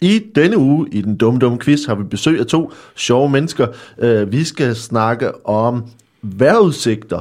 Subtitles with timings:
[0.00, 3.66] I denne uge i den dumme dumme quiz har vi besøg af to sjove mennesker.
[4.02, 5.84] Uh, vi skal snakke om
[6.22, 7.20] vejrudsigter.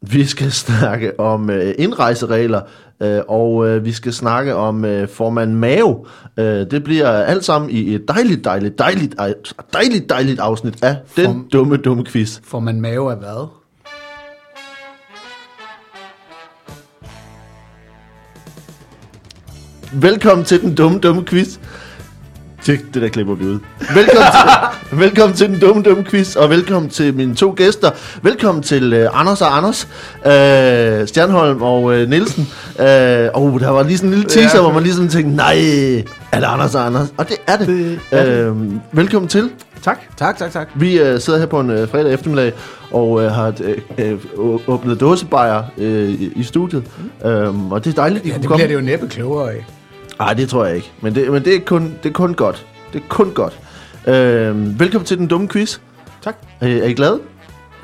[0.00, 2.60] Vi skal snakke om uh, indrejseregler.
[3.04, 5.96] Uh, og uh, vi skal snakke om uh, formand Mave.
[6.38, 9.14] Uh, det bliver alt sammen i et dejligt, dejligt, dejligt,
[9.72, 12.40] dejligt, dejligt afsnit af den Form- dumme dumme quiz.
[12.44, 13.46] Får man mave af hvad?
[19.92, 21.58] Velkommen til den dumme, dumme quiz.
[22.68, 23.58] Det, det der klipper vi ud.
[23.94, 27.90] Velkommen til, velkommen til den dumme, dumme quiz, og velkommen til mine to gæster.
[28.22, 29.88] Velkommen til uh, Anders og Anders,
[30.24, 32.48] uh, Stjernholm og uh, Nielsen.
[32.78, 34.62] Uh, og der var lige sådan en lille teaser, ja.
[34.62, 35.54] hvor man lige sådan tænkte, nej,
[36.32, 37.08] er det Anders og Anders?
[37.16, 37.66] Og det er det.
[37.68, 38.50] Det er det.
[38.50, 39.50] Uh, velkommen til.
[39.82, 39.98] Tak.
[40.16, 40.68] Tak, tak, tak.
[40.74, 42.52] Vi uh, sidder her på en uh, fredag eftermiddag
[42.90, 43.54] og uh, har
[44.38, 46.84] uh, uh, åbnet dåsebajer uh, i, i studiet.
[47.24, 48.64] Um, og det er dejligt, at I Ja, kunne det komme.
[48.64, 49.66] bliver det jo næppe klogere af.
[50.18, 50.92] Nej, det tror jeg ikke.
[51.00, 52.66] Men det, men det, er, kun, det er kun godt.
[52.92, 53.58] Det er kun godt.
[54.06, 55.78] Øh, velkommen til den dumme quiz.
[56.24, 56.36] Tak.
[56.62, 57.20] Øh, er I glade?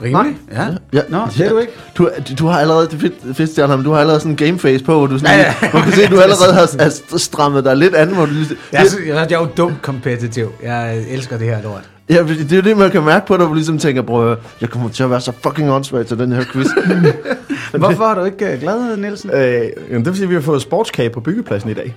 [0.02, 0.36] Rimelig?
[0.52, 0.66] Ja.
[0.92, 1.00] Ja.
[1.08, 1.72] Nå, det er du ikke.
[1.98, 4.84] Du, du, har allerede, det er fedt, fedt Stjernholm, du har allerede sådan en gameface
[4.84, 5.70] på, hvor du sådan, Ja, ja.
[5.72, 6.70] man kan se, at du allerede har,
[7.10, 9.38] har strammet dig lidt an, hvor du lige, Jeg er, så- jeg, er- jeg er
[9.40, 10.52] jo dumt kompetitiv.
[10.62, 11.82] Jeg elsker det her lort.
[12.10, 14.02] ja, fordi det er jo det, man kan mærke på dig, hvor du ligesom tænker,
[14.02, 16.66] bror, jeg kommer til at være så fucking åndssvagt til den her quiz.
[17.78, 19.30] Hvorfor er du ikke øh, glad, Nielsen?
[19.30, 19.40] Øh,
[19.90, 21.96] jamen, det vil sige, at vi har fået sportskage på byggepladsen i dag.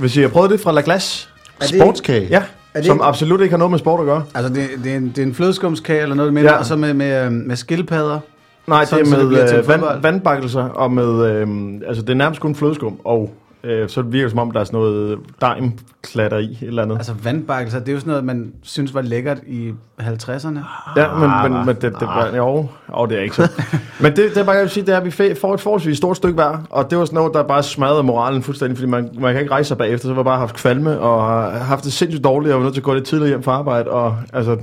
[0.00, 1.28] Hvis I har prøvet det fra La Glace.
[1.60, 2.26] Er det- Sportskage.
[2.30, 2.42] Ja,
[2.76, 4.22] det som ikke- absolut ikke har noget med sport at gøre.
[4.34, 6.52] Altså, det, det, er en, det er en flødeskumskage eller noget med, Ja.
[6.52, 6.58] ja.
[6.58, 8.18] og så med, med, øh, med skildpadder.
[8.66, 10.02] Nej, Sådan, det så er det med bliver til øh, vand, fodbold.
[10.02, 11.30] vandbakkelser og med...
[11.30, 11.48] Øh,
[11.88, 13.30] altså, det er nærmest kun flødeskum, og
[13.64, 16.96] øh, så virker det som om, der er sådan noget daimklatter i, et eller andet.
[16.96, 20.58] Altså vandbakkelser, det er jo sådan noget, man synes var lækkert i 50'erne.
[20.96, 22.66] Ja, men, men, men det, det, det, jo,
[22.98, 23.50] jo, det er ikke så.
[24.02, 25.96] men det, det er bare, jeg vil sige, det er, at vi får et forholdsvis
[25.96, 29.10] stort stykke hver, og det var sådan noget, der bare smadrede moralen fuldstændig, fordi man,
[29.18, 31.92] man kan ikke rejse sig bagefter, så var bare haft kvalme, og har haft det
[31.92, 34.56] sindssygt dårligt, og var nødt til at gå lidt tidligere hjem fra arbejde, og altså,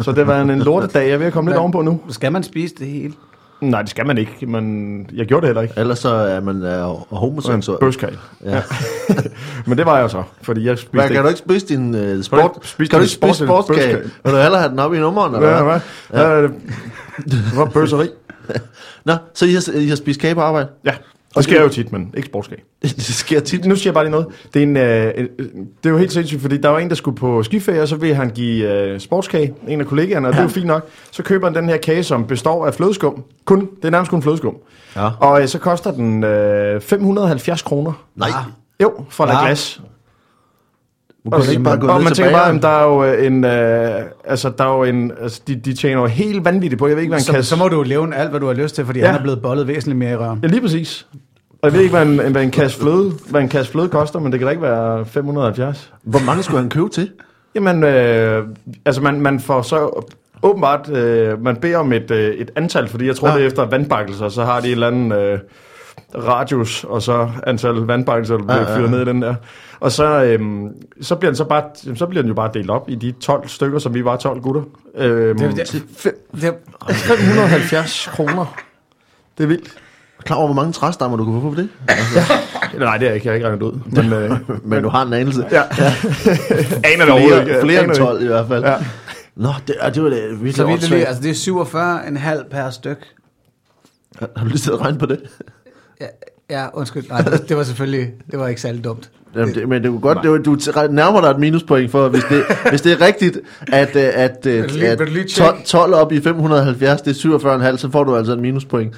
[0.00, 2.00] så det var en, en lortedag, jeg er ved at komme lidt ovenpå nu.
[2.08, 3.14] Skal man spise det hele?
[3.60, 5.74] Nej, det skal man ikke, men jeg gjorde det heller ikke.
[5.76, 7.78] Ellers så er man uh, homoseksuel.
[7.80, 8.10] Bøskaj.
[8.44, 8.54] Ja.
[8.54, 8.62] Ja.
[9.66, 12.22] men det var jeg så, fordi jeg spiste Hvad, kan du ikke spise din uh,
[12.22, 12.40] sport?
[12.56, 13.96] ikke spise kan du ikke spise sport- sportskage?
[14.24, 15.34] Vil du hellere have den op i nummeren?
[15.34, 15.80] Eller Ja, hvad?
[16.10, 16.20] hvad?
[16.20, 16.42] Ja.
[17.24, 18.08] det var bøsseri.
[19.04, 20.68] Nå, så I har, I har spist kage på arbejde?
[20.84, 20.92] Ja,
[21.36, 22.60] det sker jo tit, men ikke sportskage.
[22.82, 23.64] det sker tit.
[23.64, 24.26] Nu siger jeg bare lige noget.
[24.54, 25.28] Det er, en, øh, øh,
[25.82, 27.96] det er jo helt sindssygt, fordi der var en, der skulle på skiferie, og så
[27.96, 30.88] vil han give øh, sportskage, en af kollegaerne, og det er jo fint nok.
[31.10, 33.24] Så køber han den her kage, som består af flødeskum.
[33.44, 34.56] Kun, det er nærmest kun flødeskum.
[34.96, 35.10] Ja.
[35.20, 37.92] Og øh, så koster den øh, 570 kroner.
[38.16, 38.30] Nej,
[38.82, 39.44] Jo, La Ja.
[39.46, 39.80] Glace.
[39.80, 39.87] du
[41.30, 43.90] kan ikke bare gå og man tænker bare, at der er jo øh, en, øh,
[44.24, 47.02] altså der er jo en, altså de, de tjener jo helt vanvittigt på, jeg ved
[47.02, 47.48] ikke, hvad en Så, kasse...
[47.50, 49.06] så må du leve alt, hvad du har lyst til, fordi Ja.
[49.06, 50.38] han er blevet bollet væsentligt mere i røven.
[50.42, 51.06] Ja, lige præcis.
[51.62, 54.18] Og jeg ved ikke, hvad en, hvad en kasse fløde, hvad en kasse fløde koster,
[54.20, 55.92] men det kan da ikke være 570.
[56.02, 57.10] Hvor mange skulle han købe til?
[57.54, 58.44] Jamen, øh,
[58.84, 60.04] altså man, man får så
[60.42, 63.34] åbenbart, øh, man beder om et, øh, et antal, fordi jeg tror, Ja.
[63.34, 65.38] det er efter vandbakkelser, så har de en eller anden øh,
[66.14, 69.34] radius, og så antal vandbakkelser, der bliver Ja, ja, ja, fyret ned i den der.
[69.80, 70.40] Og så, øh,
[71.00, 73.48] så, bliver den så, bare, så bliver den jo bare delt op i de 12
[73.48, 74.62] stykker, som vi var 12 gutter.
[74.96, 76.54] Øh, Det, det, det,
[76.94, 78.56] 570 kroner.
[79.38, 79.68] Det er vildt.
[80.18, 81.68] Er Klar over, hvor mange træstammer du kunne få for det?
[82.78, 83.26] Nej, det er jeg ikke.
[83.26, 83.80] Jeg har ikke regnet ud.
[83.86, 85.44] Men, øh, Men du har en anelse.
[85.50, 85.62] ja.
[86.84, 87.60] Aner det overhovedet ikke.
[87.60, 88.64] Flere, end Aner det 12 i hvert fald.
[88.64, 88.74] Ja.
[89.36, 92.48] Nå, det, er- det var det virkelig så vidt det lige, altså det er 47,5
[92.48, 93.04] per styk.
[94.36, 95.20] Har du lyst til at regne på det?
[96.00, 96.06] Ja,
[96.50, 97.08] ja undskyld.
[97.08, 99.10] Nej, det, var- det var selvfølgelig, det var ikke særlig dumt.
[99.36, 100.56] Jamen, det, men det kunne godt, det, du
[100.90, 103.38] nærmer dig et minuspoint for, hvis det, hvis det er rigtigt,
[103.72, 105.68] at, øh, at, Vil at, at vil du lige 12, tjekke?
[105.68, 108.94] 12 op i 570, det er 47,5, så får du altså et minuspoint.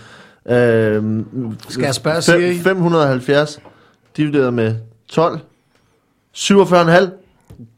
[0.48, 1.24] Øhm,
[1.68, 2.58] Skal jeg spørge Siri?
[2.58, 3.60] 570
[4.16, 4.74] divideret med
[5.08, 5.38] 12,
[6.36, 6.56] 47,5,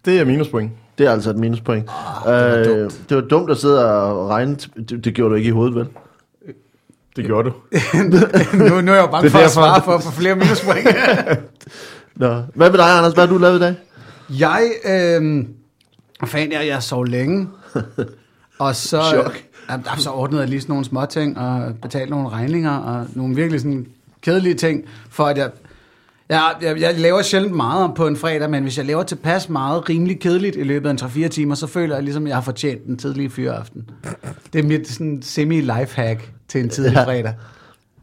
[0.05, 0.71] Det er minuspoint.
[0.99, 1.91] det er altså et minuspoint.
[2.27, 3.01] Ah, det var Øh, dumt.
[3.09, 4.57] det var dumt at sidde og regne,
[4.89, 5.87] det, det gjorde du ikke i hovedet, vel?
[7.17, 7.55] Det gjorde du.
[8.59, 10.89] nu, nu er jeg jo bange er for at svare for, for flere minuspoint.
[12.17, 12.43] Nå.
[12.55, 13.13] Hvad med dig, Anders?
[13.13, 13.75] Hvad har du lavet i dag?
[14.39, 15.45] jeg, øh,
[16.27, 17.49] fan, jeg, jeg sov længe.
[18.59, 19.43] Og så, Chok.
[19.71, 23.35] Ja, så ordnede jeg lige sådan nogle små ting, og betalte nogle regninger, og nogle
[23.37, 23.87] virkelig sådan
[24.21, 25.51] kedelige ting, for at jeg,
[26.29, 29.89] jeg, jeg, jeg laver sjældent meget på en fredag, men hvis jeg laver tilpas meget
[29.89, 32.43] rimelig kedeligt i løbet af en 3-4 timer, så føler jeg ligesom, at jeg har
[32.43, 33.91] fortjent den tidlige fyreaften.
[34.53, 37.05] Det er mit sådan semi-lifehack til en tidlig Ja.
[37.05, 37.35] fredag.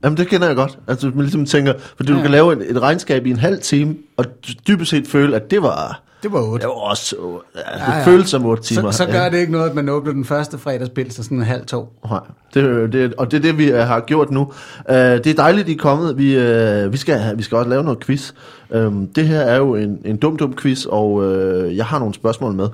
[0.03, 0.77] Jamen, det kender jeg godt.
[0.87, 2.21] Altså, man ligesom tænker, fordi du Ja.
[2.21, 4.25] kan lave et, et regnskab i en halv time, og
[4.67, 6.61] dybest set føle, at det var, Det var 8.
[6.61, 7.15] Det var også...
[7.53, 8.05] Det Ja, ja.
[8.05, 8.91] føles som 8 timer.
[8.91, 9.29] Så, så gør Ja.
[9.29, 11.93] det ikke noget, at man åbner den første fredagsbil til sådan en halv to.
[12.09, 12.19] Nej,
[12.53, 14.41] det, det, og det er det, vi øh, har gjort nu.
[14.41, 16.17] Uh, det er dejligt, I er kommet.
[16.17, 18.31] Vi, uh, vi, skal, vi skal også lave noget quiz.
[18.69, 22.13] Um, det her er jo en, en dum, dum quiz, og uh, jeg har nogle
[22.13, 22.67] spørgsmål med.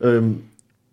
[0.00, 0.36] Um,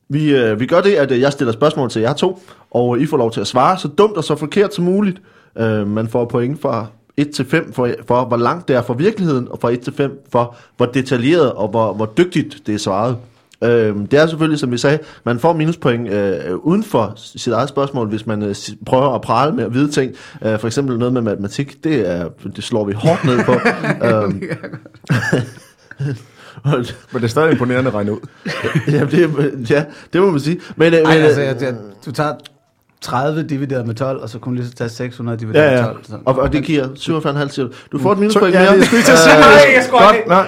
[0.10, 2.42] vi, uh, vi gør det, at jeg stiller spørgsmål til jer to,
[2.72, 5.22] og I får lov til at svare så dumt og så forkert som muligt.
[5.56, 6.88] Uh, man får point fra
[7.18, 9.94] 1 til 5 for, for, hvor langt det er fra virkeligheden, og fra 1 til
[9.94, 13.18] 5 for, hvor detaljeret og hvor, hvor dygtigt det er svaret.
[13.64, 17.70] Øhm, det er selvfølgelig, som vi sagde, man får minuspoint øh, uden for sit eget
[17.70, 18.56] spørgsmål, hvis man øh,
[18.86, 20.14] prøver at prale med at vide ting.
[20.42, 23.52] Øh, for eksempel noget med matematik, det, er, det slår vi hårdt ned på.
[24.08, 24.44] øhm,
[27.12, 28.20] Men det er stadig imponerende at regne ud.
[28.88, 30.60] ja, det, ja, det må man sige.
[30.76, 31.76] Men, øh, Ej, men, altså, øh, jeg, jeg,
[32.06, 32.34] du tager
[33.02, 35.82] 30 divideret med 12, og så kunne du lige så tage 600 divideret Ja, ja.
[35.82, 36.04] med 12.
[36.10, 36.14] Så.
[36.26, 37.72] og, og det giver 47,5 siger du.
[37.92, 38.78] Du får et Så, minuspoint ja, mere.
[38.78, 39.36] det skulle at sige.
[39.40, 40.46] Nej, jeg skulle Godt, nej.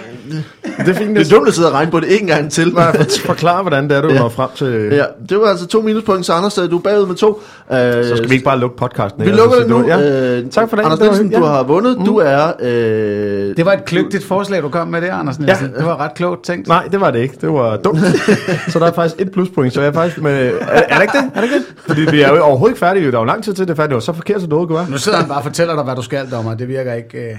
[0.77, 2.73] Det er fint, det er dumt at sidde og regne på det en gang til.
[2.73, 4.19] Nej, for- Forklar, hvordan det er, du Ja.
[4.19, 4.89] når frem til...
[4.91, 7.41] Ja, det var altså to minuspoint, så Anders, øh, du er bagud med to.
[7.71, 9.25] Øh, Så skal vi ikke bare lukke podcasten.
[9.25, 9.87] Vi lukker det nu.
[9.87, 10.37] Ja.
[10.39, 10.83] Øh, Tak for det.
[10.83, 11.51] Anders Nielsen, du Ja.
[11.51, 11.97] har vundet.
[12.05, 12.51] Du er...
[12.61, 15.69] Øh, Det var et kløgtigt forslag, du kom med der, Anders Nielsen.
[15.73, 15.77] Ja.
[15.77, 16.67] Det var ret klogt tænkt.
[16.67, 17.35] Nej, det var det ikke.
[17.41, 17.99] Det var dumt.
[18.71, 19.73] så der er faktisk et pluspoint.
[19.73, 20.51] Så jeg er faktisk med...
[20.61, 21.31] Er, er det ikke det?
[21.35, 21.65] Er det ikke det?
[21.87, 23.11] Fordi vi er jo overhovedet ikke færdige.
[23.11, 23.89] Der er jo lang tid til det er færdigt.
[23.89, 24.89] Det var så forkert, så noget kunne være.
[24.89, 26.53] Nu sidder han bare og fortæller dig, hvad du skal, dommer.
[26.53, 27.17] Det virker ikke...
[27.17, 27.37] Øh...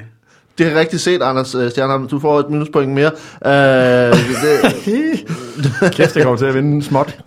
[0.59, 2.09] Det er rigtigt set, Anders øh, Stjernholm.
[2.09, 3.11] Du får et minuspoint mere.
[3.47, 7.19] Øh, det, Kæft, jeg kommer til at vinde småt.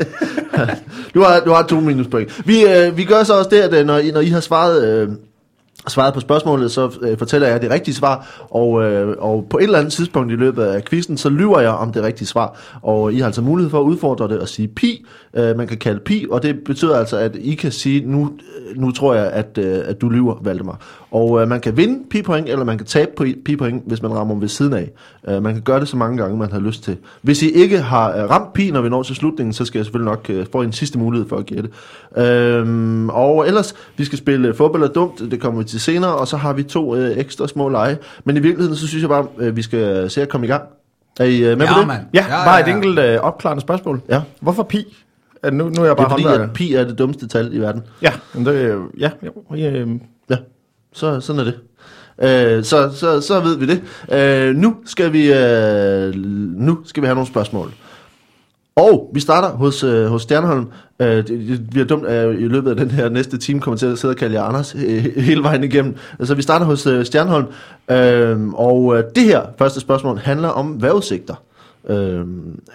[1.14, 2.46] du, har, du har to minuspoint.
[2.46, 4.88] Vi, øh, vi gør så også det, at øh, når, I, når I har svaret...
[4.88, 5.08] Øh,
[5.88, 9.62] svaret på spørgsmålet, så øh, fortæller jeg det rigtige svar, og, øh, og på et
[9.62, 13.12] eller andet tidspunkt i løbet af quizzen, så lyver jeg om det rigtige svar, og
[13.12, 16.00] I har altså mulighed for at udfordre det og sige pi, øh, man kan kalde
[16.00, 18.32] pi, og det betyder altså, at I kan sige, nu,
[18.70, 20.80] øh, nu tror jeg, at, øh, at du lyver, Valdemar.
[21.12, 24.34] Og øh, man kan vinde pi-point, eller man kan tabe pi- pi-point, hvis man rammer
[24.34, 24.90] ved siden af.
[25.28, 26.96] Øh, man kan gøre det så mange gange, man har lyst til.
[27.22, 29.84] Hvis I ikke har øh, ramt pi, når vi når til slutningen, så skal jeg
[29.86, 31.68] selvfølgelig nok øh, få en sidste mulighed for at gætte.
[32.16, 36.28] Øhm, og ellers, vi skal spille fodbold og dumt, det kommer vi til senere, og
[36.28, 37.96] så har vi to øh, ekstra små lege.
[38.24, 40.62] Men i virkeligheden, så synes jeg bare, øh, vi skal se at komme i gang.
[41.20, 41.86] Er I øh, med på Ja, det?
[41.86, 42.02] mand.
[42.14, 42.74] Ja, Ja, bare ja, et ja.
[42.74, 44.00] enkelt øh, opklarende spørgsmål.
[44.08, 44.20] Ja.
[44.40, 44.96] Hvorfor pi?
[45.42, 46.44] Er, nu, nu er jeg Det bare er fordi, håndværker.
[46.44, 47.82] at pi er det dummeste tal i verden.
[48.02, 49.88] Ja, men det, øh, ja, jo, øh,
[50.30, 50.36] Ja,
[50.92, 51.58] så, sådan er det.
[52.22, 53.82] Øh, så, så, så ved vi det.
[54.12, 56.14] Øh, nu, skal vi, øh,
[56.56, 57.72] nu skal vi have nogle spørgsmål.
[58.76, 60.66] Og vi starter hos, øh, hos Stjernholm.
[61.00, 63.86] Øh, det, det bliver dumt, at i løbet af den her næste time kommer til
[63.86, 65.94] at sidde og kalde jer Anders øh, hele vejen igennem.
[66.18, 67.46] Altså, vi starter hos øh, Stjernholm.
[67.90, 71.34] Øh, og øh, det her første spørgsmål handler om vejrudsigter.
[71.88, 72.26] Øh,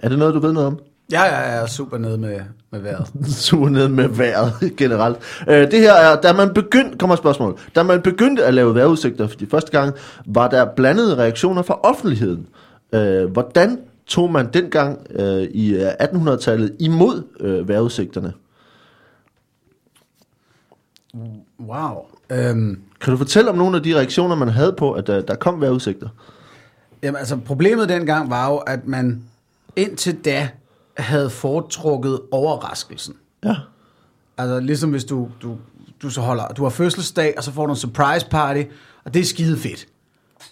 [0.01, 0.79] er det noget, du ved noget om?
[1.11, 2.39] Ja, ja, jeg er super nede med,
[2.71, 3.07] med vejret.
[3.47, 5.17] super ned med vejret generelt.
[5.47, 8.75] Øh, det her er, da man begyndte, kommer et spørgsmål, da man begyndte at lave
[8.75, 12.47] vejrudsigter for de første gang, var der blandede reaktioner fra offentligheden.
[12.93, 18.33] Øh, hvordan tog man dengang øh, i øh, 1800-tallet imod øh, vejrudsigterne?
[21.59, 22.05] Wow.
[22.29, 25.35] Øhm, Kan du fortælle om nogle af de reaktioner, man havde på, at der, der
[25.35, 26.09] kom vejrudsigter?
[27.03, 29.23] Jamen altså, problemet dengang var jo, at man
[29.75, 30.49] indtil da
[30.97, 33.15] havde foretrukket overraskelsen.
[33.43, 33.55] Ja.
[34.37, 35.57] Altså ligesom hvis du, du,
[36.01, 38.61] du så holder, du har fødselsdag, og så får du en surprise party,
[39.03, 39.87] og det er skide fedt.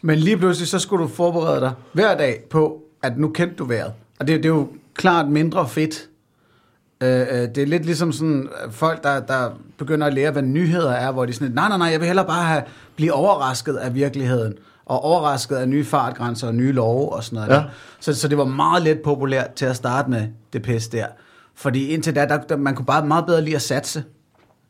[0.02, 3.66] Men lige pludselig, så skulle du forberede dig hver dag på, at nu kendte du
[3.66, 3.94] vejret.
[4.20, 6.10] Og det, det er jo klart mindre fedt.
[7.02, 10.42] Øh, øh, det er lidt ligesom sådan øh, folk, der, der begynder at lære, hvad
[10.42, 12.64] nyheder er, hvor de sådan, nej, nej, nej, jeg vil hellere bare have,
[12.96, 14.54] blive overrasket af virkeligheden,
[14.94, 17.50] og overrasket af nye fartgrænser og nye love og sådan noget.
[17.50, 17.56] Ja.
[17.56, 17.64] Der.
[18.00, 21.06] Så, så det var meget let populært til at starte med det pis der.
[21.56, 24.04] Fordi indtil da, der, der man kunne bare meget bedre lide at satse.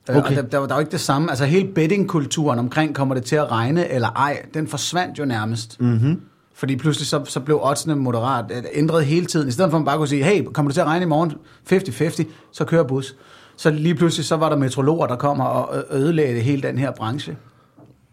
[0.09, 0.19] Okay.
[0.19, 0.29] Okay.
[0.29, 1.29] Og der, der, var- der var ikke det samme.
[1.29, 5.81] Altså hele bettingkulturen omkring, kommer det til at regne eller ej, den forsvandt jo nærmest.
[5.81, 6.21] Mm-hmm.
[6.55, 9.47] Fordi pludselig så, så blev oddsene moderat øh, ændret hele tiden.
[9.47, 11.07] I stedet for at man bare kunne sige, hey, kommer det til at regne i
[11.07, 11.33] morgen
[11.71, 13.15] 50-50, så kører bus.
[13.57, 17.37] Så lige pludselig så var der metrologer, der kommer og ødelagde hele den her branche.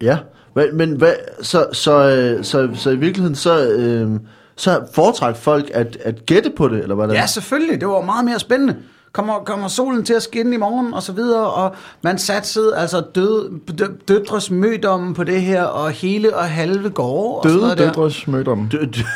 [0.03, 0.19] Ja,
[0.55, 4.11] men, men hvad, så, så, øh, så, så i virkeligheden, så, øh,
[4.57, 7.81] så foretræk folk at, at gætte på det, eller hvad Ja, selvfølgelig.
[7.81, 8.77] Det var meget mere spændende.
[9.13, 13.03] Kommer, kommer solen til at skinne i morgen, og så videre, og man satsede altså
[13.15, 17.39] død, dø, døtres mødommen på det her, og hele og halve gårde.
[17.39, 18.71] Og døde dødres mødte om.
[18.75, 19.07] D- d-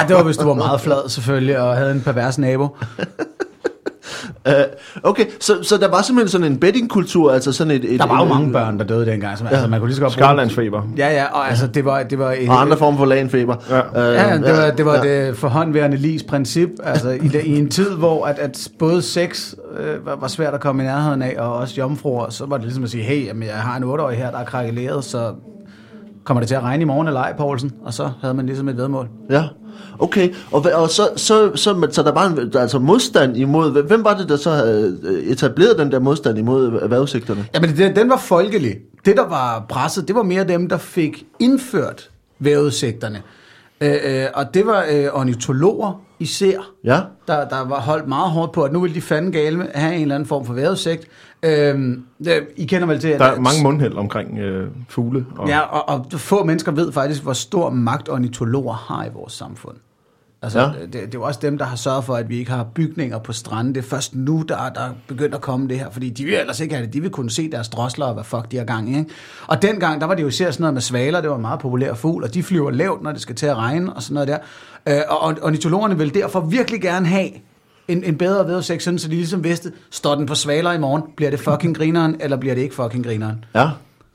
[0.00, 2.68] Ja, det var, hvis du var meget flad selvfølgelig, og havde en pervers nabo.
[4.48, 4.54] Øh,
[5.02, 7.94] okay, så, så der var simpelthen sådan en bettingkultur, altså sådan et...
[7.94, 10.02] et Der var jo mange børn, der døde dengang, så altså, man kunne lige så
[10.02, 10.82] godt bruge- Skarlandsfeber.
[10.96, 12.02] Ja, ja, og altså, det var...
[12.02, 13.56] Det var et, Og andre former for lagenfeber.
[13.70, 13.78] Ja.
[14.10, 15.26] Øh, Ja, det var det, var ja.
[15.26, 20.06] det forhåndværende lis princip, altså i, i en tid, hvor at, at både sex øh,
[20.06, 22.84] var, var svært at komme i nærheden af, og også jomfruer, så var det ligesom
[22.84, 25.32] at sige, hey, jamen, jeg har en 8-årig her, der er krakkeleret, så
[26.24, 27.72] kommer det til at regne i morgen eller ej, Poulsen?
[27.84, 29.08] Og så havde man ligesom et vedmål.
[29.30, 29.44] Ja,
[29.98, 30.34] okay.
[30.52, 34.16] Og, og så, så, så, så der var en, der, altså modstand imod, hvem var
[34.16, 37.46] det, der så havde øh, etableret den der modstand imod erhvervssigterne?
[37.54, 38.76] Jamen, den, den var folkelig.
[39.04, 43.22] Det, der var presset, det var mere dem, der fik indført vejrudsigterne.
[43.80, 48.52] Øh, øh, og det var øh, ornitologer især, Ja, der, der var holdt meget hårdt
[48.52, 51.08] på, at nu ville de fanden gale have en eller anden form for vejrudsigt.
[51.42, 55.26] Øh, det, I kender vel til, at Der er mange mundhæld omkring øh, fugle.
[55.36, 59.32] Og, Ja, og, og få mennesker ved faktisk, hvor stor magt ornitologer har i vores
[59.32, 59.76] samfund.
[60.44, 60.66] Altså, Ja.
[60.66, 63.18] det, det er jo også dem, der har sørget for, at vi ikke har bygninger
[63.18, 63.74] på stranden.
[63.74, 66.34] Det er først nu, der, der er begyndt at komme det her, fordi de vil
[66.34, 66.94] ellers ikke have det.
[66.94, 68.98] De vil kunne se deres drosler og hvad fuck de har gang i.
[68.98, 69.10] Ikke?
[69.46, 71.60] Og dengang, der var det jo især sådan noget med svaler, det var en meget
[71.60, 74.28] populær fugl, og de flyver lavt, når det skal til at regne og sådan noget
[74.28, 74.38] der.
[74.88, 77.28] Øh, og og ornitologerne vil derfor virkelig gerne have
[77.88, 81.02] en, en bedre vejrudsigt, sådan så de ligesom vidste, står den på svaler i morgen,
[81.16, 83.44] bliver det fucking grineren, eller bliver det ikke fucking grineren?
[83.54, 83.70] ja.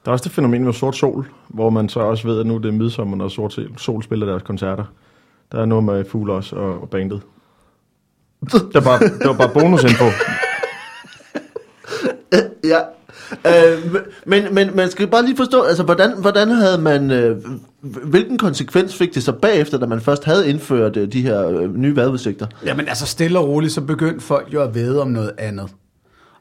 [0.05, 2.55] Der er også det fænomen med sort sol, hvor man så også ved, at nu
[2.55, 4.83] er det midsommer, når sort sol- sol spiller deres koncerter.
[5.51, 7.21] Der er noget med fugle også og, og bandet.
[8.41, 10.05] Det var bare, det var bare bonusinfo.
[12.63, 12.79] Ja.
[13.45, 17.37] Øh, men, men man skal bare lige forstå, altså hvordan, hvordan havde man, øh,
[17.81, 21.75] hvilken konsekvens fik det så bagefter, da man først havde indført øh, de her øh,
[21.75, 22.47] nye vejrudsigter?
[22.65, 25.69] Jamen altså stille og roligt, så begyndte folk jo at vide om noget andet.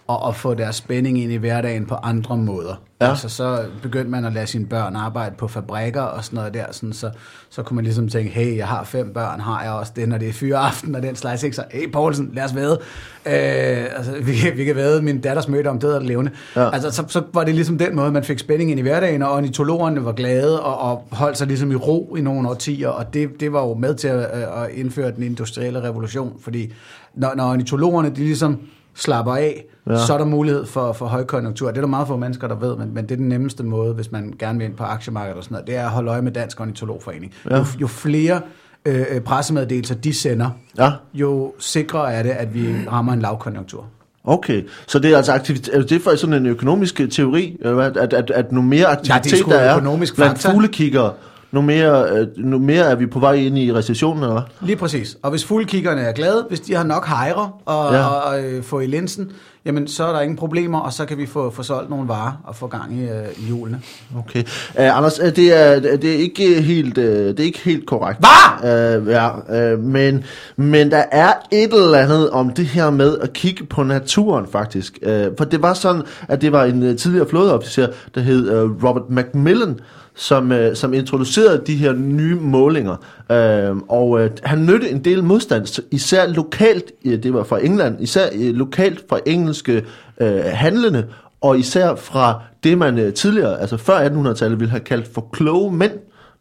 [0.08, 2.74] Og at få deres spænding ind i hverdagen på andre måder.
[3.00, 3.08] Ja.
[3.08, 6.64] Altså så begyndte man at lade sine børn arbejde på fabrikker og sådan noget der.
[6.70, 7.10] Sådan, så,
[7.50, 10.18] så kunne man ligesom tænke, hey, jeg har fem børn, har jeg også det, når
[10.18, 11.42] det er fyreaften og den slags.
[11.42, 11.56] Ikke?
[11.56, 12.78] Så, hey Poulsen, lad os væde.
[13.26, 16.30] Øh, altså, vi, kan- vi kan væde min datters møde om død eller levende.
[16.56, 16.70] Ja.
[16.74, 19.32] Altså, så, så var det ligesom den måde, man fik spænding ind i hverdagen, og
[19.32, 23.40] ornitologerne var glade og, og holdt sig ligesom i ro i nogle årtier, og det,
[23.40, 26.72] det var jo med til at, at indføre den industrielle revolution, fordi
[27.14, 28.60] når, når ornitologerne de ligesom
[28.94, 29.92] slapper af, Ja.
[29.92, 30.06] ja.
[30.06, 31.68] så er der mulighed for, for højkonjunktur.
[31.68, 33.94] Det er der meget få mennesker, der ved, men, men det er den nemmeste måde,
[33.94, 36.22] hvis man gerne vil ind på aktiemarkedet og sådan noget, det er at holde øje
[36.22, 37.32] med Dansk Ornitologforening.
[37.50, 37.54] Ja.
[37.54, 37.58] Ja.
[37.60, 38.40] Jo, jo flere
[38.84, 43.84] øh, øh, pressemeddelelser de sender, Ja, jo sikrere er det, at vi rammer en lavkonjunktur.
[44.24, 44.62] okay.
[44.86, 47.96] Så det er altså aktivitet, er det for sådan en økonomisk teori, hvad?
[47.96, 50.54] at, at, at nu mere aktivitet sgu der er økonomisk blandt fakta.
[50.54, 51.12] fuglekiggere,
[51.52, 54.66] nu mere, øh, nu mere er vi på vej ind i recessionen, eller hvad?
[54.68, 55.16] Lige præcis.
[55.22, 58.06] Og hvis fuglkiggerne er glade, hvis de har nok hejre og, Ja.
[58.06, 59.30] og, og øh, få i linsen,
[59.64, 62.32] jamen så er der ingen problemer, og så kan vi få, få solgt nogle varer
[62.44, 63.80] og få gang i, øh, i hjulene.
[64.18, 64.42] Okay.
[64.78, 68.18] Uh, Anders, uh, det, er, det, er ikke helt, uh, det er ikke helt korrekt.
[68.20, 68.98] Hvad?
[69.00, 70.24] Uh, ja, uh, men,
[70.56, 74.98] men der er et eller andet om det her med at kigge på naturen, faktisk.
[75.06, 78.84] Uh, for det var sådan, at det var en uh, tidligere flådeofficer, der hed uh,
[78.84, 79.80] Robert Macmillan,
[80.18, 82.96] som, øh, som introducerede de her nye målinger.
[83.32, 88.00] Øh, og øh, han mødte en del modstand, især lokalt, øh, det var fra England,
[88.00, 89.84] især øh, lokalt fra engelske
[90.20, 91.06] øh, handlende,
[91.40, 95.72] og især fra det, man øh, tidligere, altså før 1800-tallet, ville have kaldt for kloge
[95.72, 95.92] mænd,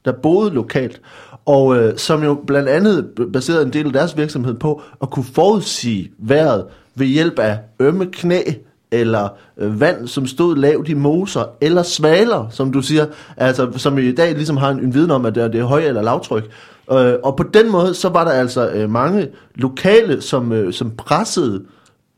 [0.05, 1.01] der boede lokalt,
[1.45, 5.25] og øh, som jo blandt andet baserede en del af deres virksomhed på at kunne
[5.25, 6.65] forudsige vejret
[6.95, 8.41] ved hjælp af ømme knæ,
[8.91, 13.05] eller øh, vand, som stod lavt i moser, eller svaler, som du siger,
[13.37, 15.65] altså, som i dag ligesom har en, en viden om, at det er, det er
[15.65, 16.43] høj- eller lavtryk.
[16.91, 20.91] Øh, og på den måde, så var der altså øh, mange lokale, som, øh, som
[20.91, 21.63] pressede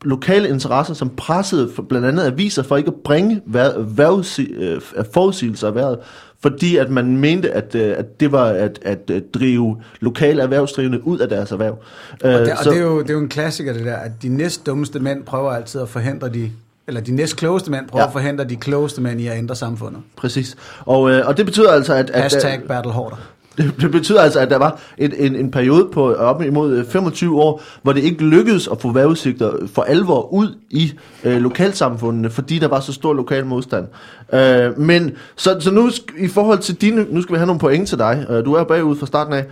[0.04, 4.80] lokale interesser, som pressede for, blandt andet aviser for ikke at bringe vær, vær, øh,
[5.14, 5.98] forudsigelser af vejret,
[6.42, 11.06] fordi at man mente, at, øh, at det var at, at øh, drive lokale erhvervsdrivende
[11.06, 11.78] ud af deres erhverv.
[12.24, 14.10] Og, Øh, det, og det, er jo, det er jo en klassiker det der, at
[14.22, 16.50] de næst dummeste mænd prøver altid at forhindre de,
[16.88, 18.06] eller de næst klogeste mænd prøver Ja.
[18.06, 20.00] at forhindre de klogeste mænd i at ændre samfundet.
[20.16, 20.56] Præcis.
[20.80, 22.10] Og, øh, og det betyder altså, at...
[22.10, 23.16] at Hashtag battle hårder.
[23.58, 26.84] Det, det betyder altså, at der var en, en, en periode på op imod øh,
[26.86, 30.92] 25 år, hvor det ikke lykkedes at få vejrudsigter for alvor ud i
[31.24, 33.86] øh, lokalsamfundene, fordi der var så stor lokal modstand.
[34.32, 37.88] Øh, men så, så nu i forhold til dine, nu skal vi have nogle point
[37.88, 38.26] til dig.
[38.30, 39.44] Øh, du er bagud fra starten af.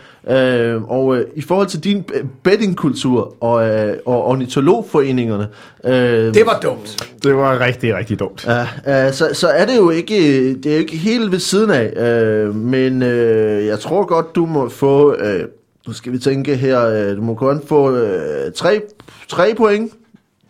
[0.74, 2.04] Øh, og øh, i forhold til din
[2.42, 5.48] bettingkultur og, øh, og ornitologforeningerne,
[5.84, 7.08] øh, Det var dumt.
[7.22, 8.46] Det var rigtig, rigtig dumt.
[8.86, 10.14] Ja, øh, så, så er det jo ikke,
[10.54, 14.46] det er jo ikke helt ved siden af, øh, men øh, jeg tror godt, du
[14.46, 15.44] må få, øh,
[15.86, 18.80] nu skal vi tænke her, øh, du må kun få øh, tre,
[19.28, 19.92] tre point,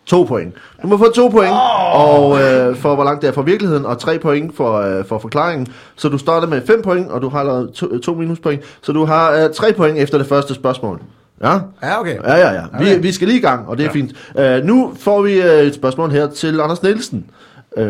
[0.09, 0.53] to point.
[0.81, 2.19] Du må få to point, oh.
[2.19, 5.19] og øh, for hvor langt det er fra virkeligheden, og tre point for, øh, for
[5.19, 5.67] forklaringen.
[5.95, 9.05] Så du starter med fem point, og du har lavet to, to minuspoint, så du
[9.05, 11.01] har øh, tre point efter det første spørgsmål.
[11.43, 11.53] Ja?
[11.83, 12.15] Ja, okay.
[12.23, 12.61] Ja, ja, ja.
[12.79, 13.01] Vi, Okay.
[13.01, 13.93] vi skal lige i gang, og det er Ja.
[13.93, 14.59] fint.
[14.61, 17.25] Uh, nu får vi uh, et spørgsmål her til Anders Nielsen.
[17.77, 17.83] Uh,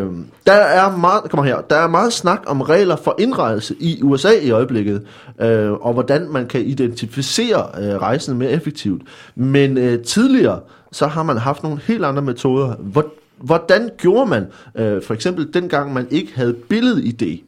[0.47, 4.29] der er meget, kommer her, der er meget snak om regler for indrejse i USA
[4.41, 5.01] i øjeblikket,
[5.43, 5.45] uh,
[5.85, 9.01] og hvordan man kan identificere uh, rejsen mere effektivt.
[9.35, 10.59] Men uh, tidligere,
[10.91, 12.75] så har man haft nogle helt andre metoder.
[12.75, 13.05] Hvor,
[13.37, 14.43] hvordan gjorde man,
[14.75, 17.39] uh, for eksempel dengang man ikke havde billed-ID?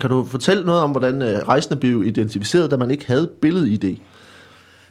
[0.00, 3.96] Kan du fortælle noget om, hvordan øh, rejsende blev identificeret, da man ikke havde billed-ID?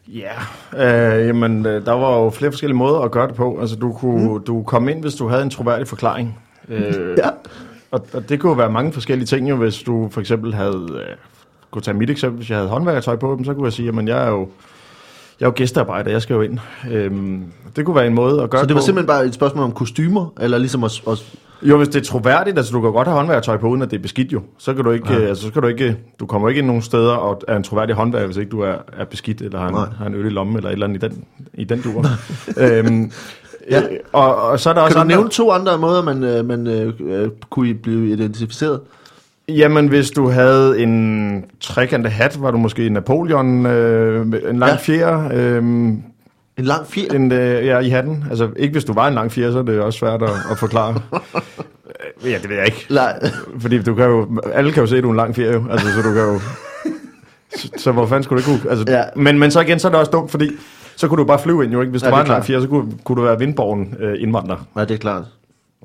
[0.07, 0.31] Ja,
[0.73, 3.59] øh, jamen, øh, der var jo flere forskellige måder at gøre det på.
[3.61, 4.43] Altså, du kunne, mm.
[4.43, 6.39] du komme ind, hvis du havde en troværdig forklaring.
[6.69, 7.29] Øh, Ja.
[7.91, 10.87] og, og det kunne jo være mange forskellige ting, jo, hvis du for eksempel havde...
[10.91, 11.15] Øh,
[11.71, 14.07] kunne tage mit eksempel, hvis jeg havde håndværkertøj på dem, så kunne jeg sige, at
[14.07, 14.49] jeg er jo,
[15.41, 16.59] jeg er jo gæstearbejder, jeg skal jo ind.
[16.91, 17.43] Øhm,
[17.75, 18.85] det kunne være en måde at gøre Så det var på.
[18.85, 21.01] simpelthen bare et spørgsmål om kostymer, eller ligesom at...
[21.07, 21.23] at
[21.63, 23.97] Jo, hvis det er troværdigt, altså du kan godt have håndværkertøj på, uden at det
[23.97, 24.41] er beskidt jo.
[24.57, 25.19] Så kan du ikke, ja.
[25.19, 27.95] altså, så kan du ikke, du kommer ikke ind nogen steder og er en troværdig
[27.95, 29.87] håndværker, hvis ikke du er, er beskidt, eller har en, Nej.
[29.97, 32.05] har en øl i lommen, eller et eller andet i den, i den dur.
[32.63, 33.11] øhm,
[33.71, 33.81] ja.
[34.13, 36.45] og, og, så er der også kan du andre, nævne to andre måder, man, øh,
[36.45, 38.79] man øh, øh, kunne blive identificeret?
[39.49, 44.67] Jamen, hvis du havde en trekantet hat, var du måske Napoleon, øh, en lang Ja.
[44.67, 44.75] ja.
[44.75, 46.03] fjer, øh, En
[46.57, 47.13] lang fjer?
[47.13, 48.23] en, øh, ja, i hatten.
[48.29, 50.57] Altså, ikke hvis du var en lang fjer, så er det også svært at, at
[50.57, 50.95] forklare.
[52.25, 52.85] Ja, det ved jeg ikke.
[52.89, 53.19] Nej.
[53.59, 55.63] Fordi du kan jo, alle kan jo se, at du er en lang ferie, jo.
[55.71, 56.39] Altså, så du kan jo...
[57.55, 58.71] Så, så hvor fanden skulle det kunne?
[58.71, 58.97] Altså, Ja.
[58.97, 59.03] ja.
[59.15, 60.49] men, men så igen, så er det også dumt, fordi
[60.95, 61.91] så kunne du bare flyve ind, jo ikke?
[61.91, 64.57] Hvis Ja, du var en lang ferie, så kunne, kunne du være vindborgen øh, indvandrer.
[64.75, 65.23] Nej, det er klart.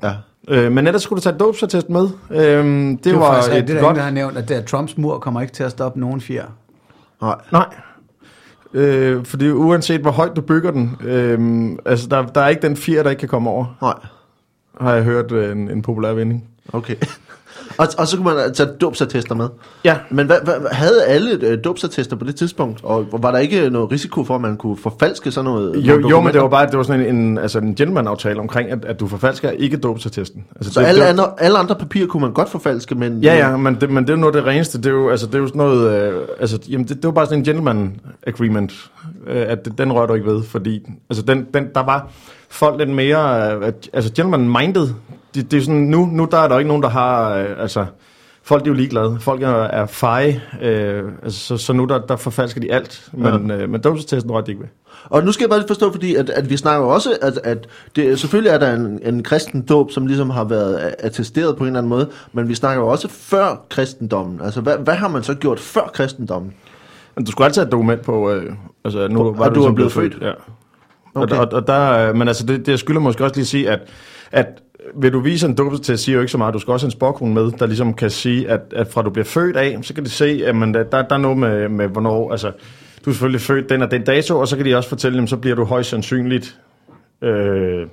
[0.03, 0.11] Ja.
[0.47, 2.09] Øh, men ellers skulle du tage dåbsattest med.
[2.31, 3.95] Øh, det, Det var, var faktisk, et det, der er godt...
[3.95, 6.45] der har nævnt, at det er Trumps mur kommer ikke til at stoppe nogen fjer.
[7.21, 7.35] Nej.
[7.51, 7.65] Nej.
[8.73, 12.77] Øh, fordi uanset hvor højt du bygger den, øh, altså der, der er ikke den
[12.77, 13.93] fjer, der ikke kan komme over, Nej.
[14.81, 16.43] har jeg hørt øh, en, en populær vending.
[16.73, 16.95] Okay.
[17.77, 19.49] Og, og så kunne man tage dåbsattester med.
[19.83, 19.97] Ja.
[20.09, 22.79] Men hvad, hvad, havde alle øh, dåbsattester på det tidspunkt?
[22.83, 25.75] Og var der ikke noget risiko for, at man kunne forfalske sådan noget?
[25.75, 28.71] Jo, jo, men det var bare det var sådan en, en, altså en gentleman-aftale omkring,
[28.71, 30.45] at, at du forfalsker ikke dåbsattesten.
[30.55, 33.19] Altså, Så det, alle, det, andre, alle andre papirer kunne man godt forfalske, men...
[33.19, 34.77] Ja, ja, men det, men det er jo noget det reneste.
[34.77, 36.11] Det er jo, altså, det er jo sådan noget...
[36.13, 38.73] Øh, altså, jamen, det, det var bare sådan en gentleman agreement,
[39.27, 42.09] øh, at den rører du ikke ved, fordi altså, den, den, der var
[42.49, 43.53] folk lidt mere...
[43.55, 44.87] Øh, altså, gentleman minded.
[45.37, 47.35] Det, det er sådan, nu, nu der er der ikke nogen, der har...
[47.35, 47.85] Øh, altså,
[48.43, 49.17] folk er jo ligeglade.
[49.19, 50.41] Folk er, er feje.
[50.61, 53.09] Øh, altså, så, så nu der, der forfalsker de alt.
[53.13, 54.69] Men, øh, men dåbsatesten rørte de ikke ved.
[55.09, 57.67] Og nu skal jeg bare lige forstå, fordi at, at vi snakker også, at, at
[57.95, 61.67] det, selvfølgelig er der en, en kristen dåb, som ligesom har været attesteret på en
[61.67, 64.41] eller anden måde, men vi snakker jo også før kristendommen.
[64.43, 66.53] Altså, hvad, hvad har man så gjort før kristendommen?
[67.15, 68.53] Men du skulle altid have et dokument på, øh,
[68.85, 70.17] altså nu På- var at du ligesom er blevet født?
[70.21, 70.31] Ja.
[71.15, 71.35] Okay.
[71.35, 73.69] Og, og, og der, øh, men altså det, det jeg skylder måske også lige sige,
[73.69, 73.79] at,
[74.31, 74.47] at
[74.95, 76.53] vil du vise en dåbsattest, siger jo ikke så meget.
[76.53, 79.09] Du skal også have en sporkone med, der ligesom kan sige, at, at fra du
[79.09, 81.87] bliver født af, så kan de se, at man, der, der er noget med, med,
[81.87, 82.51] hvornår, altså
[83.05, 85.27] du er selvfølgelig født den og den dato, og så kan de også fortælle dem,
[85.27, 86.59] så bliver du højst sandsynligt,
[87.21, 87.87] øh,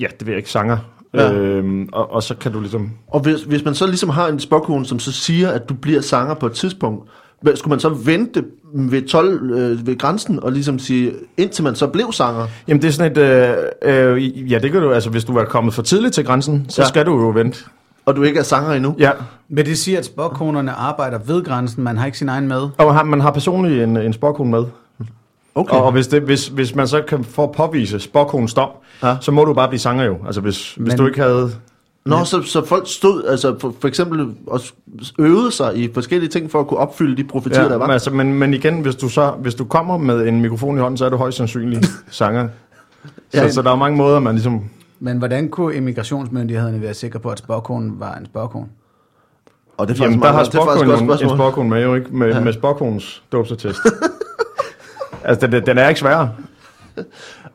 [0.00, 0.78] ja, det ved jeg ikke, sanger.
[1.14, 1.32] Ja.
[1.32, 2.90] Øhm, og, og så kan du ligesom...
[3.08, 6.00] Og hvis, hvis man så ligesom har en spokkone, som så siger, at du bliver
[6.00, 7.10] sanger på et tidspunkt,
[7.54, 11.86] skulle man så vente ved 12 øh, ved grænsen og ligesom sige, indtil man så
[11.86, 12.46] blev sanger?
[12.68, 13.18] Jamen det er sådan et...
[13.18, 14.90] Øh, øh, ja, det kan du...
[14.92, 16.88] Altså hvis du er kommet for tidligt til grænsen, så Ja.
[16.88, 17.58] skal du jo vente.
[18.06, 18.94] Og du ikke er sanger endnu?
[18.98, 19.10] Ja,
[19.48, 22.68] Men det siger, at spokkonerne arbejder ved grænsen, man har ikke sin egen med.
[22.78, 24.64] og har, man har personligt en, en sporkone med.
[25.54, 25.76] Okay.
[25.76, 28.68] Og, og hvis, det, hvis, hvis man så kan få påvise sporkonens dom,
[29.02, 29.16] ja.
[29.20, 30.16] så må du bare blive sanger jo.
[30.26, 31.50] Altså hvis, hvis Men- du ikke havde...
[32.06, 34.72] Nå, så, så folk stod, altså for, for eksempel også
[35.18, 37.86] øvede sig i forskellige ting for at kunne opfylde de profetier, Ja, der var.
[37.86, 40.80] men, altså, men, men igen, hvis du, så, hvis du kommer med en mikrofon i
[40.80, 42.48] hånden, så er du højst sandsynlig sanger.
[43.04, 43.50] Så, Ja.
[43.50, 44.64] så der er mange måder, man ligesom...
[45.00, 48.66] Men hvordan kunne immigrationsmyndighederne være sikre på, at spokkonen var en spokkone?
[49.76, 51.36] Og det er Jamen, der har sporkonen en spørgsmål.
[51.36, 52.34] sporkone med jo ikke, med, Ja.
[52.36, 52.40] ja.
[52.44, 53.78] med sporkonens dåbsattest.
[55.24, 56.30] altså, den, den er ikke sværere.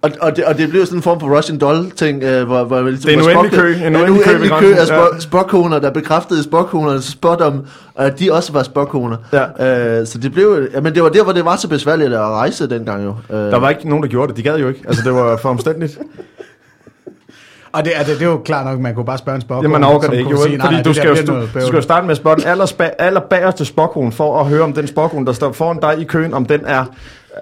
[0.02, 2.82] Og, og, det, og det blev sådan en form for Russian Doll-ting, øh, hvor, hvor
[2.82, 6.44] ligesom, Det er en uendelig kø, en uendelig kø uendelig kø af spokkoner, der bekræftede
[6.44, 9.18] spokkonernes spådom, og at de også var spokkoner.
[9.34, 10.00] Ja.
[10.00, 12.20] Øh, så det blev, ja, men det var der, hvor det var så besværligt at
[12.20, 13.16] rejse dengang jo.
[13.30, 14.38] Øh, Der var ikke nogen, der gjorde det.
[14.38, 14.82] De gad jo ikke.
[14.88, 16.00] Altså, det var for omstændigt.
[17.74, 19.66] Og det, er, det, det er jo klart nok, man kunne bare spørge en spokkone.
[19.70, 20.44] Jamen, man overgår det ikke, jo.
[20.44, 22.18] sige, nej, fordi nej, du, det skal jo, du, du skal jo starte med at
[22.18, 25.52] spørge den aller, spa- aller bagerste spokkone, for at høre, om den spokkone, der står
[25.52, 26.86] foran dig i køen, om den er...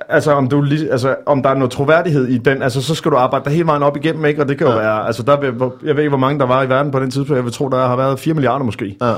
[0.09, 3.17] Altså om, du, altså, om der er noget troværdighed i den, altså så skal du
[3.17, 4.41] arbejde dig hele vejen op igennem, ikke?
[4.41, 4.79] Og det kan jo Ja.
[4.79, 5.37] være, altså der
[5.85, 7.69] jeg ved ikke, hvor mange der var i verden på den tidspunkt, jeg vil tro,
[7.69, 8.97] der har været 4 milliarder måske.
[9.01, 9.13] Ja.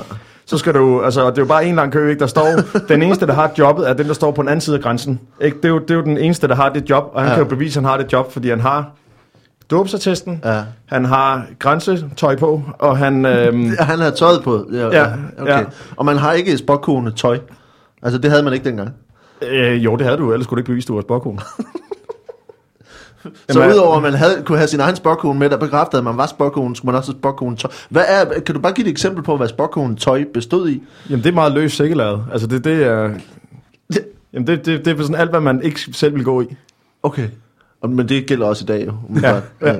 [0.45, 2.19] Så skal du, altså det er jo bare en lang kø, ikke?
[2.19, 2.45] Der står,
[2.89, 5.19] den eneste, der har jobbet, er den, der står på den anden side af grænsen.
[5.41, 5.57] Ikke?
[5.57, 7.35] Det, er jo, det er jo den eneste, der har det job, og han Ja.
[7.35, 8.85] kan jo bevise, at han har det job, fordi han har
[9.71, 10.61] dåbsattesten, Ja.
[10.85, 13.25] han har grænsetøj på, og han...
[13.25, 14.65] Øhm, Han havde tøjet på.
[14.73, 15.05] Ja, Ja,
[15.41, 15.51] okay.
[15.51, 15.63] ja.
[15.97, 17.39] Og man har ikke spokkone tøj.
[18.03, 18.89] Altså det havde man ikke dengang.
[19.47, 21.39] Øh, jo, det havde du, ellers skulle du ikke bevise, du var spokkone.
[23.49, 26.03] Så Jamen, udover at man havde, kunne have sin egen spokkone med, der bekræftede, at
[26.03, 27.71] man var spokkone, skulle man også have spokkone tøj.
[27.89, 30.83] Hvad er, kan du bare give et eksempel på, hvad spokkone tøj bestod i?
[31.09, 32.25] Jamen, det er meget løst sækkelaget.
[32.31, 33.13] Altså, det, det er...
[34.33, 36.45] Jamen, det, det, det er sådan alt, hvad man ikke selv vil gå i.
[37.03, 37.27] Okay.
[37.89, 38.93] Men det gælder også i dag, jo.
[39.21, 39.75] Ja, ja.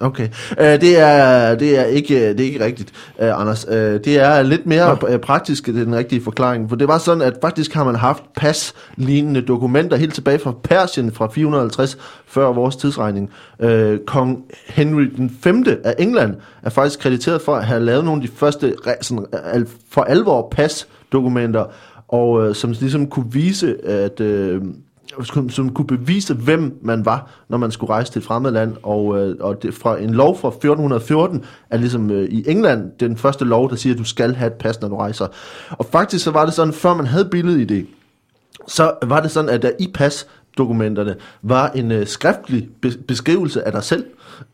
[0.00, 0.28] Okay.
[0.50, 3.66] Uh, det, er, det, er ikke, det er ikke rigtigt, uh, Anders.
[3.68, 6.68] Uh, det er lidt mere uh, praktisk, det er den rigtige forklaring.
[6.68, 11.12] For det var sådan, at faktisk har man haft pas-lignende dokumenter helt tilbage fra Persien
[11.12, 13.30] fra 450 før vores tidsregning.
[13.58, 15.64] Uh, Kong Henry den 5.
[15.84, 19.66] af England er faktisk krediteret for at have lavet nogle af de første sådan, al,
[19.90, 21.64] for alvor pas-dokumenter,
[22.08, 24.20] og uh, som ligesom kunne vise, at...
[24.20, 24.62] Uh,
[25.22, 28.76] som, som kunne bevise, hvem man var, når man skulle rejse til et fremmed land.
[28.82, 33.16] Og, øh, og det, fra en lov fra 1414 er ligesom øh, i England den
[33.16, 35.26] første lov, der siger, at du skal have et pas, når du rejser.
[35.70, 37.86] Og faktisk så var det sådan, før man havde billedet i det,
[38.68, 43.72] så var det sådan, at der i pasdokumenterne var en øh, skriftlig be- beskrivelse af
[43.72, 44.04] dig selv,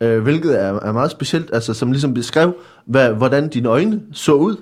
[0.00, 2.54] øh, hvilket er, er meget specielt, altså som ligesom beskrev,
[2.86, 4.56] hvad, hvordan dine øjne så ud,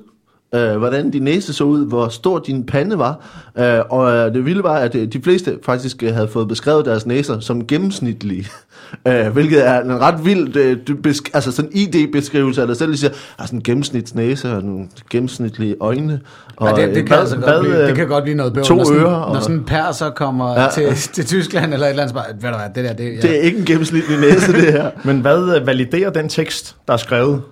[0.54, 4.44] øh, hvordan din næse så ud, hvor stor din pande var, øh, og øh, det
[4.44, 8.46] vilde var, at øh, de fleste faktisk øh, havde fået beskrevet deres næser som gennemsnitlige,
[9.08, 12.96] øh, hvilket er en ret vild øh, besk- altså sådan ID-beskrivelse af dig selv, de
[12.96, 16.20] siger, har sådan en gennemsnitsnæse og nogle gennemsnitlige øjne,
[16.56, 18.64] og Ja, det, det, kan altså hvad, godt blive, det kan godt blive noget bøvl,
[18.66, 20.68] to når sådan, ører når og- sådan en perser kommer Ja.
[20.74, 23.16] til, til Tyskland eller et eller andet, så bare, ved du hvad, det der, det,
[23.16, 23.28] ja.
[23.28, 24.90] det er ikke en gennemsnitlig næse, det her.
[25.04, 27.42] Men hvad validerer den tekst, der er skrevet?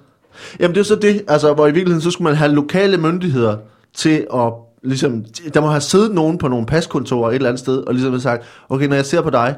[0.61, 3.57] Jamen det er så det, altså hvor i virkeligheden så skulle man have lokale myndigheder
[3.94, 5.24] til at ligesom,
[5.55, 8.20] der må have siddet nogen på nogle paskontorer et eller andet sted, og ligesom have
[8.20, 9.57] sagt, okay, når jeg ser på dig,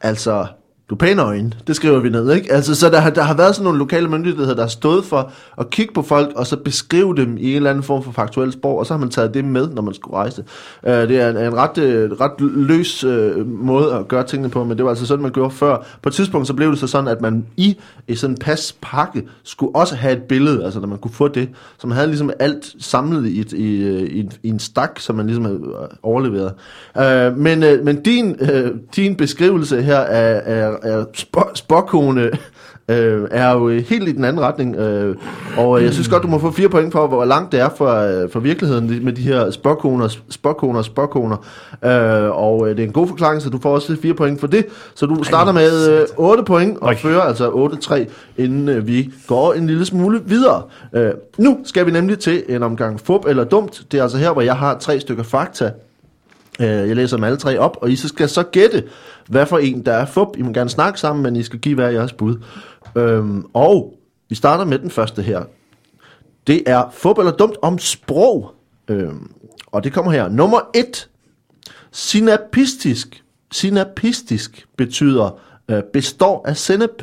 [0.00, 0.46] altså,
[0.90, 2.52] du er pæne øjne, det skriver vi ned, ikke?
[2.52, 5.32] Altså, så der, har- der har været sådan nogle lokale myndigheder, der har stået for
[5.58, 8.52] at kigge på folk, og så beskrive dem i en eller anden form for faktuel
[8.52, 10.44] sprog, og så har man taget det med, når man skulle rejse.
[10.82, 14.64] Uh, det er en, en ret, uh, ret løs uh, måde at gøre tingene på,
[14.64, 15.86] men det var altså sådan, man gjorde før.
[16.02, 17.76] På et tidspunkt, så blev det så sådan, at man i,
[18.08, 21.48] i sådan en paspakke skulle også have et billede, altså når man kunne få det,
[21.78, 25.16] så man havde ligesom alt samlet i, et, i, i, en, i en stak, som
[25.16, 25.60] man ligesom havde
[26.02, 26.52] overleveret.
[27.32, 32.30] Uh, men uh, men din, uh, din beskrivelse her af, af, af spå, spåkone
[32.88, 34.76] øh, er jo øh, helt i den anden retning.
[34.76, 35.16] Øh,
[35.56, 37.68] og øh, jeg synes godt, du må få fire point for, hvor langt det er
[37.76, 41.36] fra, øh, fra virkeligheden med de her spåkoner, spåkoner, spåkoner.
[41.84, 44.46] Øh, og øh, det er en god forklaring, så du får også fire point for
[44.46, 44.66] det.
[44.94, 46.96] Så du starter med øh, 8 point og Oj.
[46.96, 48.04] fører altså 8-3,
[48.36, 50.62] inden øh, vi går en lille smule videre.
[50.94, 53.82] Øh, nu skal vi nemlig til en omgang fup eller dumt.
[53.92, 55.70] Det er altså her, hvor jeg har tre stykker fakta, Øh,
[56.60, 58.84] Øh, jeg læser dem alle tre op, og I så skal så gætte,
[59.28, 60.28] hvad for en der er fup.
[60.36, 62.36] I må gerne snakke sammen, men I skal give hver jeres bud.
[62.96, 63.94] Øhm, og
[64.28, 65.44] vi starter med den første her.
[66.46, 68.54] Det er fup eller dumt om sprog.
[68.88, 69.30] Øhm,
[69.66, 70.28] og det kommer her.
[70.28, 71.08] Nummer et.
[71.90, 73.24] Synapistisk.
[73.52, 77.02] Synapistisk betyder øh, består af sennep.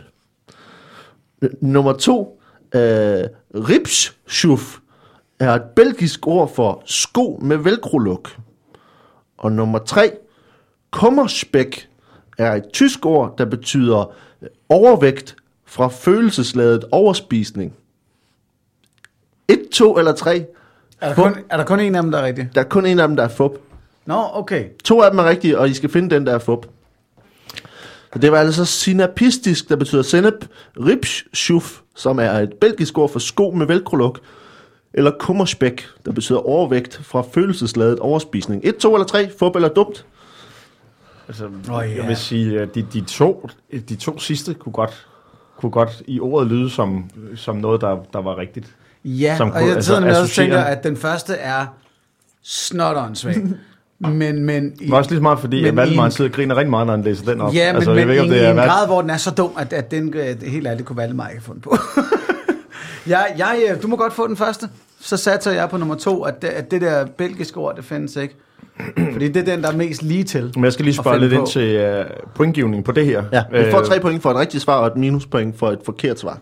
[1.41, 2.41] Øh, nummer to.
[2.75, 3.23] Øh,
[3.55, 4.77] ripschuf
[5.39, 8.37] er et belgisk ord for sko med velcro-luk.
[9.41, 10.11] Og nummer tre,
[10.91, 11.89] kummerspæk
[12.37, 17.73] er et tysk ord, der betyder øh, overvægt fra følelsesladet overspisning.
[19.47, 20.45] Et, to eller tre.
[21.01, 22.49] Er der, kun, er der kun en af dem, der er rigtig?
[22.55, 23.51] Der er kun en af dem, der er fup.
[24.05, 24.65] Nå, okay.
[24.83, 26.65] To af dem er rigtige, og I skal finde den, der er fup.
[28.13, 33.19] Så det var altså synapistisk, der betyder sennep, ripsschuf, som er et belgisk ord for
[33.19, 34.19] sko med velcro-luk,
[34.93, 38.61] eller kummerspæk, der betyder overvægt fra følelsesladet overspisning.
[38.65, 40.05] Et, to eller tre, fup eller dumt?
[41.27, 41.95] Altså, oh, ja.
[41.95, 43.49] Jeg vil sige, at de, de, to,
[43.89, 45.07] de to sidste kunne godt,
[45.57, 48.75] kunne godt i ordet lyde som, som noget, der, der var rigtigt.
[49.05, 51.65] Ja, Som og kunne- jeg altså, nemlig også tænker, at den første er
[52.43, 53.15] snotteren
[53.99, 56.11] men, men, i, Det var også lige så meget, fordi men at Valdemar i en-
[56.11, 57.53] sidder og griner rigtig meget, når han læser den op.
[57.53, 59.09] Ja, men, altså, men jeg ved ikke, om det i er en grad, hvor den
[59.09, 61.75] er så dum, at, at den øh, helt ærligt kunne Valdemar ikke have fundet på.
[63.07, 64.69] jeg, jeg, øh, du må godt få den første.
[64.99, 68.15] Så satser jeg på nummer to, at det, at det der belgiske ord, det findes
[68.15, 68.35] ikke.
[69.13, 70.51] Fordi det er den, der er mest lige til.
[70.55, 71.39] Men jeg skal lige spørge lidt på.
[71.39, 73.23] ind til uh, pointgivning på det her.
[73.31, 75.79] Ja, vi får Øh, tre point for et rigtigt svar, og et minuspoint for et
[75.85, 76.37] forkert svar.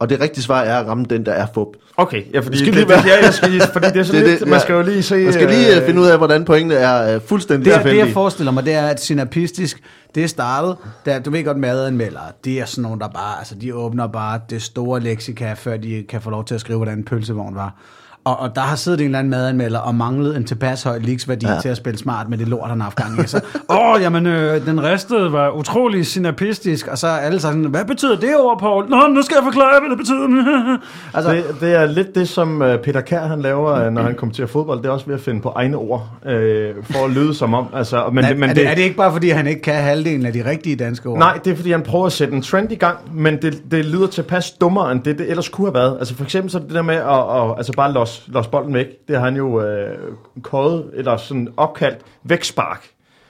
[0.00, 1.66] Og det rigtige svar er at ramme den, der er fup.
[1.96, 4.28] Okay, ja, fordi, skal det, være- ja, jeg skal lige, fordi det er sådan Det
[4.30, 4.62] lidt, det, man ja.
[4.62, 5.16] skal jo lige se...
[5.24, 7.78] Man skal lige øh, uh, finde ud af, hvordan pointene er uh, fuldstændig Det, det,
[7.78, 8.12] jeg tilfældige.
[8.12, 9.80] forestiller mig, det er, at synapistisk,
[10.14, 13.54] det er startet, da, du ved godt, madanmeldere, det er sådan nogle, der bare, altså
[13.54, 16.98] de åbner bare det store leksika, før de kan få lov til at skrive, hvordan
[16.98, 17.74] en pølsevogn var.
[18.24, 21.46] Og, og der har siddet en eller anden madanmelder og manglet en tilpas høj leaksværdi
[21.46, 21.60] Ja.
[21.62, 23.26] til at spille smart med det lort, han har haft gang i.
[23.26, 27.84] Så, åh, jamen, øh, den ristede var utrolig synapistisk, og så er alle sådan, hvad
[27.84, 28.88] betyder det ord, Paul?
[28.88, 30.26] Nå, nu skal jeg forklare, hvad det betyder.
[31.16, 34.14] altså, Det, det er lidt det, som uh, Peter Kær han laver, øh, når han
[34.14, 34.78] kommenterer fodbold.
[34.78, 37.66] Det er også ved at finde på egne ord, øh, for at lyde som om.
[37.74, 39.74] Altså, men, men, det, men er, det, er det ikke bare, fordi han ikke kan
[39.74, 41.18] halvdelen af de rigtige danske ord?
[41.18, 43.84] Nej, det er fordi, han prøver at sætte en trend i gang, men det, det
[43.84, 45.96] lyder tilpas dummere, end det, det ellers kunne have været.
[45.98, 47.02] Altså for eksempel så er det der med at,
[47.50, 48.86] at altså bare låse, låse bolden væk.
[49.08, 49.96] Det har han jo øh,
[50.42, 52.84] kåret, eller sådan opkaldt vækspark.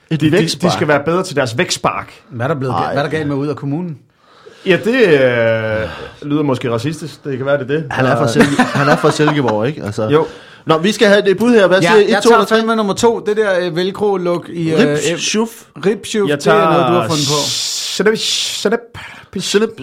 [0.09, 0.71] Et De, de, vækstspark.
[0.71, 2.13] de skal være bedre til deres vækstspark.
[2.29, 2.93] Hvad er der, blevet, Ej.
[2.93, 3.97] hvad er der galt med ud af kommunen?
[4.65, 5.89] Ja, det øh,
[6.29, 7.23] lyder måske racistisk.
[7.23, 7.85] Det kan være, det er det.
[7.91, 9.83] Han er fra, Silke, han er fra Silkeborg, ikke?
[9.83, 10.07] Altså.
[10.09, 10.25] Jo.
[10.65, 11.67] Nå, vi skal have det bud her.
[11.67, 12.11] Hvad Ja, siger I?
[12.11, 12.55] jeg to tager eller tre?
[12.55, 13.19] fandme nummer to.
[13.19, 14.71] Det der øh, velcro-look i...
[14.73, 15.49] øh, Rips, øh, shuf,
[15.85, 17.39] Ribshoot, Jeg det er noget, du har fundet på.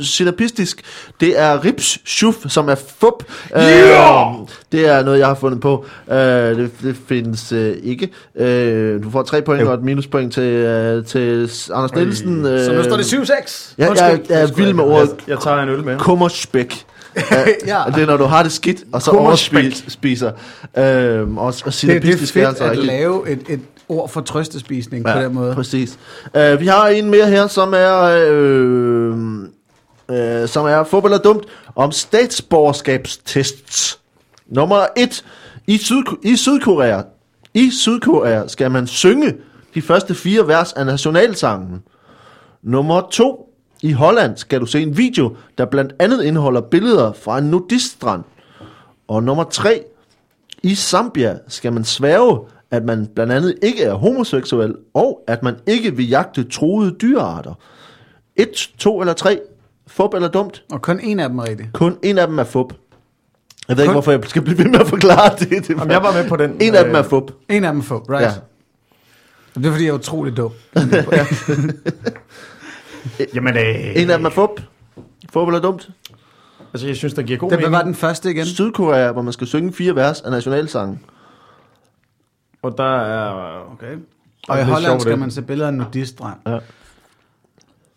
[0.03, 0.83] Synapistisk.
[1.21, 3.25] Det er rips shuf, som er fup.
[3.57, 4.33] Yeah!
[4.33, 5.85] Øh, det er noget, jeg har fundet på.
[6.11, 8.09] Øh, det, det findes øh, ikke.
[8.37, 12.47] Øh, du får tre point og et minuspoint til, øh, til Anders Nielsen.
[12.47, 13.75] Øh, Så nu står det 7-6.
[13.79, 14.09] Ja, Undskyld.
[14.11, 15.99] jeg, jeg er vild med Jeg, ordet jeg tager en øl med.
[15.99, 16.85] kummerspæk.
[17.67, 17.83] Ja.
[17.95, 20.31] Det er, når du har det skidt, og så overspiser.
[20.79, 25.07] Øhm, og, og Det, det er fedt altså at lave et, et ord for trøstespisning
[25.07, 25.55] ja, på den måde.
[25.55, 25.99] Præcis.
[26.25, 29.17] Uh, vi har en mere her, som er, øh,
[30.11, 31.45] øh, som er fodbold er dumt,
[31.77, 33.99] om statsborgerskabstests.
[34.47, 35.25] Nummer et.
[35.67, 37.03] I, Syd, I Sydkorea,
[37.55, 39.35] i Sydkorea skal man synge
[39.75, 41.83] de første fire vers af nationalsangen.
[42.63, 43.45] Nummer to.
[43.83, 48.23] I Holland skal du se en video, der blandt andet indeholder billeder fra en nudiststrand.
[49.09, 49.85] Og nummer tre.
[50.63, 52.39] I Zambia skal man sværge,
[52.71, 57.55] at man blandt andet ikke er homoseksuel, og at man ikke vil jagte truede dyrearter.
[58.37, 59.41] Et, to eller tre.
[59.87, 60.65] Fup eller dumt?
[60.73, 61.71] Og kun en af dem er rigtig.
[61.73, 62.73] Kun en af dem er fup.
[63.69, 65.51] Jeg ved ikke, Kun- hvorfor jeg skal blive ved med at forklare det.
[65.51, 66.57] det Jamen, jeg var med på den.
[66.61, 67.31] En af dem er Øh, fup.
[67.49, 68.23] En af dem er få, right?
[68.23, 68.33] Ja.
[69.61, 70.51] Det er fordi, jeg er utrolig dum.
[73.35, 74.61] Jamen, øh, En af dem er fup.
[75.33, 75.89] Fup eller dumt?
[76.73, 77.73] Altså, jeg synes, der giver god Det mening.
[77.73, 78.47] var den første igen.
[78.47, 81.01] Sydkorea, hvor man skal synge fire vers af nationalsangen.
[82.69, 83.31] Og der er...
[83.73, 83.93] Okay.
[83.95, 84.01] Og
[84.49, 85.19] Og i Holland sjovt, skal det.
[85.21, 86.39] man se billeder af en nudiststrand.
[86.47, 86.59] Ja.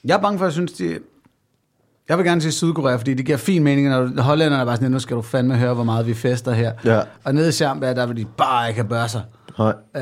[0.05, 0.99] Jeg er bange for, at jeg synes, de...
[2.09, 4.75] Jeg vil gerne sige Sydkorea, fordi det giver fin mening, når du- hollænderne er bare
[4.75, 6.71] sådan, nu skal du fandme høre, hvor meget vi fester her.
[6.85, 7.01] Ja.
[7.23, 9.21] Og nede i Zambia, der vil de bare ikke have børser.
[9.59, 9.73] Nej.
[9.95, 10.01] Øh,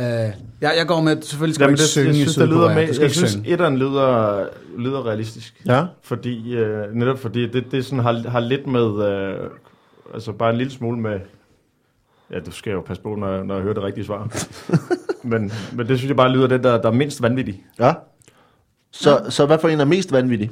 [0.61, 2.67] jeg, jeg går med, selvfølgelig skal Jamen, ikke det, synge jeg i synes, det Sydkorea.
[2.67, 3.49] lyder med, jeg synes, synge.
[3.49, 4.43] etteren lyder,
[4.77, 5.61] lyder realistisk.
[5.65, 5.85] Ja.
[6.03, 9.49] Fordi, øh, netop fordi det, det sådan har, har lidt med, øh,
[10.13, 11.19] altså bare en lille smule med,
[12.31, 14.27] ja, du skal jo passe på, når, når jeg hører det rigtige svar.
[15.23, 17.65] men, men det synes jeg bare lyder den, der, der er mindst vanvittig.
[17.79, 17.93] Ja.
[18.91, 20.51] Så, så hvad for en er mest vanvittig?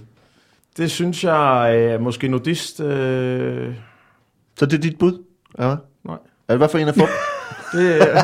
[0.77, 3.75] Det synes jeg øh, måske nudist, øh,
[4.59, 5.23] Så det er dit bud?
[5.59, 5.75] Ja.
[6.03, 6.17] nej.
[6.47, 7.09] Er hvad for en er fup?
[7.73, 8.23] Det, er-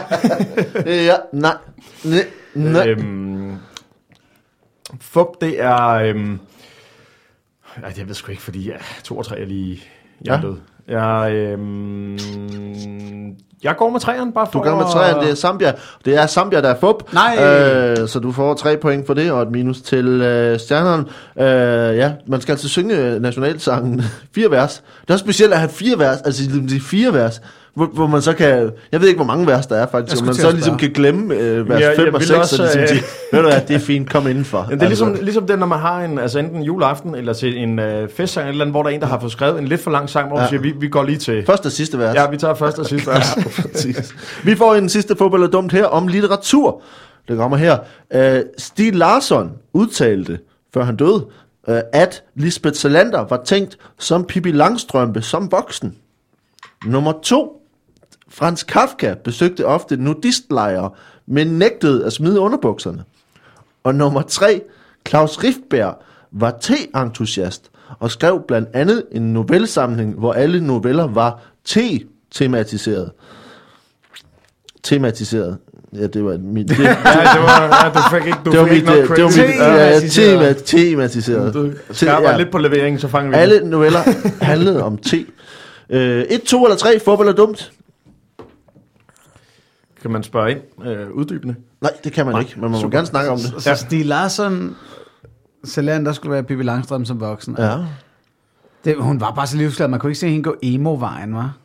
[0.87, 1.57] Øh, ja, nej.
[2.05, 2.25] Nej.
[2.55, 2.87] nej.
[2.89, 3.55] øhm,
[5.01, 6.39] fup, det er, øhm,
[7.83, 9.83] ej, jeg ved sgu ikke, fordi ja, to og tre er lige
[10.25, 10.47] jeg Ja.
[10.47, 10.57] død.
[10.87, 12.17] Jeg, øhm,
[13.63, 15.73] jeg går med træerne bare for Du kan med træerne, det er Zambia.
[16.05, 17.13] Det er Zambia, der er fup.
[17.13, 17.37] Nej.
[17.39, 21.07] Øh, så du får tre point for det, og et minus til øh, stjerneren.
[21.39, 24.01] Øh, ja, man skal altså synge nationalsangen
[24.35, 24.83] fire vers.
[25.01, 27.41] Det er også specielt at have fire vers, altså de fire vers,
[27.75, 30.25] hvor, hvor man så kan, jeg ved ikke, hvor mange vers der er faktisk, hvor
[30.25, 32.65] man så ligesom kan glemme øh, vers Ja, 5 jeg og vil 6, også, og
[32.65, 34.65] ligesom øh, sige, ved du hvad, det er fint, kom indenfor.
[34.69, 37.57] Ja, det er ligesom, ligesom det, når man har en, altså enten juleaften eller til
[37.57, 39.81] en øh, festsang, eller andet, hvor der er en, der har fået skrevet en lidt
[39.81, 40.41] for lang sang, hvor ja.
[40.41, 41.45] Man siger, vi, vi går lige til...
[41.45, 42.15] Første og sidste vers.
[42.15, 43.37] Ja, vi tager første og sidste vers.
[44.45, 46.81] Vi får en sidste fodbold dumt her om litteratur.
[47.27, 47.77] Det kommer her.
[48.15, 50.39] Uh, Stig Larsson udtalte,
[50.73, 51.25] før han døde,
[51.67, 55.95] uh, at Lisbeth Salander var tænkt som Pippi Langstrømpe som voksen.
[56.85, 57.62] Nummer to.
[58.33, 60.89] Frans Kafka besøgte ofte nudistlejre,
[61.27, 63.03] men nægtede at smide underbukserne.
[63.83, 64.61] Og nummer tre.
[65.07, 65.95] Claus Riftberg
[66.31, 73.11] var te-entusiast og skrev blandt andet en novellesamling, hvor alle noveller var te-tematiseret.
[74.83, 75.57] Tematiseret.
[75.95, 76.69] Ja, det var mit...
[76.69, 79.15] Det, ja, det var, ja, du fik ikke, du det var fik mit, ikke nok
[79.15, 81.53] det var mit, ja, tema, tematiseret.
[81.53, 82.37] Du skarper ja.
[82.37, 83.37] lidt på leveringen, så fanger vi.
[83.37, 83.99] Alle noveller
[84.41, 85.25] handlede om te.
[85.89, 87.71] Øh, et, to eller tre, fodbold er dumt?
[90.03, 91.55] Kan man spørge ind øh, uddybende?
[91.81, 92.97] Nej, det kan man Nej, ikke, men man må super.
[92.97, 93.63] gerne snakke om det.
[93.63, 94.75] Så Stig Larsson,
[95.63, 97.55] Salander skulle være Pippi Langstrøm som voksen.
[97.59, 97.77] Ja.
[98.85, 99.87] Det, hun var bare så livsglad.
[99.87, 101.57] Man kunne ikke se hende gå emo-vejen, var?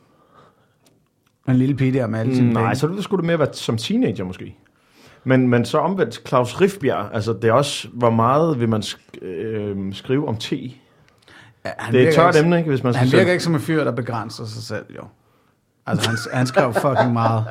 [1.49, 2.77] En lille pige der med alle sine Nej, penge.
[2.77, 4.57] så det skulle det mere være som teenager måske.
[5.25, 9.25] Men, men så omvendt, Claus Riffbjerg, altså det er også, hvor meget vil man sk-
[9.25, 10.57] øh, skrive om te?
[10.57, 10.71] Ja,
[11.79, 13.45] han Det er et tørt ikke- emne, ikke, hvis man skal Han selv- virker ikke
[13.45, 15.03] som en fyr, der begrænser sig selv, jo.
[15.91, 17.45] Altså, han, han skrev fucking meget.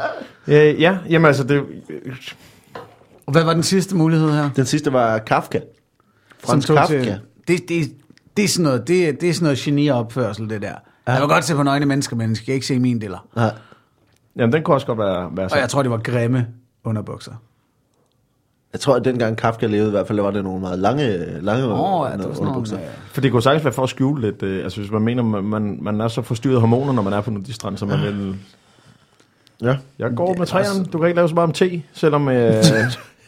[0.47, 1.63] Øh, ja, jamen altså, det,
[3.26, 4.50] Og hvad var den sidste mulighed her?
[4.56, 5.60] Den sidste var Kafka.
[6.45, 7.02] Frans Kafka.
[7.04, 7.91] Til, det, det,
[8.38, 10.73] det, er sådan noget, det, er- det er sådan noget genieopførsel, det der.
[11.08, 11.12] Ja.
[11.12, 13.28] Jeg vil godt se på nøgne mennesker, men jeg skal ikke se min deler.
[13.36, 13.52] Nej.
[14.36, 16.47] jamen, den kunne også godt være, være Og jeg tror, det var grimme
[16.84, 17.32] underbukser.
[18.73, 21.41] Jeg tror, at dengang Kafka levede, i hvert fald, der var det nogle meget lange,
[21.41, 22.75] lange Åh, oh, ja, det underbukser.
[22.75, 25.01] nogle, øh, For det kunne sagtens være for at skjule lidt, øh, altså hvis man
[25.01, 28.01] mener, man, man, man er så forstyrret hormoner, når man er på nudistrand, så man
[28.01, 28.36] vil...
[29.62, 29.75] Ja.
[29.99, 32.30] Jeg går med træerne, du kan ikke lave så meget om te, selvom...
[32.30, 32.53] Øh,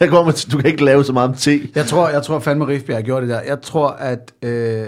[0.00, 1.68] Jeg kommer til, du kan ikke lave så meget om te.
[1.74, 3.40] Jeg tror, jeg tror fandme Rifbjerg har gjort det der.
[3.40, 4.32] Jeg tror, at...
[4.42, 4.86] Øh...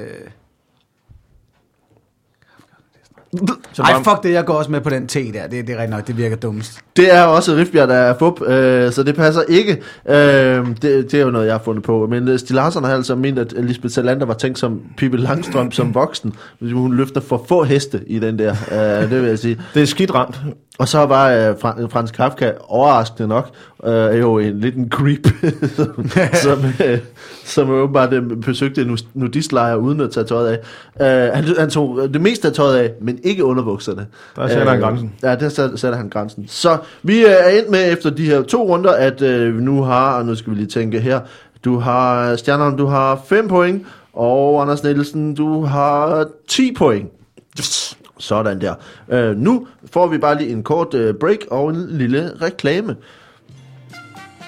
[3.72, 5.46] Så Ej, fuck det, jeg går også med på den te der.
[5.46, 6.80] Det, det er rigtigt nok, det virker dummest.
[6.96, 9.72] Det er også Rifbjerg, der er fup, øh, så det passer ikke.
[10.09, 12.07] Øh, det, det er jo noget, jeg har fundet på.
[12.11, 15.94] Men øh, Larsson har altså ment, at Lisbeth Salander var tænkt som Pippi Langstrøm som
[16.02, 16.33] voksen.
[16.59, 18.50] Hvis hun løfter for få heste i den der.
[18.72, 19.61] Øh, det vil jeg sige.
[19.74, 20.40] Det er skidt ramt.
[20.78, 23.50] Og så var øh, Fran- Frans Kafka overraskende nok
[23.87, 25.26] øh, jo en lidt en creep,
[25.74, 26.07] som,
[26.42, 26.98] som, øh,
[27.44, 30.59] som åbenbart øh, besøgte en nudistlejr uden at tage tøjet
[31.00, 31.28] af.
[31.28, 34.07] Øh, han, han tog det meste af tøjet af, men ikke underbukserne.
[34.37, 35.12] Der sætter han grænsen.
[35.22, 36.44] Ja, der sætter han grænsen.
[36.48, 40.18] Så vi øh, er endt med efter de her to runder, at øh, nu har,
[40.18, 41.21] og nu skal vi lige tænke her,
[41.64, 47.11] du har, Stjerneren, du har 5 point, og Anders Nielsen, du har 10 point.
[47.59, 47.99] Yes.
[48.18, 48.75] Sådan der.
[49.09, 52.97] Øh, nu får vi bare lige en kort øh, break og en lille reklame.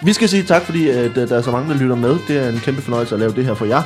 [0.05, 2.17] Vi skal sige tak, fordi at, øh, der er så mange, der lytter med.
[2.29, 3.83] Det er en kæmpe fornøjelse at lave det her for jer.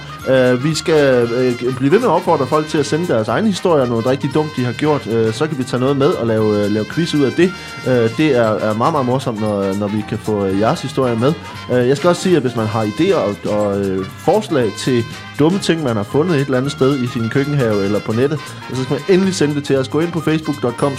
[0.54, 3.46] Uh, vi skal uh, blive ved med at opfordre folk til at sende deres egne
[3.46, 5.06] historier, noget rigtig dumt, de har gjort.
[5.06, 7.52] Uh, så kan vi tage noget med og lave, uh, lave quiz ud af det.
[7.86, 11.32] Uh, det er, er meget, meget morsomt, når, når vi kan få jeres historier med.
[11.70, 15.04] Uh, jeg skal også sige, at hvis man har idéer og, og uh, forslag til
[15.38, 18.40] dumme ting, man har fundet et eller andet sted i sin køkkenhave eller på nettet,
[18.74, 19.88] så skal man endelig sende det til os.
[19.88, 20.92] Gå ind på facebook.com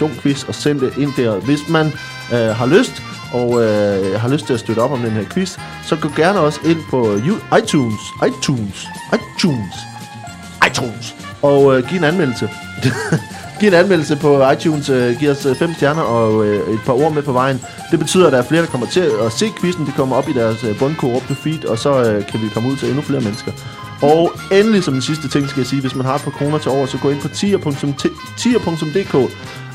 [0.00, 1.40] dumquiz og send det ind der.
[1.40, 1.86] Hvis man
[2.32, 5.58] øh, har lyst, og øh, har lyst til at støtte op om den her quiz,
[5.86, 7.16] så gå gerne også ind på
[7.58, 9.74] iTunes, iTunes, iTunes,
[10.66, 12.50] iTunes, og øh, giv en anmeldelse.
[13.60, 16.92] giv en anmeldelse på iTunes, øh, giv os øh, fem stjerner og øh, et par
[16.92, 17.60] ord med på vejen.
[17.90, 19.86] Det betyder, at der er flere, der kommer til at se quizzen.
[19.86, 22.76] Det kommer op i deres øh, bundkorrupte feed, og så øh, kan vi komme ud
[22.76, 23.52] til endnu flere mennesker.
[24.02, 26.58] Og endelig som den sidste ting skal jeg sige, hvis man har et par kroner
[26.58, 29.14] til over, så gå ind på tier.dk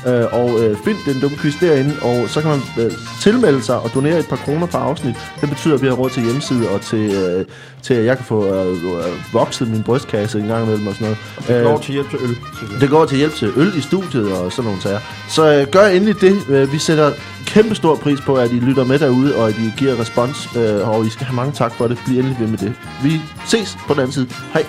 [0.06, 3.80] øh, og øh, find den dumme quiz derinde, og så kan man øh, tilmelde sig
[3.80, 5.14] og donere et par kroner per afsnit.
[5.40, 7.44] Det betyder, at vi har råd til hjemmeside og til, øh,
[7.82, 11.08] til at jeg kan få øh, øh, vokset min brystkasse en gang imellem og sådan
[11.38, 11.64] Det noget.
[11.64, 12.36] går Øh, til hjælp til øl.
[12.80, 15.00] det går til hjælp til øl i studiet og sådan nogle sager.
[15.28, 16.36] Så øh, gør endelig det.
[16.48, 17.12] Øh, vi sætter
[17.46, 20.88] kæmpe stor pris på, at I lytter med derude, og at I giver respons, øh,
[20.88, 21.98] og I skal have mange tak for det.
[22.06, 22.74] Bliv endelig ved med det.
[23.02, 24.26] Vi ses på den anden side.
[24.52, 24.64] Hej.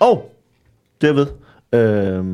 [0.00, 0.32] Og
[1.00, 1.26] derved
[1.72, 2.24] øh,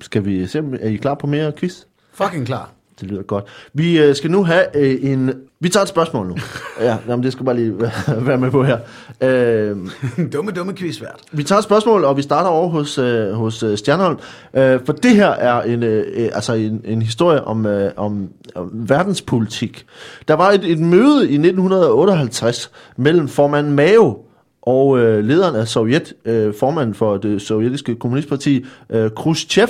[0.00, 1.74] skal vi se, er I klar på mere quiz?
[2.12, 2.70] Fucking klar.
[3.00, 3.44] Det lyder godt.
[3.74, 5.32] Vi øh, skal nu have øh, en...
[5.60, 6.36] Vi tager et spørgsmål nu.
[6.86, 8.78] ja, jamen, det skal bare lige være- være med på her.
[9.20, 9.76] Øh,
[10.32, 11.20] dumme, dumme quizvært.
[11.32, 14.18] vi tager et spørgsmål, og vi starter over hos, øh, hos øh, Stjernholm.
[14.54, 18.28] Øh, for det her er en, øh, øh, altså en, en historie om, øh, om,
[18.54, 19.86] om verdenspolitik.
[20.28, 24.18] Der var et, et møde i 1958 mellem formand Mao
[24.66, 29.68] og øh, lederen af Sovjet, øh, formanden for det sovjetiske kommunistparti, øh, Khrushchev,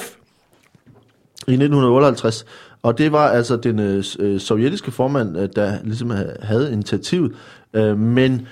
[1.49, 2.47] i 1958.
[2.83, 7.33] Og det var altså den øh, øh sovjetiske formand, øh, der ligesom havde initiativet.
[7.75, 8.47] Øh, men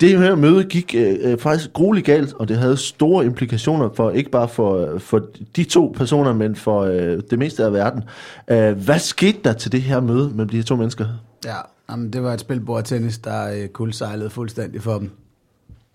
[0.00, 4.10] det her møde gik øh, øh, faktisk grueligt galt, og det havde store implikationer for
[4.10, 5.22] ikke bare for, for
[5.56, 8.02] de to personer, men for øh, det meste af verden.
[8.50, 11.06] Øh, hvad skete der til det her møde mellem de her to mennesker?
[11.44, 11.56] Ja,
[11.90, 15.10] jamen, det var et spil bordtennis, der øh, kuldsejlede fuldstændig for dem.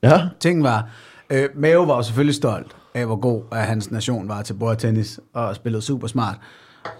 [0.03, 0.89] Ja, Ting var,
[1.29, 5.19] øh, Mao var jo selvfølgelig stolt af, hvor god at hans nation var til bordtennis,
[5.33, 6.35] og spillede super smart.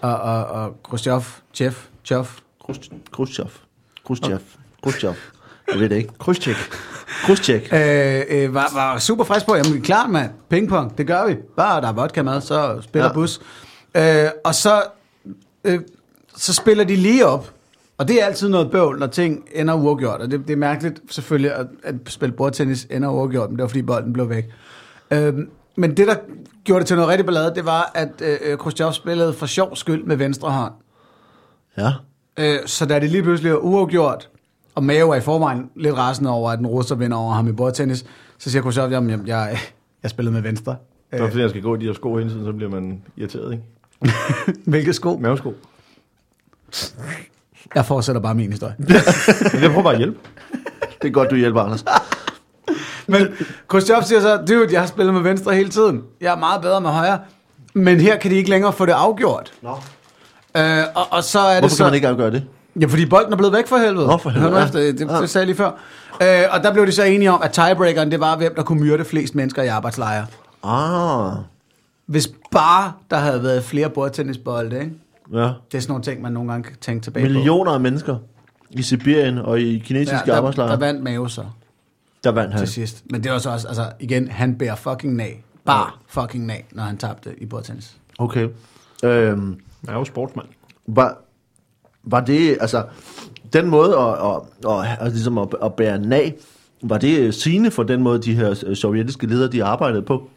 [0.02, 1.22] Og, og, og Khrushchev,
[1.54, 3.46] Chef, Chef, Khrush- Khrushchev.
[4.06, 4.38] Khrushchev.
[4.82, 5.14] Khrushchev.
[5.72, 6.10] Jeg ved det ikke.
[6.18, 6.56] Krydstjek.
[7.24, 7.60] Khrushchev.
[7.72, 11.36] øh, øh, var, var super frisk på, jamen klart mand, pingpong, det gør vi.
[11.56, 13.12] Bare der er vodka med, så spiller ja.
[13.12, 13.40] bus.
[13.94, 14.82] Øh, og så,
[15.64, 15.80] øh,
[16.36, 17.53] så spiller de lige op.
[17.98, 20.20] Og det er altid noget bøvl, når ting ender uafgjort.
[20.20, 23.68] Og det, det er mærkeligt selvfølgelig, at, at spille bordtennis ender uafgjort, men det var
[23.68, 24.44] fordi bolden blev væk.
[25.10, 25.34] Øh,
[25.76, 26.14] men det, der
[26.64, 30.04] gjorde det til noget rigtig ballade, det var, at øh, Khrushchev spillede for sjov skyld
[30.04, 30.72] med venstre hånd.
[31.78, 31.92] Ja.
[32.38, 34.28] Øh, så da det lige pludselig var uafgjort,
[34.74, 37.52] og Mao er i forvejen lidt rasende over, at en russer vinder over ham i
[37.52, 38.04] bordtennis,
[38.38, 39.58] så siger Khrushchev, jamen, jeg, jeg,
[40.02, 40.76] jeg spillede med venstre.
[41.10, 42.70] Det er Øh, fordi, jeg skal gå i de her sko hele tiden, så bliver
[42.70, 43.64] man irriteret, ikke?
[44.70, 45.16] hvilke sko?
[45.16, 45.54] Mavesko.
[47.74, 48.74] Jeg fortsætter bare min historie.
[49.62, 50.18] Jeg prøver bare at hjælpe.
[51.02, 51.84] Det er godt, du hjælper, Anders.
[53.06, 53.26] Men
[53.68, 56.02] Khrushchev siger så, dude, jeg har spillet med venstre hele tiden.
[56.20, 57.18] Jeg er meget bedre med højre.
[57.74, 59.52] Men her kan de ikke længere få det afgjort.
[59.62, 59.70] Nå.
[60.56, 61.82] Øh, og, og så er det Hvorfor så...
[61.84, 62.44] kan man ikke afgøre det?
[62.80, 64.06] Ja, fordi bolden er blevet væk for helvede.
[64.06, 64.64] Nå, for helvede, Hør nu ja.
[64.64, 65.70] efter, det, det, det sagde jeg lige før.
[66.22, 68.80] Øh, og der blev de så enige om, at tiebreakeren, det var, hvem der kunne
[68.80, 70.26] myrde flest mennesker i arbejdslejre.
[70.64, 71.32] Ah.
[72.06, 74.92] Hvis bare der havde været flere bordtennisbolde, ikke?
[75.32, 75.38] Ja.
[75.38, 78.16] Det er sådan nogle ting, man nogle gange kan tænke tilbage Millioner af mennesker
[78.70, 79.84] i Sibirien og i på.
[79.86, 80.70] kinesiske Ja, der, arbejdslejre.
[80.72, 81.44] der vandt Mao så
[82.24, 82.58] der vandt han.
[82.60, 83.04] til sidst.
[83.10, 85.44] Men det var så også, altså igen, han bærer fucking nag.
[85.64, 87.96] Bare fucking nag, når han tabte i bordtennis.
[88.18, 88.48] Okay.
[89.04, 89.56] Øhm,
[89.86, 90.46] Jeg er jo sportsmand.
[90.86, 91.18] var,
[92.04, 92.84] var det, altså,
[93.52, 96.34] den måde at, at, at, at, ligesom at, at bære nag,
[96.82, 100.30] var det sigende for den måde, de her øh, sovjetiske ledere, de arbejdede på?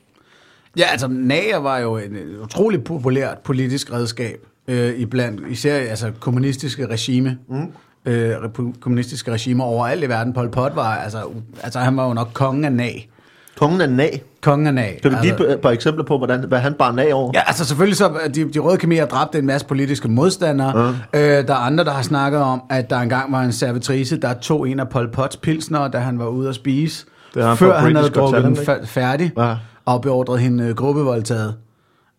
[0.77, 6.87] Ja, altså nager var jo et utroligt populært politisk redskab øh, iblandt især altså kommunistiske
[6.87, 7.37] regime.
[7.49, 7.71] Mm.
[8.05, 8.35] Øh,
[8.79, 10.33] kommunistiske regimer overalt i verden.
[10.33, 11.23] Pol Pot var, altså,
[11.63, 13.09] altså han var jo nok kongen af nag.
[13.57, 14.23] Kongen af nag?
[14.41, 14.99] Kongen af nag.
[15.01, 17.31] Kan du give altså, et par eksempler på, hvordan, hvad han bar nag over?
[17.33, 20.89] Ja, altså selvfølgelig så, de, de røde khmerer dræbte en masse politiske modstandere.
[20.89, 20.95] Uh.
[21.13, 24.33] Øh, der er andre, der har snakket om, at der engang var en servitrice, der
[24.33, 27.79] tog en af Pol Pots pilsner, da han var ude at spise, det han før
[27.79, 29.55] han havde drukket den færdig, ja.
[29.85, 31.55] og beordret hende øh, gruppevoldtaget.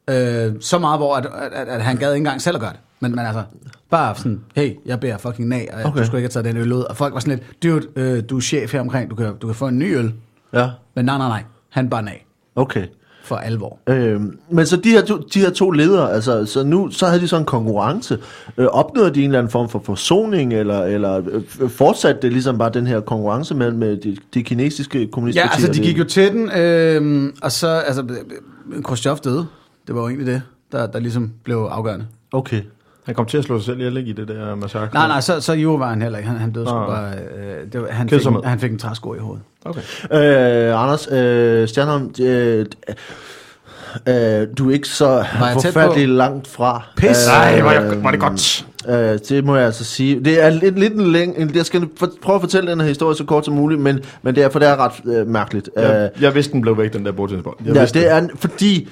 [0.08, 2.80] Øh, så meget, hvor at, at, at han gad ikke engang selv at gøre det.
[3.00, 3.42] Men, men altså,
[3.90, 6.00] bare sådan, hey, jeg beder fucking nag, og okay.
[6.00, 6.82] du skulle ikke have taget den øl ud.
[6.82, 9.46] Og folk var sådan lidt, dude, øh, du er chef her omkring, du kan, du
[9.46, 10.12] kan få en ny øl.
[10.52, 10.70] Ja.
[10.94, 12.26] Men nej, nej, nej, han bare nag.
[12.56, 12.86] Okay.
[13.22, 13.78] For alvor.
[13.86, 17.20] Øh, men så de her, to, de her to ledere, altså, så nu så havde
[17.20, 18.18] de sådan en konkurrence.
[18.58, 22.58] Øh, opnåede de en eller anden form for forsoning, eller, eller øh, fortsatte det ligesom
[22.58, 25.42] bare den her konkurrence mellem de, de kinesiske kommunister?
[25.42, 28.04] Ja, altså de gik jo til den, øh, og så, altså,
[28.84, 29.46] Khrushchev døde.
[29.88, 32.06] Det var jo egentlig det, der, der ligesom blev afgørende.
[32.32, 32.62] Okay.
[33.06, 34.88] Han kom til at slå sig selv ihjel ikke i det der massakre?
[34.94, 36.30] Nej, nej, så, så jo var han heller ikke.
[36.30, 36.88] Han, han døde sgu ah.
[36.88, 37.12] bare...
[37.14, 39.42] Øh, det var, han, fik, en, han fik en træsko i hovedet.
[39.64, 39.80] Okay.
[40.12, 42.66] Øh, Anders, øh, Stjernholm, øh,
[44.08, 46.82] øh, du er ikke så forfærdeligt langt fra.
[46.96, 47.26] Pis!
[47.26, 48.66] Nej, var, jeg, var det godt.
[48.88, 50.24] Øh, det må jeg altså sige.
[50.24, 51.56] Det er lidt, lidt en læng...
[51.56, 51.88] Jeg skal
[52.22, 54.58] prøve at fortælle den her historie så kort som muligt, men, men det er, for
[54.58, 55.70] det er ret øh, mærkeligt.
[55.76, 57.56] Jeg, øh, jeg vidste, den blev væk, den der bordtennisbold.
[57.64, 58.88] Ja, det er, fordi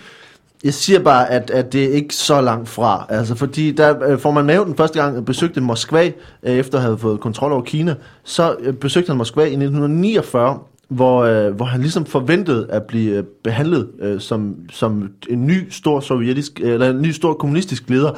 [0.65, 3.07] jeg siger bare, at, at det er ikke så langt fra.
[3.09, 6.07] Altså, fordi der øh, får man nævnt den første gang besøgte Moskva,
[6.43, 7.95] øh, efter at have fået kontrol over Kina,
[8.25, 13.17] så øh, besøgte han Moskva i 1949, hvor, øh, hvor han ligesom forventede at blive
[13.17, 17.91] øh, behandlet øh, som, som en ny stor sovjetisk øh, eller en ny stor kommunistisk
[17.91, 18.11] leder.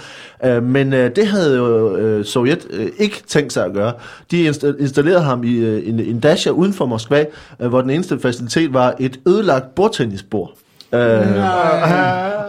[0.45, 3.93] Øh, men øh, det havde jo øh, Sovjet øh, ikke tænkt sig at gøre.
[4.31, 4.43] De
[4.79, 7.25] installerede ham i øh, en, en dacha uden for Moskva,
[7.61, 10.55] øh, hvor den eneste facilitet var et ødelagt bordtennisbord.
[10.93, 11.45] Øh,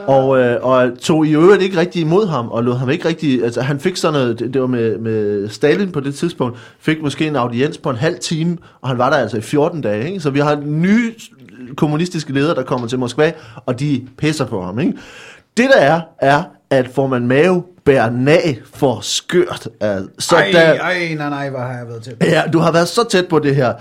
[0.07, 3.43] og, øh, og tog i øvrigt ikke rigtig imod ham, og lod ham ikke rigtig,
[3.43, 7.01] altså han fik sådan noget, det, det var med, med Stalin på det tidspunkt, fik
[7.01, 10.07] måske en audiens på en halv time, og han var der altså i 14 dage,
[10.07, 10.19] ikke?
[10.19, 11.13] så vi har nye
[11.77, 13.31] kommunistiske ledere, der kommer til Moskva,
[13.65, 14.79] og de pisser på ham.
[14.79, 14.93] Ikke?
[15.57, 19.67] Det der er, er, at får man mave bærer nag for skørt.
[20.19, 22.25] Så ej, der, ej, nej, nej, hvad har jeg været tæt på?
[22.25, 23.73] Ja, du har været så tæt på det her.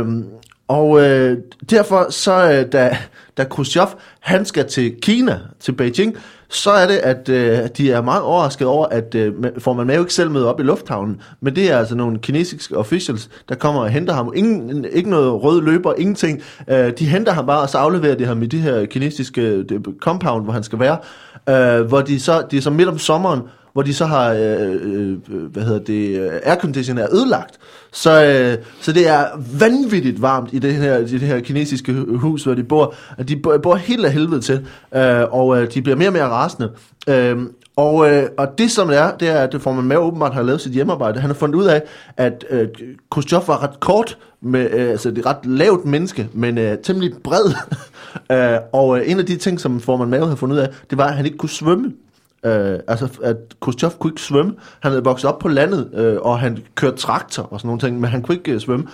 [0.00, 0.22] Uh,
[0.70, 1.38] og øh,
[1.70, 2.96] derfor så, øh, da,
[3.36, 3.86] da Khrushchev,
[4.20, 6.16] han skal til Kina, til Beijing,
[6.48, 10.00] så er det, at øh, de er meget overrasket over, at øh, får man jo
[10.00, 13.80] ikke selv med op i lufthavnen, men det er altså nogle kinesiske officials, der kommer
[13.80, 14.32] og henter ham.
[14.36, 16.42] Ingen, ikke noget rød løber, ingenting.
[16.68, 19.86] Øh, de henter ham bare, og så afleverer de ham i det her kinesiske det,
[20.00, 20.98] compound, hvor han skal være,
[21.48, 23.40] øh, hvor de så, de er så midt om sommeren,
[23.72, 27.58] hvor de så har, øh, øh, øh hvad hedder det, øh, aircondition er ødelagt.
[27.92, 29.24] Så, øh, så det er
[29.58, 32.94] vanvittigt varmt i det her, i det her kinesiske hus, hvor de bor.
[33.28, 36.70] De bor helt af helvede til, øh, og øh, de bliver mere og mere rasende.
[37.08, 37.38] Øh,
[37.76, 40.34] og, øh, og det som det er, det er, at det får man med åbenbart
[40.34, 41.20] har lavet sit hjemmearbejde.
[41.20, 41.82] Han har fundet ud af,
[42.16, 42.68] at øh,
[43.10, 47.44] Khrushchev var ret kort, med, øh, altså det ret lavt menneske, men øh, temmelig bred.
[48.32, 50.98] øh, og øh, en af de ting, som Forman Mao havde fundet ud af, det
[50.98, 51.92] var, at han ikke kunne svømme.
[52.44, 54.54] Øh, altså, at Khrushchev kunne ikke svømme.
[54.80, 58.00] Han havde vokset op på landet, øh, og han kørte traktor og sådan nogle ting,
[58.00, 58.86] men han kunne ikke øh, svømme.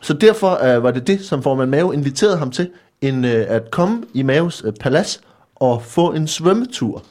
[0.00, 2.68] Så derfor øh, var det det, som formand Mao inviterede ham til,
[3.00, 5.20] en, øh, at komme i Maos øh, palads
[5.54, 7.02] og få en svømmetur.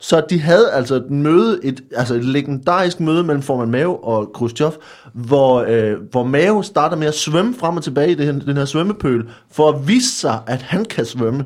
[0.00, 4.30] Så de havde altså et møde, et, altså et legendarisk møde mellem formand Mao og
[4.34, 4.72] Khrushchev,
[5.12, 8.56] hvor, øh, hvor Mao starter med at svømme frem og tilbage i den, her, den
[8.56, 11.44] her svømmepøl, for at vise sig, at han kan svømme.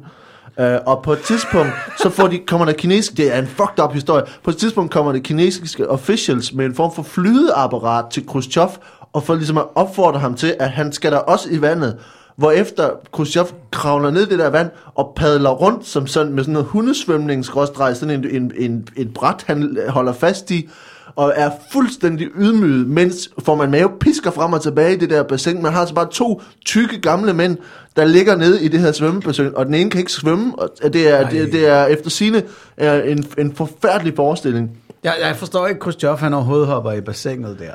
[0.60, 3.84] Øh, og på et tidspunkt, så får de, kommer der kinesiske, det er en fucked
[3.84, 8.26] up historie, på et tidspunkt kommer der kinesiske officials med en form for flydeapparat til
[8.26, 8.68] Khrushchev,
[9.12, 11.96] og for ligesom at opfordre ham til, at han skal der også i vandet.
[12.36, 16.42] Hvor efter Khrushchev kravler ned i det der vand og padler rundt som sådan, med
[16.42, 20.68] sådan noget hundesvømning, sådan en, en, en, et bræt, han holder fast i,
[21.16, 25.22] og er fuldstændig ydmyget, mens får man mave pisker frem og tilbage i det der
[25.22, 25.62] bassin.
[25.62, 27.56] Man har altså bare to tykke gamle mænd,
[27.96, 31.08] der ligger nede i det her svømmebassin, og den ene kan ikke svømme, og det
[31.08, 32.42] er, det, det er efter sine
[32.76, 34.70] er en, en forfærdelig forestilling.
[35.04, 37.72] Jeg, jeg forstår ikke, Khrushchev han overhovedet hopper i bassinet der.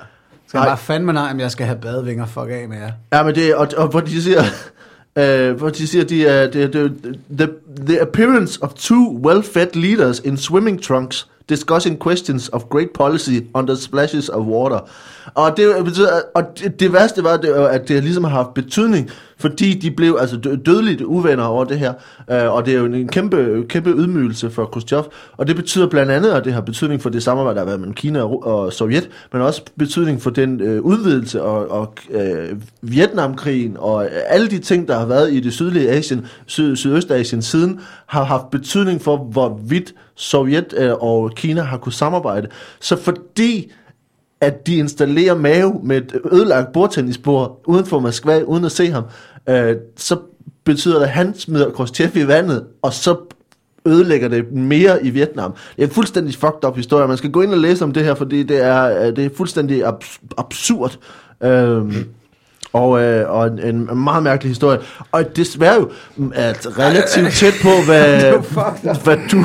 [0.48, 2.92] Skal jeg bare fandme nej, om jeg skal have badevinger, fuck af med jer.
[3.14, 4.44] Ja, men det, og, og hvor de siger,
[5.20, 6.94] Uh, hvor de siger, de er, de, de,
[7.38, 7.50] the,
[7.86, 13.76] the appearance of two well-fed leaders in swimming trunks discussing questions of great policy under
[13.76, 14.80] splashes of water.
[15.34, 19.12] Og det betyder, og det, det værste var, det, at det ligesom har haft betydning
[19.40, 21.94] fordi de blev altså dødeligt uvenner over det her,
[22.32, 25.04] øh, og det er jo en kæmpe, kæmpe ydmygelse for Khrushchev,
[25.38, 27.80] og det betyder blandt andet, at det har betydning for det samarbejde, der har været
[27.80, 33.78] mellem Kina og, Sovjet, men også betydning for den øh, udvidelse og, og øh, Vietnamkrigen
[33.80, 37.80] og øh, alle de ting, der har været i det sydlige Asien, syd, Sydøstasien siden,
[38.06, 42.48] har haft betydning for, hvorvidt Sovjet øh, og Kina har kunne samarbejde.
[42.80, 43.72] Så fordi
[44.42, 49.04] at de installerer Mao med et ødelagt bordtennisbord uden for Moskva, uden at se ham,
[49.50, 50.18] øh, så
[50.64, 53.16] betyder det, at han smider Khrushchev i vandet, og så
[53.86, 55.52] ødelægger det mere i Vietnam.
[55.76, 57.08] Det er en fuldstændig fucked up historie.
[57.08, 59.30] Man skal gå ind og læse om det her, fordi det er, øh, det er
[59.38, 60.98] fuldstændig abs- absurd.
[61.44, 62.06] Øhm,
[62.74, 64.80] og, øh, og en, en meget mærkelig historie.
[65.12, 68.32] Og desværre jo mm, at relativt tæt på, hvad,
[69.04, 69.44] hvad du...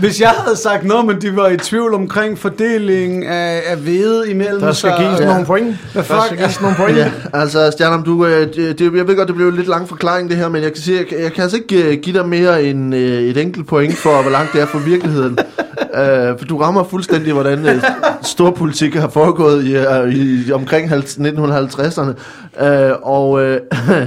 [0.00, 4.30] Hvis jeg havde sagt noget, men de var i tvivl omkring fordelingen af, af hvede
[4.30, 5.76] imellem Der skal sig, gives og- nogle point.
[5.92, 6.24] Hvad Der fuck?
[6.26, 6.96] skal gives nogle point.
[6.96, 9.88] Ja, altså Stjernum, du, øh, det, det, jeg ved godt, det blev en lidt lang
[9.88, 12.18] forklaring det her, men jeg kan sige, jeg, kan- jeg kan altså ikke øh, give
[12.18, 15.38] dig mere end øh, et enkelt point for, hvor langt det er fra virkeligheden.
[16.00, 17.82] øh, for du rammer fuldstændig, hvordan øh,
[18.22, 22.64] storpolitik har foregået i, øh, i omkring 1950'erne.
[22.64, 23.42] Øh, og...
[23.42, 23.60] Øh,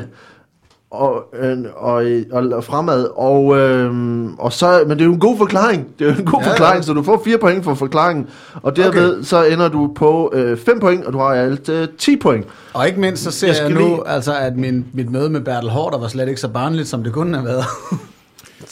[0.94, 2.04] og, øh, og,
[2.52, 3.08] og, fremad.
[3.16, 3.91] Og, øh,
[4.39, 5.88] og så, men det er jo en god forklaring.
[6.00, 6.52] Det er jo en god Ja, ja, ja.
[6.54, 8.28] forklaring, så du får fire point for forklaringen.
[8.54, 9.24] Og derved okay.
[9.24, 12.46] så ender du på øh, 5 point, og du har alt øh, 10 point.
[12.74, 15.41] Og ikke mindst så ser Jeg jeg, nu, lige- altså, at min, mit møde med
[15.41, 17.64] Bertel Hårder var slet ikke så barnligt, som det kunne have været.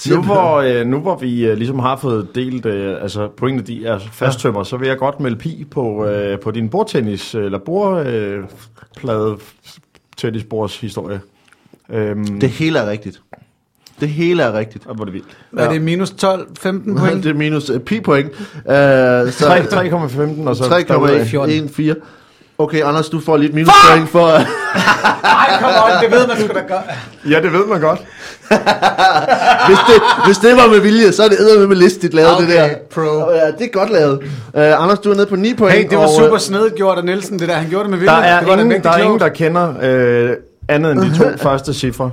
[0.09, 3.85] Nu hvor, øh, nu hvor vi øh, ligesom har fået delt øh, altså pointene, de
[3.85, 7.57] er fasttømmer, så vil jeg godt melde pi på, øh, på din bordtennis, øh, eller
[7.57, 9.37] bordplade
[10.17, 11.21] tennisbords historie.
[11.93, 13.21] Øhm, Det hele er rigtigt.
[13.99, 14.83] Det hele er rigtigt.
[14.87, 15.27] og hvor er det vildt.
[15.57, 15.61] Ja.
[15.61, 17.15] Er det minus 12, 15 point?
[17.23, 18.31] det er minus uh, pi point.
[18.31, 21.95] Uh, så 3 3,15 og så derudad.
[21.95, 22.01] 3,14.
[22.57, 24.27] Okay, Anders, du får lidt minus point for...
[24.27, 26.85] Nej, come on, det ved man sgu da godt.
[27.29, 27.99] Ja, det ved man godt.
[29.67, 32.47] hvis, det, hvis det var med vilje, så er det eddermed med listigt lavet Okay,
[32.47, 32.69] det der.
[32.93, 33.31] pro.
[33.31, 34.19] Ja, det er godt lavet.
[34.53, 35.75] Uh, Anders, du er nede på 9 point.
[35.77, 37.55] Hey, det var og, super snedigt gjort af Nielsen, det der.
[37.55, 38.13] Han gjorde det med vilje.
[38.13, 40.35] Der er, det var ingen, der, er ingen, der kender øh,
[40.67, 42.11] andet end de to første cifre.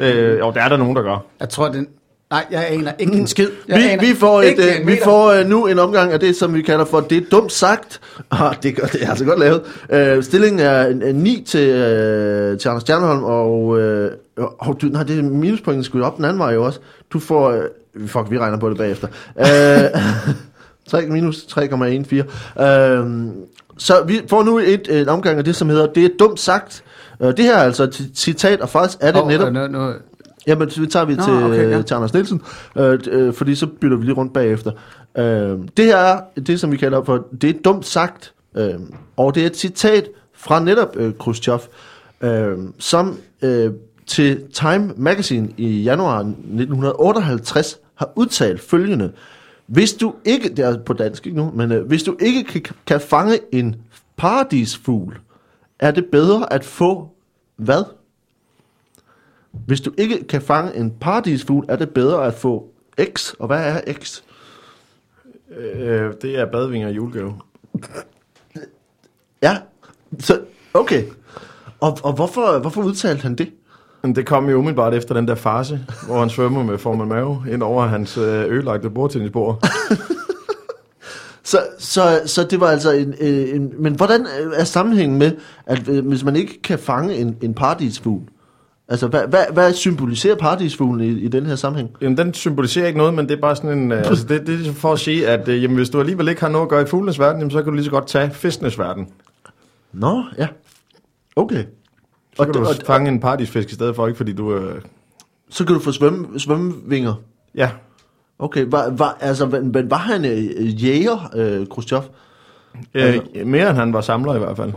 [0.00, 1.24] Øh, og der er der nogen, der gør.
[1.40, 1.86] Jeg tror, den...
[2.30, 3.48] Nej, jeg aner ikke en skid.
[3.68, 6.36] Jeg Vi, aner vi får, et, øh, vi får øh, nu en omgang af det,
[6.36, 8.00] som vi kalder for, det er dumt sagt.
[8.30, 9.62] Ah, det, gør, det er altså godt lavet.
[9.90, 14.86] Øh, stillingen er en, en 9 til, øh, til Anders Stjernholm, og, øh, og du,
[14.86, 16.80] nej, det er minuspointen skulle op den anden vej jo også.
[17.12, 19.08] Du får, øh, fuck, vi regner på det bagefter.
[19.38, 20.00] Øh,
[20.90, 22.62] 3 minus 3,14.
[22.62, 23.06] Øh,
[23.78, 26.82] så vi får nu et, en omgang af det, som hedder, det er dumt sagt.
[27.20, 29.46] Øh, det her er altså et citat, og faktisk er det Åh, netop...
[29.48, 29.92] øh, nu, nu,
[30.46, 31.82] Jamen, så tager vi Nå, til, okay, ja.
[31.82, 32.42] til Anders Nielsen,
[32.76, 34.72] øh, øh, fordi så bytter vi lige rundt bagefter.
[35.18, 38.74] Øh, det her er det, som vi kalder for, det er dumt sagt, øh,
[39.16, 41.60] og det er et citat fra netop øh, Khrushchev,
[42.20, 43.70] øh, som øh,
[44.06, 49.12] til Time Magazine i januar 1958 har udtalt følgende.
[49.66, 52.62] Hvis du ikke, det er på dansk ikke nu, men øh, hvis du ikke kan,
[52.86, 53.76] kan fange en
[54.16, 55.18] paradisfugl,
[55.78, 57.08] er det bedre at få
[57.56, 57.84] hvad?
[59.66, 62.70] Hvis du ikke kan fange en paradisfugl, er det bedre at få
[63.14, 63.32] X.
[63.38, 64.22] Og hvad er X?
[65.58, 67.34] Øh, det er badvinger og julegave.
[69.42, 69.56] Ja,
[70.18, 70.40] så
[70.74, 71.04] okay.
[71.80, 73.52] Og, og hvorfor, hvorfor udtalte han det?
[74.04, 77.62] Det kom jo umiddelbart efter den der fase, hvor han svømmer med Forman Mave ind
[77.62, 79.64] over hans øh, ødelagte bordtennisbord.
[81.48, 83.72] Så, så, så det var altså en, en...
[83.78, 85.32] Men hvordan er sammenhængen med,
[85.66, 88.22] at øh, hvis man ikke kan fange en, en paradisfugl?
[88.88, 91.90] Altså, hvad, hvad, hvad symboliserer paradisfuglen i, i den her sammenhæng?
[92.00, 93.92] Jamen, den symboliserer ikke noget, men det er bare sådan en...
[93.92, 96.28] Øh, altså, det, det er ligesom for at sige, at øh, jamen, hvis du alligevel
[96.28, 98.06] ikke har noget at gøre i fuglenes verden, jamen, så kan du lige så godt
[98.06, 99.08] tage fiskenes verden.
[99.92, 100.48] Nå, ja.
[101.36, 101.64] Okay.
[102.36, 104.54] Så Og, kan du og, og, fange en paradisfisk i stedet for, ikke fordi du...
[104.54, 104.82] Øh,
[105.50, 107.14] så kan du få svømme, svømmevinger.
[107.54, 107.70] ja,
[108.38, 112.02] Okay, var, var, altså, men, var han øh, jæger, øh, Khrushchev?
[112.94, 114.72] øh, Altså- mere end han var samler i hvert fald.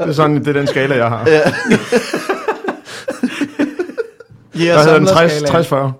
[0.00, 1.28] Det er sådan, det er den skala, jeg har.
[1.28, 1.52] Yeah,
[4.74, 5.08] Hvad hedder den?
[5.08, 5.92] samlerskalaen.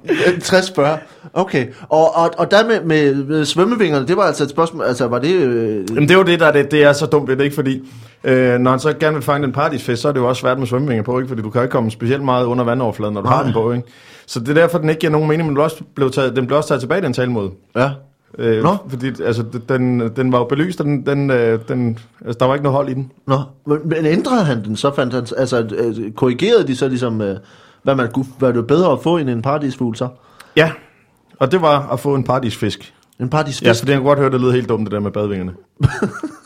[0.79, 0.83] 60-40?
[0.83, 0.99] 60-40.
[1.33, 1.67] Okay.
[1.89, 5.19] Og, og, og der med, med, med svømmevingerne, det var altså et spørgsmål, altså var
[5.19, 5.35] det...
[5.35, 7.45] Øh, Jamen, det er jo det, der er det, det er så dumt, ved det
[7.45, 7.55] ikke?
[7.55, 7.89] Fordi
[8.25, 10.59] øh, når han så gerne vil fange en paradisfisk, så er det jo også svært
[10.59, 11.29] med svømmevinger på, ikke?
[11.29, 13.37] Fordi du kan ikke komme specielt meget under vandoverfladen, når du Nej.
[13.37, 13.89] har den på, ikke?
[14.27, 16.57] Så det er derfor, den ikke giver nogen mening, men den blev taget, den blev
[16.57, 17.51] også taget tilbage, den talemåde.
[17.77, 17.91] ja.
[18.39, 18.77] Øh, Nå.
[18.89, 22.55] Fordi altså, den, den var jo belyst, og den, den, øh, den, altså, der var
[22.55, 23.13] ikke noget hold i den.
[23.27, 27.21] Nå, men, men ændrede han den, så fandt han, altså øh, korrigerede de så ligesom,
[27.21, 27.37] øh,
[27.83, 30.09] hvad man kunne, var det bedre at få end en paradisfugl så?
[30.57, 30.71] Ja,
[31.39, 32.95] og det var at få en paradisfisk.
[33.21, 33.63] En paradisfisk?
[33.67, 35.53] Ja, for det kan godt høre, det lyder helt dumt, det der med badvingerne.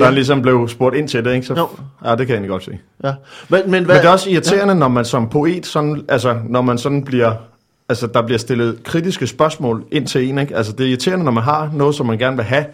[0.00, 0.14] der ja.
[0.14, 1.46] ligesom blev spurgt ind til det, ikke?
[1.46, 1.68] Så, Jo.
[2.04, 2.78] ja, det kan jeg egentlig godt se.
[3.04, 3.12] Ja.
[3.48, 4.78] Men, men, hvad, Men det er også irriterende, ja.
[4.78, 7.32] når man som poet, sådan, altså når man sådan bliver,
[7.88, 10.56] altså der bliver stillet kritiske spørgsmål ind til en, ikke?
[10.56, 12.64] Altså det er irriterende, når man har noget, som man gerne vil have,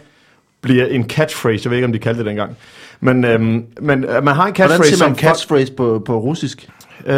[0.61, 2.57] bliver en catchphrase, jeg ved ikke, om de kaldte det dengang.
[3.01, 6.19] Men, øhm, men øh, man har en Hvordan catchphrase, siger man som catchphrase på, på
[6.19, 6.69] russisk?
[7.07, 7.15] Øh,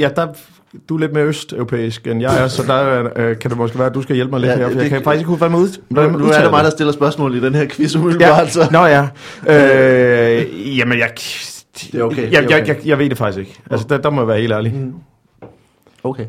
[0.00, 0.26] ja, der,
[0.88, 3.88] du er lidt mere østeuropæisk end jeg er, så der øh, kan det måske være,
[3.88, 5.58] at du skal hjælpe mig lidt Ja, her, for det- jeg kan faktisk ikke med
[5.58, 5.80] ud.
[5.88, 8.68] Nu, nu er det mig, der stiller spørgsmål i den her quiz umiddelbart, Ja, så...
[8.72, 9.08] nå ja.
[9.48, 10.46] Øh,
[10.78, 11.10] jamen, jeg...
[11.80, 13.60] Det er okay, Jeg, det er jeg, jeg, jeg ved det faktisk ikke.
[13.70, 14.74] Altså, der, der må jeg være helt ærlig.
[14.74, 14.92] Mm.
[16.04, 16.24] Okay.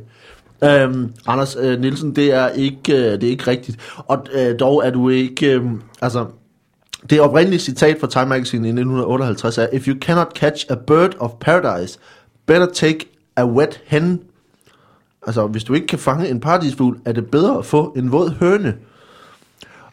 [0.63, 3.77] Øhm, Anders øh, Nielsen, det er ikke øh, det er ikke rigtigt.
[3.97, 5.61] Og øh, dog er du ikke øh,
[6.01, 6.25] altså
[7.09, 11.15] det oprindelige citat fra Time Magazine i 1958 er If you cannot catch a bird
[11.19, 11.99] of paradise,
[12.47, 12.99] better take
[13.37, 14.19] a wet hen.
[15.27, 18.33] Altså, hvis du ikke kan fange en paradisfugl, er det bedre at få en våd
[18.39, 18.73] høne.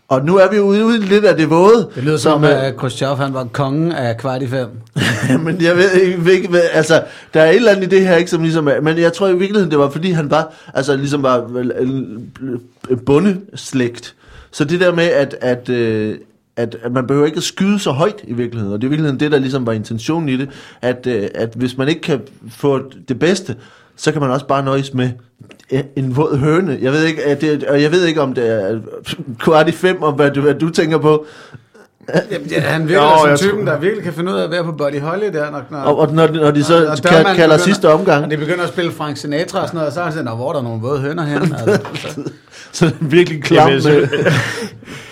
[0.08, 1.88] Og nu er vi ude, ude lidt af det våde.
[1.94, 4.68] Det lyder som, øh, at Khrushchev han var kongen af kvart i fem.
[5.44, 5.90] men jeg ved
[6.32, 7.02] ikke, hvad- altså,
[7.34, 9.36] der er et eller andet i det her, ikke, som ligesom men jeg tror i
[9.36, 11.48] virkeligheden, det var fordi han var, altså ligesom var
[13.06, 14.14] bondeslægt.
[14.50, 16.18] Så det der med, at, at, øh,
[16.56, 18.90] at, at man behøver ikke at skyde så højt i virkeligheden, og det er i
[18.90, 20.48] virkeligheden det, der ligesom var intentionen i det,
[20.82, 22.20] at, øh, at hvis man ikke kan
[22.50, 23.56] få det bedste,
[23.98, 25.10] så kan man også bare nøjes med
[25.96, 26.78] en våd høne.
[26.82, 28.78] Jeg ved ikke, at det, og jeg ved ikke om det er
[29.40, 31.24] kvart i fem, om hvad du, hvad du tænker på.
[32.30, 34.50] Jamen, ja, han virker Jo, som typen, tror- der virkelig kan finde ud af at
[34.50, 35.50] være på Buddy Holly der.
[35.50, 38.24] Når, når, Og, og når, når de så og- og dørmanden kalder begynder- sidste omgang,
[38.24, 40.24] Og de begynder at spille Frank Sinatra og sådan noget, og så er han sådan,
[40.24, 41.40] "Nå, hvor er der nogle våde høner her?
[41.42, 42.20] Altså,
[42.72, 44.08] Så det er virkelig klam Jamen, med,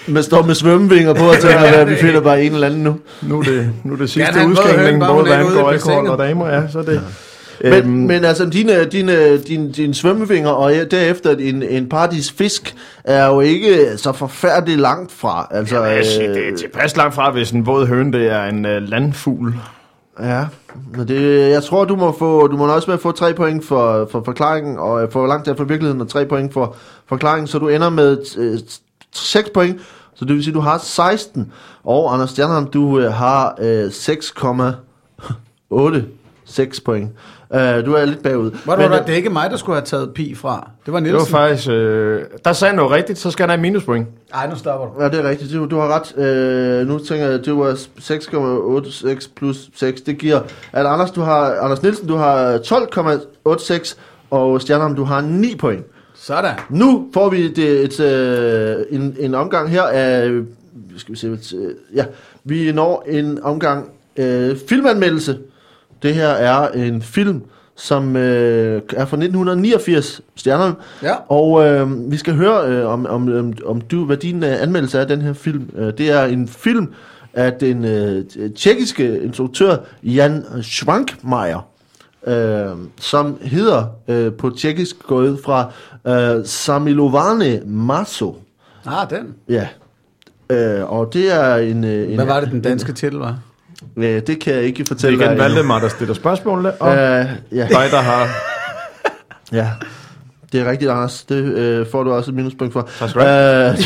[0.06, 2.96] med står med svømmevinger på og tænker, at vi finder bare en eller anden nu.
[3.22, 6.48] Nu er det, nu er det sidste høne, bare både er i alkohol og damer,
[6.48, 7.00] ja, så er det...
[7.62, 12.74] Men, Øhm, men altså, dine, dine, dine, dine svømmevinger og derefter en, en paradis fisk
[13.04, 15.48] er jo ikke så forfærdeligt langt fra.
[15.50, 18.44] Altså, Jamen, siger, det er øh, tilpas langt fra, hvis en våd høne, det er
[18.44, 19.54] en uh, landfugl.
[20.20, 20.44] ja,
[20.96, 24.08] men det, jeg tror, du må få, du må også med få tre point for,
[24.12, 26.76] for forklaringen, og øh, for langt der for virkeligheden, og tre point for
[27.08, 28.58] forklaringen, så du ender med øh,
[29.12, 29.80] 6 point,
[30.14, 31.52] så det vil sige, du har 16,
[31.84, 33.92] og Anders Stjernholm, du øh, har øh,
[36.48, 37.10] 6,86 point.
[37.54, 38.50] Øh, du er lidt bagud.
[38.64, 40.70] Hvor Men, det, øh, det er ikke mig, der skulle have taget pi fra.
[40.86, 41.30] Det var Det var Nielsen.
[41.30, 41.68] faktisk...
[41.70, 44.06] Øh, der sagde han noget rigtigt, så skal han have minuspoint.
[44.34, 45.02] Ej, nu stopper du.
[45.02, 45.52] Ja, det er rigtigt.
[45.52, 46.24] Du, du har ret.
[46.24, 50.00] Øh, nu tænker jeg, det var 6,86 plus 6.
[50.00, 50.40] Det giver,
[50.72, 53.96] at Anders, du har, Anders Nielsen, du har 12,86,
[54.30, 55.84] og Stjernholm, du har 9 point.
[56.14, 56.54] Sådan.
[56.70, 60.30] Nu får vi det, et, øh, en, en omgang her af,
[60.96, 62.04] skal vi se, et, øh, ja,
[62.44, 65.38] vi når en omgang øh, filmanmeldelse.
[66.06, 67.42] Det her er en film,
[67.76, 70.74] som øh, er fra 1989, Stjernholm.
[71.02, 71.14] Ja.
[71.28, 75.02] Og øh, vi skal høre, øh, om, om, om, du, hvad din øh, anmeldelse er
[75.02, 75.70] af den her film.
[75.76, 76.92] Øh, det er en film
[77.34, 78.24] af den øh,
[78.56, 81.68] tjekkiske instruktør Jan Schwankmeier,
[82.26, 85.72] øh, som hedder øh, på tjekkisk gået fra
[86.06, 88.36] øh, Samilovane Maso.
[88.86, 89.34] Ah, den.
[89.48, 89.68] Ja.
[90.50, 91.84] Øh, og det er en...
[91.84, 93.38] øh, en Hvad var det, den danske titel var?
[93.96, 95.38] Øh, det kan jeg ikke Det er fortælle igen dig.
[95.38, 97.66] Valdemar, der stiller spørgsmålene, og Øh, ja.
[97.70, 98.28] dig, der har...
[99.52, 99.70] Ja,
[100.52, 101.24] det er rigtigt, Anders.
[101.24, 102.88] Det øh, får du også et minuspoint for.
[102.98, 103.70] Tak skal du have.
[103.70, 103.76] Øh,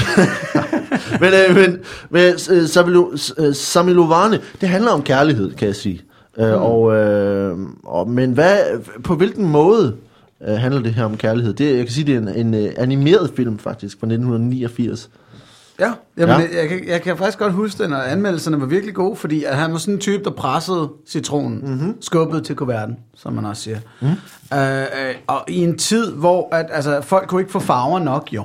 [1.20, 1.78] men øh, men,
[2.10, 6.00] men øh, øh, Samilovane, det handler om kærlighed, kan jeg sige.
[6.38, 6.62] Øh, Hmm.
[6.62, 8.58] og, øh, og, men hvad,
[9.04, 9.94] på hvilken måde
[10.48, 11.52] øh, handler det her om kærlighed?
[11.54, 15.10] Det, jeg kan sige, det er en, en animeret film faktisk fra 1989.
[15.80, 16.60] Ja, jamen, Ja.
[16.60, 19.56] Jeg, kan, jeg kan faktisk godt huske den, og anmeldelserne var virkelig gode, fordi at
[19.56, 21.96] han var sådan en type, der pressede citronen, mm-hmm.
[22.00, 23.78] skubbede til kuverten, som man også siger.
[24.00, 24.08] Mm.
[24.58, 28.28] Øh, øh, og i en tid, hvor at, altså, folk kunne ikke få farver nok,
[28.32, 28.44] jo.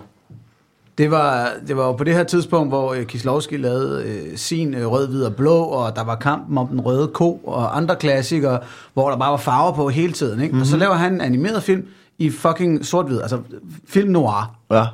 [0.97, 4.73] Det var, det var jo på det her tidspunkt, hvor øh, Kislovski lavede øh, sin
[4.73, 7.95] øh, rød, hvid og blå, og der var kampen om den røde ko, og andre
[7.95, 8.59] klassikere,
[8.93, 10.41] hvor der bare var farver på hele tiden.
[10.41, 10.51] Ikke?
[10.51, 10.61] Mm-hmm.
[10.61, 13.39] Og så laver han en animeret film i fucking sort-hvid, altså
[13.87, 14.85] film noir Ja.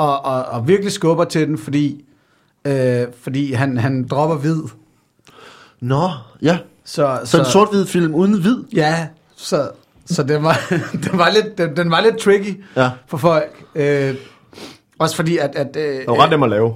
[0.00, 2.04] Og, og, og virkelig skubber til den, fordi,
[2.64, 4.62] øh, fordi han, han dropper hvid.
[5.80, 6.10] Nå,
[6.42, 6.58] ja.
[6.84, 8.56] Så, Så en sort-hvid film uden hvid?
[8.74, 9.70] Ja, så,
[10.06, 10.60] så den, var,
[11.10, 12.90] den, var lidt, den, den var lidt tricky Ja.
[13.06, 13.64] for folk.
[13.74, 14.14] Øh,
[14.98, 15.50] også fordi, at...
[15.56, 16.74] at øh, Det var ret at lave.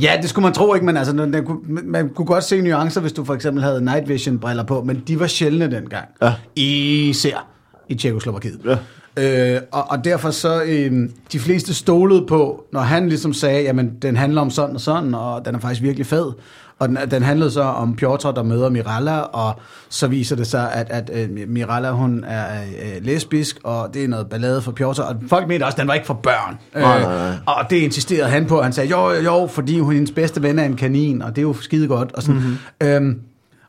[0.00, 2.60] Ja, det skulle man tro ikke, men altså, den, den, kunne- man kunne godt se
[2.60, 6.08] nuancer, hvis du for eksempel havde night vision briller på, men de var sjældne dengang.
[6.22, 6.34] Ja.
[6.56, 7.46] Især
[7.88, 8.60] i Tjekoslovakiet.
[8.64, 8.76] Ja.
[9.18, 13.92] Øh, og, og derfor så, øh, de fleste stolede på, når han ligesom sagde, jamen
[14.02, 16.32] den handler om sådan og sådan, og den er faktisk virkelig fed.
[16.78, 20.72] Og den, den handlede så om Piotr, der møder Mirella, og så viser det sig,
[20.72, 25.02] at, at uh, Mirella, hun er uh, lesbisk, og det er noget ballade for Piotr.
[25.02, 26.58] Og folk mente også, at den var ikke for børn.
[26.74, 27.28] Nej, nej, nej.
[27.28, 28.62] Øh, og det insisterede han på.
[28.62, 31.38] Han sagde, jo, jo, jo, fordi hun hendes bedste ven er en kanin, og det
[31.38, 32.12] er jo skide godt.
[32.12, 32.40] Og sådan.
[32.40, 32.86] Mm-hmm.
[32.88, 33.20] Øhm,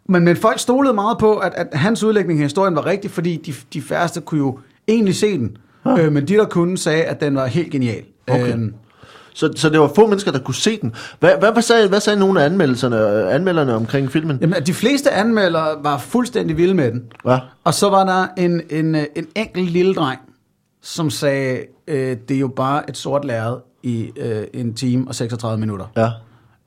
[0.10, 3.42] men, men folk stolede meget på, at, at hans udlægning af historien var rigtig, fordi
[3.46, 5.58] de, de færreste kunne jo egentlig se den.
[6.00, 8.04] Øh, men de, der kunne, sagde, at den var helt genial.
[8.28, 8.54] Okay.
[8.54, 8.74] Øhm,
[9.34, 10.94] Så, så det var få mennesker, der kunne se den.
[11.20, 14.38] Hvad, hvad, hvad, sagde, hvad sagde nogle af anmeldelserne, øh, anmelderne omkring filmen?
[14.42, 17.04] jamen, de fleste anmeldere var fuldstændig vilde med den.
[17.26, 17.40] Ja.
[17.64, 20.20] Og så var der en, en, øh, en enkelt lille dreng,
[20.82, 25.16] som sagde, øh, det er jo bare et sort lærred i øh, en time og
[25.16, 25.86] 36 minutter.
[25.98, 26.10] Ja,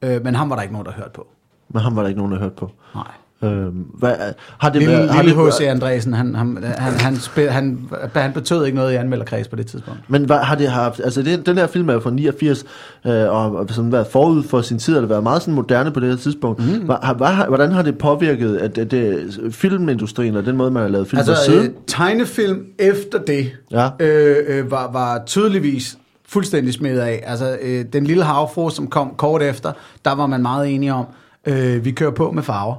[0.03, 1.27] Øh, men ham var der ikke nogen, der hørte på.
[1.69, 2.71] men ham var der ikke nogen, der hørte på.
[2.95, 3.05] Nej.
[3.45, 4.15] Øhm, hvad,
[4.59, 5.61] har det Lille, været, har lille det, H.C.
[5.61, 9.67] Andresen, han, han, han, han, spil, han, han betød ikke noget i anmelderkreds på det
[9.67, 10.01] tidspunkt.
[10.09, 12.65] Men hvad, har det haft, altså det, den her film er jo fra 89,
[13.07, 16.01] øh, og, og sådan været forud for sin tid, har været meget sådan moderne på
[16.01, 16.59] det her tidspunkt.
[16.81, 16.85] Mm.
[16.87, 20.89] Hvad, har- hvordan har det påvirket at, at det, filmindustrien og den måde, man har
[20.91, 21.67] lavet film Altså, på siden?
[21.67, 23.89] øh, tegnefilm efter det Ja.
[24.01, 27.23] øh, øh, var, var tydeligvis fuldstændig smidt af.
[27.27, 29.73] Altså, øh, den lille havfru, som kom kort efter,
[30.05, 31.05] der var man meget enige om,
[31.47, 32.75] øh, vi kører på med farver,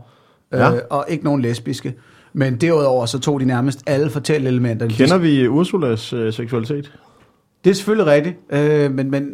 [0.54, 0.72] øh, Ja.
[0.90, 1.94] og ikke nogen lesbiske.
[2.34, 4.88] Men derudover så tog de nærmest alle fortælleelementer.
[4.88, 6.92] Kender vi Ursulas øh, seksualitet?
[7.64, 9.30] Det er selvfølgelig rigtigt, øh, men, men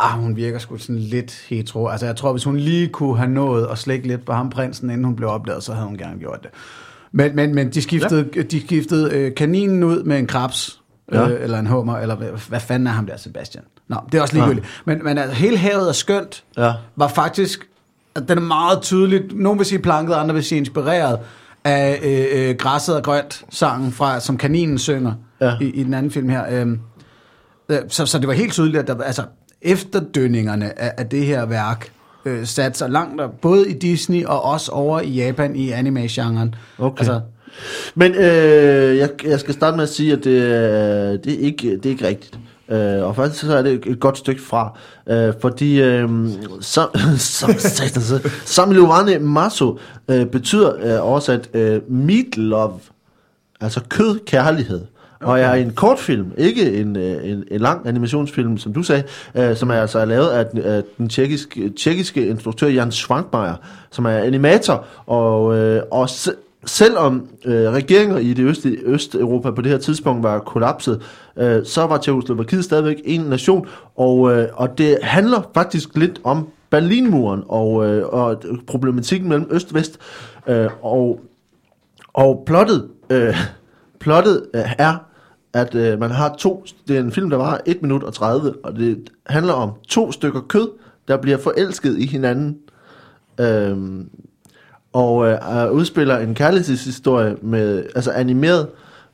[0.00, 1.86] ah, hun virker sgu sådan lidt hetero.
[1.88, 4.90] Altså, jeg tror, hvis hun lige kunne have nået at slække lidt på ham prinsen,
[4.90, 6.50] inden hun blev opdaget, så havde hun gerne gjort det.
[7.12, 8.42] Men, men, men de skiftede, ja.
[8.42, 10.80] de skiftede øh, kaninen ud med en krabs,
[11.12, 11.26] øh, Ja.
[11.26, 13.64] eller en hummer, eller hvad, hvad fanden er ham der, Sebastian?
[13.88, 14.66] Nå, det er også ligegyldigt.
[14.84, 16.72] Men, men altså, hele havet er skønt, Ja.
[16.96, 17.68] var faktisk,
[18.28, 21.18] den er meget tydeligt, nogen vil sige planket, andre vil sige inspireret
[21.64, 25.52] af øh, øh, Græsset og Grønt sangen, fra, som kaninen synger Ja.
[25.60, 26.44] i, i den anden film her.
[26.50, 26.78] Øhm,
[27.68, 29.22] øh, så, så det var helt tydeligt, at der, altså,
[29.62, 31.92] efterdønningerne af, af det her værk
[32.24, 36.54] øh, satte sig langt, både i Disney og også over i Japan i anime-genren.
[36.78, 37.00] Okay.
[37.00, 37.20] Altså,
[37.94, 41.86] Men øh, jeg, jeg skal starte med at sige, at det, det, er, ikke, det
[41.86, 42.38] er ikke rigtigt.
[42.68, 44.78] Øh, og faktisk så er det et, godt stykke fra.
[45.06, 46.08] Øh, fordi øh,
[46.60, 46.88] så,
[47.18, 47.54] så,
[48.00, 52.80] så, Samiluvane Maso øh, betyder øh, oversat øh, meat love,
[53.60, 54.80] altså kød kærlighed.
[55.20, 55.32] Okay.
[55.32, 59.02] Og jeg er en kortfilm, ikke en, øh, en, en lang animationsfilm, som du sagde,
[59.34, 63.54] øh, som er altså lavet af den, af den tjekkiske, tjekkiske instruktør Jan Schwankmeier,
[63.90, 66.08] som er animator, og, øh, og
[66.66, 71.02] selvom øh, regeringer i det østlige Østeuropa på det her tidspunkt var kollapset,
[71.36, 76.48] øh, så var Tjekkoslovakiet stadigvæk en nation, og, øh, og det handler faktisk lidt om
[76.70, 79.98] Berlinmuren og, øh, og problematikken mellem øst og vest,
[80.46, 81.20] øh, og
[82.16, 83.36] og plottet, øh,
[84.00, 84.96] plottet øh, er,
[85.52, 88.54] at øh, man har to, det er en film, der var 1 minut og 30,
[88.64, 90.68] og det handler om to stykker kød,
[91.08, 92.58] der bliver forelsket i hinanden,
[93.40, 94.04] øh,
[94.96, 98.66] og øh, øh, udspiller en kærlighedshistorie med, altså animeret,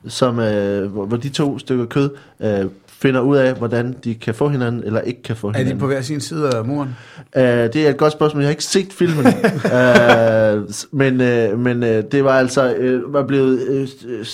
[0.09, 2.11] som, øh, hvor, hvor de to stykker kød
[2.41, 5.75] øh, finder ud af, hvordan de kan få hinanden, eller ikke kan få er hinanden.
[5.77, 6.97] de på hver sin side af muren?
[7.37, 8.43] Uh, det er et godt spørgsmål.
[8.43, 9.27] Jeg har ikke set filmen.
[9.27, 10.63] uh,
[11.01, 13.61] men uh, men uh, det var altså uh, var blevet...
[14.05, 14.27] Uh,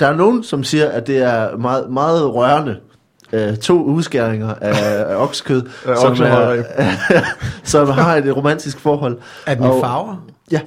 [0.00, 2.76] der er nogen, som siger, at det er meget, meget rørende.
[3.32, 6.62] Uh, to udskæringer af, af oksekød, som, er,
[7.64, 9.18] som har et romantisk forhold.
[9.46, 10.26] Er den i Og- farver?
[10.52, 10.60] Ja,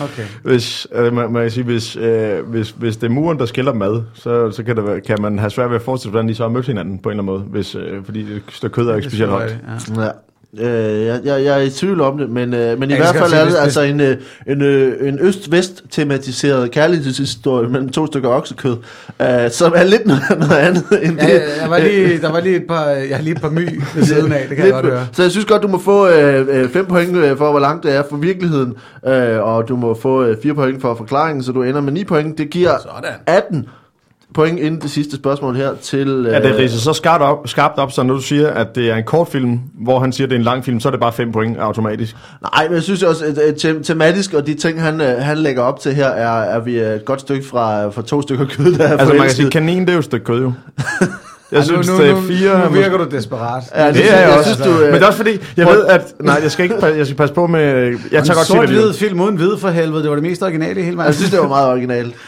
[0.00, 0.22] Okay.
[0.42, 3.72] Hvis, øh, man, man kan sige, hvis, øh, hvis, hvis det er muren, der skiller
[3.72, 6.10] dem ad, så, så kan, det, være- kan man have svært ved at forestille sig,
[6.10, 8.42] hvordan de så har mødt hinanden på en eller anden måde, hvis, øh, fordi det
[8.48, 9.58] stykke kød er ikke specielt højt.
[9.96, 10.02] Ja.
[10.04, 10.10] ja.
[10.52, 13.32] Uh, jeg, jeg, jeg er i tvivl om det, men, uh, men i hvert fald
[13.32, 18.72] er det altså en, øh, en, øh, en øst-vest tematiseret kærlighedshistorie mellem to stykker oksekød,
[18.72, 21.42] uh, som er lidt noget, noget andet end Ja, det.
[21.60, 24.04] jeg var lige, der var lige et par, jeg har lige et par my ved
[24.04, 25.06] siden af, det kan jeg godt høre.
[25.12, 27.84] Så jeg synes godt, du må få 5 øh, fem point øh, for, hvor langt
[27.84, 28.74] det er fra virkeligheden,
[29.06, 32.38] øh, og du må få 4 point for forklaringen, så du ender med 9 point.
[32.38, 33.10] Det giver Sådan.
[33.26, 33.66] 18
[34.34, 36.08] point inden det sidste spørgsmål her til...
[36.08, 38.90] Øh, Er det ridset så skarpt op, skarpt op, så når du siger, at det
[38.90, 40.90] er en kort film, hvor han siger, at det er en lang film, så er
[40.90, 42.16] det bare 5 point automatisk?
[42.54, 45.38] Nej, men jeg synes også, at, at tem- tematisk, og de ting, han, øh, han
[45.38, 48.74] lægger op til her, er, er vi et godt stykke fra, fra to stykker kød,
[48.74, 50.52] der er Altså man kan sige, kanin det er jo et stykke kød jo.
[51.52, 52.64] Jeg Ej, synes, nu, det nu, er fire...
[52.64, 53.62] Nu virker du desperat.
[53.76, 54.54] Ja, det, Det synes, er jeg jeg også.
[54.54, 54.72] synes, du...
[54.74, 56.14] Øh, Men det er også fordi, jeg ved, at...
[56.20, 57.60] Nej, jeg skal ikke jeg skal passe på med...
[57.62, 60.42] Jeg tager en godt det sort-hvid film uden hvide for helvede, det var det mest
[60.42, 61.14] originale i hele jeg verden.
[61.14, 62.14] synes, det var meget originalt.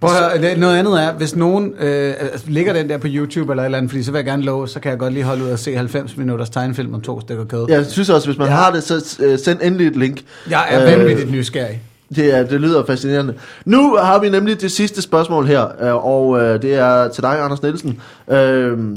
[0.00, 3.06] Prøv at høre, det- noget andet er, hvis nogen øh, altså, ligger den der på
[3.10, 5.12] YouTube eller et eller andet, fordi så vil jeg gerne love, så kan jeg godt
[5.12, 7.66] lige holde ud og se 90 minutters tegnefilm om to stykker kød.
[7.68, 8.54] Jeg synes også, hvis man Ja.
[8.54, 10.20] har det, så øh, send endelig et link.
[10.50, 11.80] Jeg er Øh, vanvittigt nysgerrig.
[12.16, 13.34] Det, er, det lyder fascinerende.
[13.64, 17.40] Nu har vi nemlig det sidste spørgsmål her, øh, og øh, det er til dig,
[17.40, 18.00] Anders Nielsen.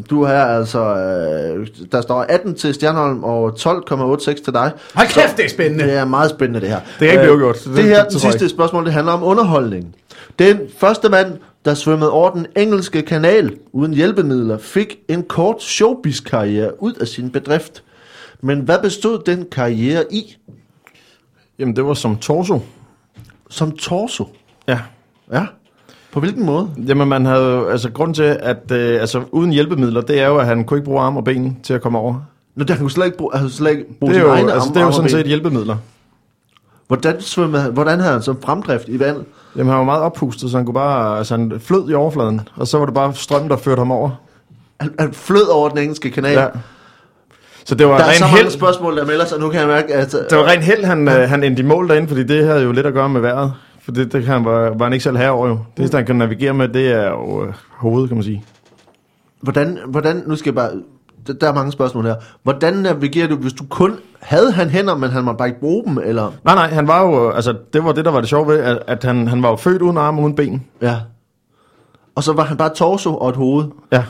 [0.09, 0.79] Du har altså,
[1.91, 4.71] der står 18 til Stjernholm og 12,86 til dig.
[4.93, 5.83] Hold kæft, det er spændende.
[5.83, 6.79] Det er meget spændende, det her.
[6.79, 7.63] Det kan ikke blive Øh, uafgjort.
[7.65, 9.95] Det, Det- her, det sidste spørgsmål, det handler om underholdning.
[10.39, 16.83] Den første mand, der svømmede over den engelske kanal uden hjælpemidler, fik en kort showbiz-karriere
[16.83, 17.83] ud af sin bedrift.
[18.41, 20.37] Men hvad bestod den karriere i?
[21.59, 22.59] Jamen, det var som torso.
[23.49, 24.27] Som torso.
[24.67, 24.79] Ja.
[25.33, 25.45] Ja.
[26.11, 26.69] På hvilken måde?
[26.87, 30.45] Jamen, man havde altså grund til, at øh, altså, uden hjælpemidler, det er jo, at
[30.45, 32.21] han kunne ikke bruge arm og ben til at komme over.
[32.55, 34.69] Nå, der kan slet ikke bruge, altså slet ikke bruge Det er jo, altså, arme-
[34.69, 35.77] det er jo arme sådan set hjælpemidler.
[36.91, 39.25] Hvordan, svømmede, han- hvordan havde han så fremdrift i vandet?
[39.55, 42.67] Jamen, han var meget oppustet, så han kunne bare, altså han flød i overfladen, og
[42.67, 44.09] så var det bare strøm, der førte ham over.
[44.79, 46.33] Han, han flød over den engelske kanal.
[46.33, 46.47] Ja.
[47.65, 49.39] Så det var Der er så mange held, spørgsmål, der melder sig.
[49.39, 50.11] Nu kan jeg mærke, at...
[50.11, 52.71] det var ren held, han, øh, han endte i mål derinde, fordi det havde jo
[52.71, 53.53] lidt at gøre med vejret.
[53.83, 55.53] For det, det kan han, var, var han ikke selv herover jo.
[55.53, 58.43] Det, eneste, han kan navigere med, det er jo øh, hovedet, kan man sige.
[59.41, 60.71] Hvordan, hvordan, nu skal jeg bare,
[61.27, 62.15] der, der er mange spørgsmål her.
[62.43, 65.83] Hvordan navigerer du, hvis du kun havde han hænder, men han måtte bare ikke bruge
[65.85, 66.31] dem, eller?
[66.45, 68.79] Nej, nej, han var jo, altså det var det, der var det sjove ved, at,
[68.87, 70.63] at han, han var jo født uden arme og uden ben.
[70.81, 70.95] Ja.
[72.15, 73.65] Og så var han bare torso og et hoved.
[73.91, 74.03] Ja.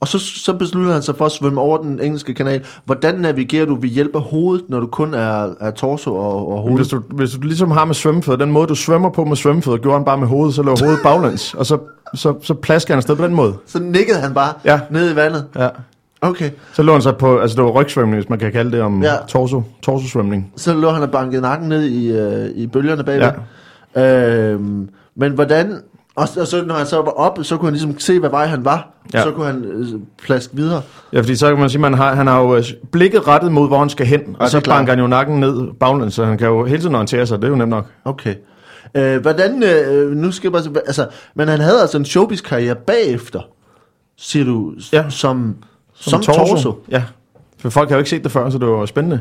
[0.00, 2.64] Og så, så besluttede han sig for at svømme over den engelske kanal.
[2.84, 6.62] Hvordan navigerer du ved hjælp af hovedet, når du kun er, er torso og, og
[6.62, 6.76] hoved?
[6.76, 9.78] Hvis du, hvis du ligesom har med svømmefødder, den måde du svømmer på med svømmefødder,
[9.78, 11.78] gjorde han bare med hovedet, så lå hovedet baglæns, og så,
[12.14, 13.54] så, så plasker han afsted på den måde.
[13.66, 14.80] Så nikkede han bare Ja.
[14.90, 15.46] ned i vandet.
[15.56, 15.68] Ja.
[16.22, 16.50] Okay.
[16.72, 19.02] Så lå han så på, altså det var rygsvømning, hvis man kan kalde det om
[19.02, 19.14] Ja.
[19.28, 20.52] torso, torsosvømning.
[20.56, 23.30] Så lå han og bankede nakken ned i, øh, i bølgerne bagved.
[23.96, 24.50] Ja.
[24.52, 25.78] Øhm, men hvordan...
[26.16, 28.46] Og, og så når han så var oppe, så kunne han ligesom se, hvad vej
[28.46, 28.88] han var.
[29.14, 29.22] Ja.
[29.22, 29.86] Så kunne han øh,
[30.22, 30.82] plaske videre.
[31.12, 33.68] Ja, fordi så kan man sige, man har, han har jo øh, blikket rettet mod,
[33.68, 36.38] hvor han skal hen, og er så banker han jo nakken ned baglæns, så han
[36.38, 37.86] kan jo hele tiden orientere sig, det er jo nemt nok.
[38.04, 38.34] Okay.
[38.96, 39.62] Øh, hvordan...
[39.62, 40.82] Øh, nu skal jeg bare...
[40.86, 43.40] Altså, men han havde altså en showbiz-karriere bagefter,
[44.18, 44.72] siger du.
[44.92, 45.04] Ja.
[45.10, 45.54] som,
[46.02, 46.54] som, som torso.
[46.54, 46.74] torso.
[46.90, 47.02] Ja,
[47.58, 49.20] for folk har jo ikke set det før, så det var spændende.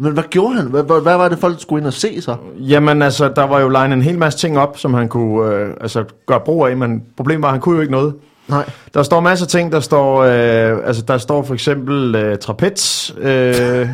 [0.00, 0.66] Men hvad gjorde han?
[0.66, 2.36] Hvad, hvad, hvad var det, folk skulle ind og se så?
[2.58, 5.74] Jamen altså, der var jo legnet en hel masse ting op, som han kunne øh,
[5.80, 8.14] altså, gøre brug af, men problemet var, at han kunne jo ikke noget.
[8.48, 8.70] Nej.
[8.94, 13.10] Der står masser af ting, der står, øh, altså der står for eksempel øh, trapez,
[13.18, 13.88] øh,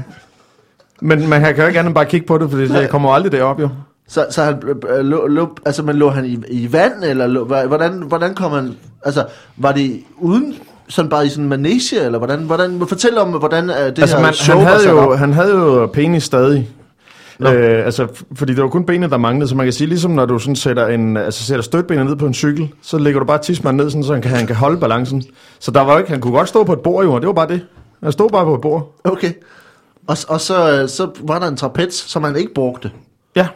[1.01, 3.33] men man kan jo ikke andet end bare kigge på det, for det kommer aldrig
[3.33, 3.69] derop jo.
[4.09, 7.45] Så, så han, øh, lå, lå, altså, men lå han i, i vand, eller lå,
[7.45, 8.75] hvordan, hvordan kom han,
[9.05, 9.25] altså,
[9.57, 10.55] var det uden,
[10.89, 14.17] sådan bare i sådan en manege, eller hvordan, hvordan, fortæl om, hvordan uh, det Altså
[14.17, 15.19] her man, show han, havde jo, op.
[15.19, 16.69] han havde jo penis stadig.
[17.39, 17.51] Nå.
[17.51, 20.27] Øh, altså, fordi det var kun benet, der manglede, så man kan sige, ligesom når
[20.27, 23.39] du sådan sætter, en, altså sætter støtbenet ned på en cykel, så lægger du bare
[23.39, 25.23] tidsmanden ned, sådan, så han kan, han kan holde balancen.
[25.59, 27.27] Så der var jo ikke, han kunne godt stå på et bord jo, og det
[27.27, 27.61] var bare det.
[28.03, 28.95] Han stod bare på et bord.
[29.05, 29.33] Okay.
[30.07, 32.91] Og, og så, øh, så var der en trapez, som han ikke brugte.
[33.37, 33.49] Ja,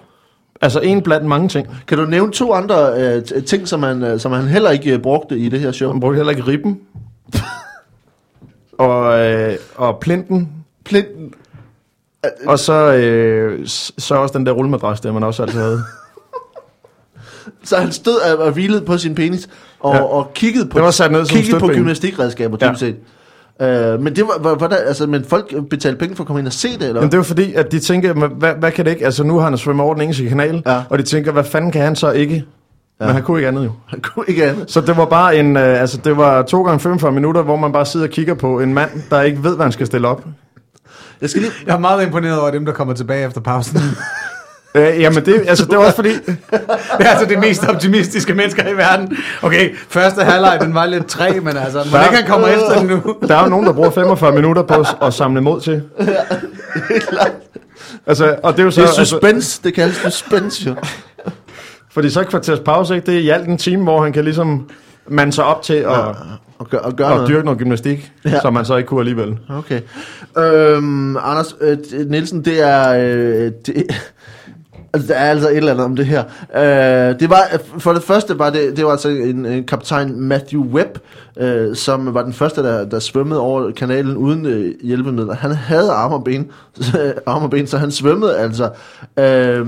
[0.61, 1.69] altså en blandt mange ting.
[1.89, 5.03] Kan du nævne to andre øh, ting, som han, øh, som han heller ikke øh,
[5.03, 5.91] brugte i det her show?
[5.93, 6.81] Han brugte heller ikke ribben.
[8.79, 10.49] Og, øh, og plinten.
[10.85, 11.35] Plinten.
[12.47, 13.61] Og så, øh,
[13.99, 15.83] så også den der rullemadras, der man også altid havde.
[17.65, 19.49] Så han stod og, og hvilede på sin penis,
[19.81, 20.03] og, ja.
[20.03, 22.67] Og kiggede på, var sat ned kiggede på gymnastikredskaber, Ja.
[22.67, 22.97] typisk set.
[23.61, 26.47] Uh, men det var, var, hvordan, altså, men folk betalte penge for at komme ind
[26.47, 26.95] og se det, eller?
[26.95, 29.05] Jamen det var fordi, at de tænker, "Men hvad, hvad kan det ikke?
[29.05, 30.83] Altså nu har han svømmet over den engelske kanal, Ja.
[30.91, 32.45] og de tænker, hvad fanden kan han så ikke?
[33.01, 33.07] Ja.
[33.07, 33.71] Men han kunne ikke andet jo.
[33.89, 34.71] Han kunne ikke andet.
[34.71, 37.73] Så det var bare en, øh, altså det var to gange 45 minutter, hvor man
[37.73, 40.25] bare sidder og kigger på en mand, der ikke ved, hvad han skal stille op.
[41.21, 41.53] Jeg skal lige...
[41.67, 43.81] Jeg er meget imponeret over dem, der kommer tilbage efter pausen.
[44.75, 46.37] Øh, jamen det, altså det var også fordi, det
[47.01, 49.17] er altså det mest optimistiske mennesker i verden.
[49.43, 52.05] Okay, første halvleg, den var lidt træ, men altså, Ja.
[52.05, 53.15] ikke han kommer efter den nu?
[53.29, 55.83] der er jo nogen, der bruger 45 minutter på at, at samle mod til.
[58.07, 60.75] Altså, og det er jo så, Det er altså, suspense, det kaldes suspense, jo.
[61.99, 63.07] Fordi så et kvarters pause, ikke?
[63.07, 64.69] det er i alt en time, hvor han kan ligesom
[65.09, 66.05] mande sig op til at, ja.
[66.59, 67.29] Og gør, og gør at noget.
[67.29, 68.41] dyrke noget gymnastik, Ja.
[68.41, 69.39] som man så ikke kunne alligevel.
[69.49, 69.81] Okay.
[70.39, 72.93] Øhm, Anders øh, Nielsen, det er...
[72.93, 73.85] Øh, det,
[74.93, 76.25] altså, der er altså et eller andet om det her.
[76.57, 77.43] Øh, det var,
[77.79, 80.99] for det første var det, det var altså en, en kaptajn Matthew Webb,
[81.37, 85.35] øh, som var den første, der, der svømmede over kanalen uden øh, hjælpemidler.
[85.35, 88.71] Han havde arme og ben, så, arme og ben, så han svømmede altså.
[89.19, 89.67] Øh,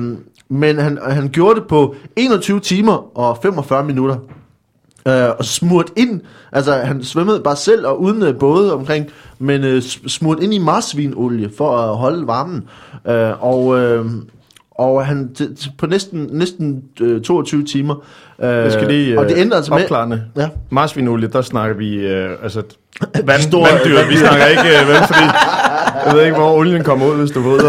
[0.51, 4.17] men han, han gjorde det på 21 timer og 45 minutter.
[5.09, 6.21] Øh, og smurt ind,
[6.53, 9.07] altså han svømmede bare selv og uden øh, både omkring,
[9.39, 12.69] men øh, smurt ind i marsvinolie for at holde varmen.
[13.09, 14.07] Øh, og, øh,
[14.81, 15.31] og han
[15.79, 17.95] på næsten, næsten øh, 22 timer.
[18.43, 19.83] Øh, Jeg skal lige og det endte altså med...
[19.83, 20.23] opklarende.
[20.37, 20.49] Ja.
[20.71, 22.63] Marsvinolie, der snakker vi øh, altså
[23.25, 24.09] vand, Store- vanddyr.
[24.09, 25.25] Vi snakker ikke øh, vel, fordi
[26.07, 27.61] jeg ved ikke, hvor olien kommer ud, hvis du ved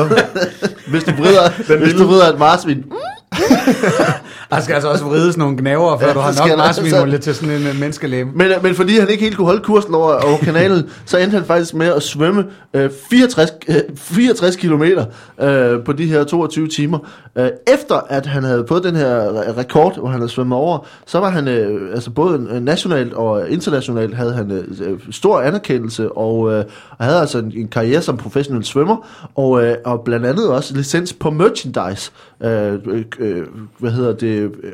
[0.87, 2.83] Hvis du vrider, hvis du vrider et marsvin,
[4.51, 7.35] Der skal altså også vrides nogle gnaver, før Ja, du har nok der marsvinolie til
[7.35, 8.31] sådan en uh, menneskelæme.
[8.35, 11.35] Men, øh, men fordi han ikke helt kunne holde kursen over, over kanalen, så endte
[11.35, 15.05] han faktisk med at svømme øh, 64, øh, 64 kilometer
[15.41, 16.99] øh, på de her 22 timer.
[17.37, 20.87] Øh, efter at han havde fået den her re- rekord, hvor han havde svømmet over,
[21.05, 26.11] så var han øh, altså både øh, nationalt og internationalt havde han øh, stor anerkendelse
[26.11, 26.65] og, øh,
[26.99, 31.13] havde altså en, en karriere som professionel svømmer og, øh, og blandt andet også licens
[31.13, 32.11] på merchandise.
[32.43, 33.45] Øh, øh, øh,
[33.77, 34.40] hvad hedder det?
[34.41, 34.73] Øh,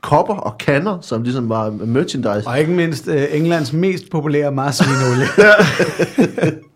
[0.00, 2.48] kopper og kander, som ligesom var merchandise.
[2.48, 5.26] Og ikke mindst uh, Englands mest populære marsvinolie.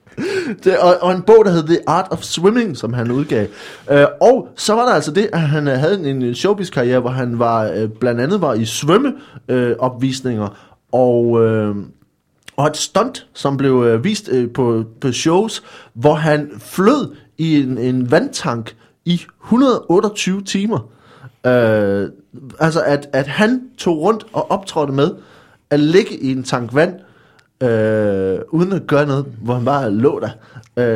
[0.65, 3.47] Det, og, og en bog, der hed The Art of Swimming, som han udgav.
[3.91, 7.11] Øh, og så var der altså det, at han øh, havde en, en showbiz-karriere, hvor
[7.11, 10.57] han var øh, blandt andet var i svømmeopvisninger, øh,
[10.93, 11.77] og, øh,
[12.57, 15.63] og et stunt, som blev øh, vist øh, på, på shows,
[15.95, 20.89] hvor han flød i en, en vandtank i 128 timer.
[21.47, 22.09] Øh,
[22.61, 25.11] altså, at, at han tog rundt og optrådte med
[25.71, 26.93] at ligge i en tank vand,
[27.63, 30.29] øh, uden at gøre noget, hvor han bare lå der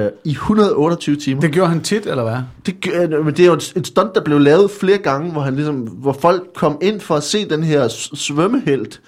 [0.06, 1.40] øh, i 128 timer.
[1.40, 2.36] Det, gjorde han tit, eller hvad?
[2.66, 5.40] det, gør- men det er jo et, et stunt, der blev lavet flere gange, hvor,
[5.40, 9.00] han ligesom, hvor folk kom ind for at se den her s- svømmehelt.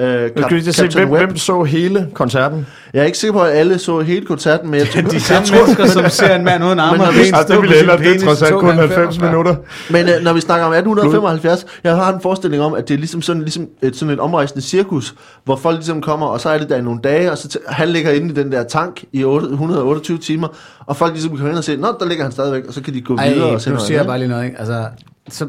[0.00, 2.66] Øh, Nu skal vi lige se, hvem, hvem så hele koncerten?
[2.94, 5.48] Jeg er ikke sikker på, at alle så hele koncerten, men jeg, Ja, de samme
[5.52, 8.20] mennesker, som ser en mand uden arme og ben stå det ville hellere, det er
[8.24, 9.30] trods alt kun gange 90 45.
[9.30, 9.56] minutter.
[9.90, 12.98] Men øh, når vi snakker om 1875, jeg har en forestilling om, at det er
[12.98, 16.58] ligesom sådan, ligesom et, sådan et omrejsende cirkus, hvor folk ligesom kommer, og så er
[16.58, 19.04] det der i nogle dage, og så t- han ligger inde i den der tank
[19.12, 20.48] i 8, 128 timer,
[20.86, 22.82] og folk ligesom kan komme ind og se, nå, der ligger han stadigvæk, og så
[22.82, 24.58] kan de gå Ej, videre og se nu noget siger jeg bare lige noget, ikke?
[24.58, 24.84] Altså,
[25.28, 25.46] så,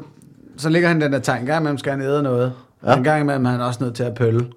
[0.58, 2.52] så ligger han den der tank, gang imellem skal han æde noget.
[2.84, 2.90] Ja.
[2.92, 2.98] Ja.
[2.98, 4.48] En gang imellem er han også nødt til at pølle.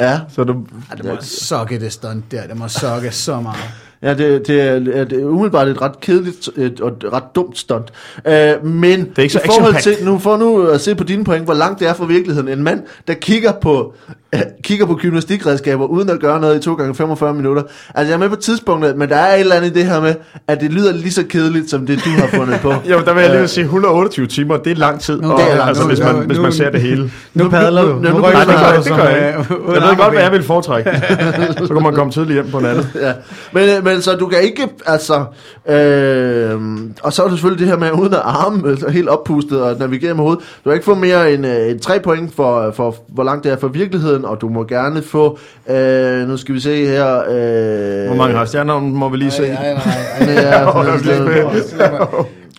[0.00, 3.64] Ja, Så du, Ej, det må sokke det stunt der, det må sokke så meget.
[4.02, 7.58] Ja, det, det, er, det er umiddelbart et ret kedeligt et, og et ret dumt
[7.58, 7.92] stunt.
[8.24, 11.04] Uh, men Det er ikke så i forhold til, nu får nu at se på
[11.04, 12.48] dine point, hvor langt det er fra virkeligheden.
[12.48, 13.94] En mand, der kigger på,
[14.34, 17.62] uh, kigger på gymnastikredskaber, uden at gøre noget i 2 gange 45 minutter.
[17.94, 20.00] Altså, jeg er med på tidspunktet, men der er et eller andet i det her
[20.00, 20.14] med,
[20.48, 22.72] at det lyder lige så kedeligt, som det du har fundet på.
[22.90, 25.20] jo, der vil jeg lige vil sige, 128 timer, det er lang tid.
[25.20, 25.88] Nu- og, det er lang altså, tid.
[25.90, 27.10] hvis man, Nu- hvis man nu- ser det hele.
[27.34, 27.88] Nu padler du.
[27.88, 29.54] nu- nu- Nu nu- Nej, rykker det gør jeg, du det gør jeg ikke.
[29.68, 30.90] øh, Jeg ved godt, hvad jeg vil foretrække.
[31.66, 32.84] Så kan man komme tidligt hjem på natten.
[33.00, 33.12] ja.
[33.52, 35.24] men, øh, men så du kan ikke, altså,
[35.68, 36.60] øh,
[37.02, 39.76] og så er det selvfølgelig det her med, uden at arme altså, helt oppustet og
[39.78, 40.44] navigere med hovedet.
[40.64, 43.52] Du kan ikke få mere end, øh, end 3 point for, for, hvor langt det
[43.52, 45.38] er fra virkeligheden, og du må gerne få,
[45.70, 49.42] øh, nu skal vi se her, øh, Hvor mange har stjerner, må vi lige se.
[49.42, 49.82] Nej, nej,
[50.18, 50.26] nej.
[50.26, 50.66] det er,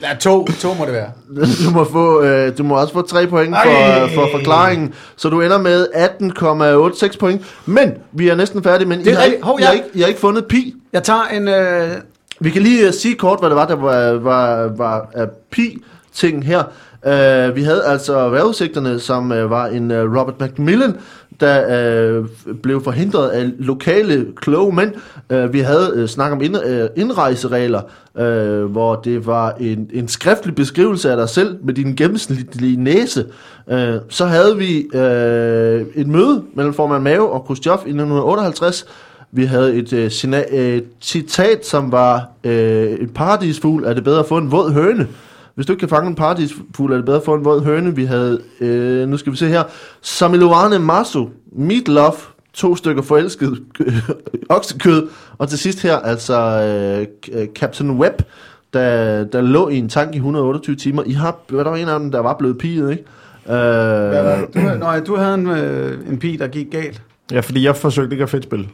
[0.01, 0.45] Ja, to.
[0.45, 1.11] To må det være.
[1.65, 4.13] du, må få, øh, du må også få 3 point for, Ej.
[4.13, 5.87] for forklaringen, så du ender med
[7.11, 7.41] 18,86 point.
[7.65, 9.77] Men vi er næsten færdige, men I Det er har, ikke, Hov, I, har ja.
[9.77, 10.75] ikke, I har ikke fundet pi.
[10.95, 11.47] Jeg tager en...
[11.47, 11.89] Øh,
[12.39, 16.45] Vi kan lige uh, sige kort, hvad det var, der var, var, var uh, pi-ting
[16.45, 16.63] her.
[17.05, 20.95] Uh, vi havde altså vejrudsigterne, som uh, var en uh, Robert Macmillan,
[21.39, 22.25] der uh,
[22.63, 24.93] blev forhindret af lokale kloge mænd.
[25.33, 27.81] Uh, vi havde uh, snak om ind, uh, indrejseregler,
[28.15, 33.25] uh, hvor det var en, en skriftlig beskrivelse af dig selv med din gennemsnitlige næse.
[33.67, 33.77] Uh,
[34.09, 38.85] så havde vi uh, et møde mellem formand Mao og Khrushchev i 1958,
[39.35, 44.19] vi havde et øh, sina- øh, citat, som var øh, en paradisfugl, er det bedre
[44.19, 45.07] at få en våd høne.
[45.55, 47.95] Hvis du ikke kan fange en paradisfugl, er det bedre at få en våd høne.
[47.95, 49.63] Vi havde, øh, nu skal vi se her,
[50.01, 52.13] Samiluane Masu, Meat Love,
[52.53, 54.09] to stykker forelsket øh,
[54.49, 55.07] oksekød,
[55.37, 58.21] og til sidst her, altså øh, K- Captain Webb,
[58.73, 61.03] der, der lå i en tank i 128 timer.
[61.05, 63.03] I har, hvad der var en af dem, der var blevet piget, ikke?
[63.49, 67.01] Øh, du, nej, du havde en, øh, en pige, der gik galt.
[67.31, 68.67] Ja, fordi jeg forsøgte ikke at fedtspille.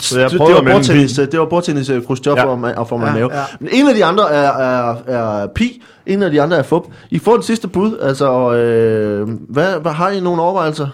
[0.00, 2.44] Så jeg det, det prøvede var bordtennis, det var bordtennis uh, Khrushchev Ja.
[2.46, 3.30] og, og Forman Ja, Mao.
[3.32, 3.42] ja.
[3.60, 6.82] Men en af de andre er, er, er Pi, en af de andre er Fup.
[7.10, 10.88] I får den sidste bud, altså, øh, hvad, hvad har I nogle overvejelser?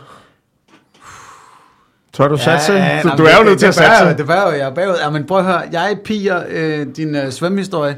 [2.13, 2.73] Tør du satse?
[2.73, 4.17] Ja, du, du er jo nødt til at det var jo- satse.
[4.19, 4.95] Det var jo, jeg er bagud.
[5.05, 7.97] Ja, men prøv at høre, jeg piger øh, din øh, svømmehistorie.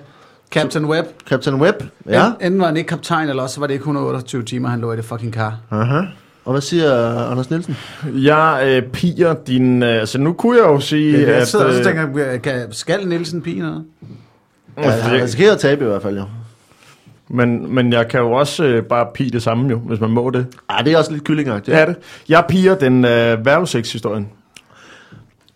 [0.50, 1.06] Captain Webb.
[1.28, 1.82] Captain Webb?
[2.08, 2.32] Ja.
[2.40, 4.96] Enten var han ikke kaptajn, eller også var det ikke 128 timer, han lå i
[4.96, 5.56] det fucking kar.
[5.70, 6.00] Aha.
[6.44, 7.76] Og hvad siger Anders Nielsen?
[8.14, 9.82] Jeg øh, piger din...
[9.82, 11.48] Øh, altså, nu kunne jeg jo sige, Jeg at...
[11.48, 13.84] sidder og så øh, tænker, jeg, kan, skal Nielsen pige noget?
[14.78, 16.24] Ja, han risikerer at tabe i hvert fald, jo.
[17.28, 20.30] men, men jeg kan jo også øh, bare pige det samme jo, hvis man må
[20.30, 20.46] det.
[20.70, 21.74] Ej, det er også lidt kyllingagtigt.
[21.74, 21.96] Det er det.
[22.28, 24.28] Jeg piger den øh, værveseks-historien.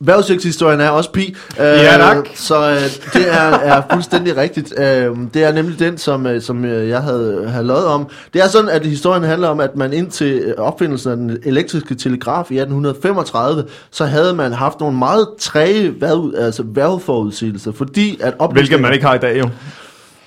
[0.01, 1.37] Vejrudsigtshistorien er også pi.
[1.61, 2.29] Øh, Ja, tak.
[2.35, 2.81] Så øh,
[3.13, 4.75] det er, er fuldstændig rigtigt.
[4.79, 8.09] Øh, det er nemlig den, som, øh, som øh, jeg havde, havde løjet om.
[8.33, 11.95] Det er sådan, at historien handler om, at man indtil øh, opfindelsen af den elektriske
[11.95, 18.35] telegraf i 1835, så havde man haft nogle meget træge vejr, altså vejrforudsigelser, fordi at
[18.53, 19.49] Hvilket man ikke har i dag jo.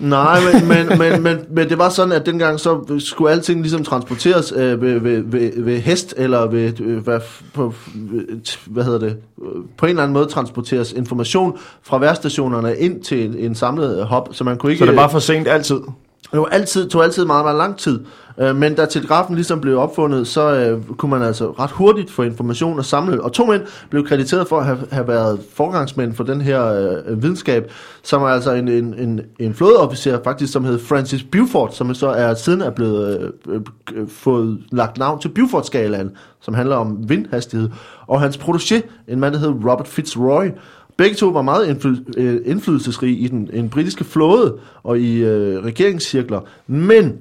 [0.01, 3.83] Nej, men, men, men, men, men det var sådan, at dengang så skulle alting ligesom
[3.83, 7.19] transporteres øh, ved, ved, ved, ved hest, eller ved, øh, hvad,
[7.53, 7.73] på,
[8.65, 9.17] hvad hedder det,
[9.77, 14.29] på en eller anden måde transporteres information fra værstationerne ind til en, en samlet hop,
[14.31, 14.85] så man kunne ikke...
[14.85, 15.79] Så det var for sent altid?
[16.31, 17.99] Det var altid, tog altid meget, meget lang tid.
[18.37, 22.23] Øh, men da telegrafen ligesom blev opfundet, så øh, kunne man altså ret hurtigt få
[22.23, 23.23] information og samle.
[23.23, 27.23] Og to mænd blev krediteret for at have, have været forgangsmænd for den her øh,
[27.23, 27.71] videnskab,
[28.03, 32.07] som er altså en, en, en, en flådeofficer faktisk, som hed Francis Beaufort, som så
[32.07, 33.61] er siden er blevet øh, øh,
[33.93, 36.11] øh, fået lagt navn til Buford-skalaen,
[36.41, 37.69] som handler om vindhastighed.
[38.07, 40.45] Og hans protégé, en mand, der hed Robert Fitzroy,
[41.01, 45.65] Begge to var meget indfly- øh, indflydelsesrige i den, den britiske flåde og i øh,
[45.65, 46.39] regeringscirkler.
[46.67, 47.13] Men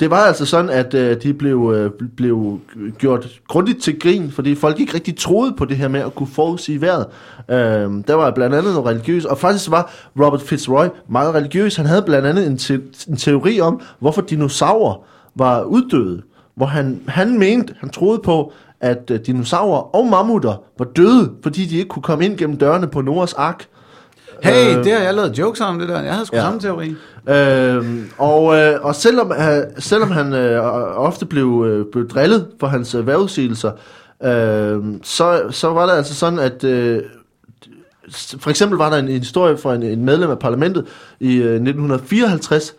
[0.00, 2.58] det var altså sådan, at øh, de blev, øh, blev
[2.98, 6.26] gjort grundigt til grin, fordi folk ikke rigtig troede på det her med at kunne
[6.26, 7.06] forudsige vejret.
[7.50, 11.76] Øh, der var blandt andet noget religiøs, og faktisk var Robert Fitzroy meget religiøs.
[11.76, 16.22] Han havde blandt andet en, te- en teori om, hvorfor dinosaurer var uddøde.
[16.54, 21.66] Hvor han, han mente, han troede på, at øh, dinosaurer og mammutter var døde, fordi
[21.66, 23.66] de ikke kunne komme ind gennem dørene på Noahs ark.
[24.42, 26.00] Hey, øh, det har jeg lavet jokes om, det der.
[26.00, 26.42] Jeg havde sgu ja.
[26.42, 26.94] samme teori.
[27.28, 27.84] Øh,
[28.18, 30.64] og, øh, og selvom, øh, selvom han øh,
[30.96, 33.72] ofte blev, øh, blev drillet for hans øh, vejrudsigelser,
[34.22, 37.02] øh, så, så var det altså sådan, at øh,
[38.38, 40.86] for eksempel var der en, en historie fra en, en medlem af parlamentet
[41.20, 42.74] i øh, 1954,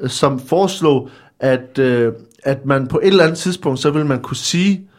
[0.00, 1.08] øh, som foreslog,
[1.40, 2.12] at, øh,
[2.44, 4.89] at man på et eller andet tidspunkt, så ville man kunne sige, Øh,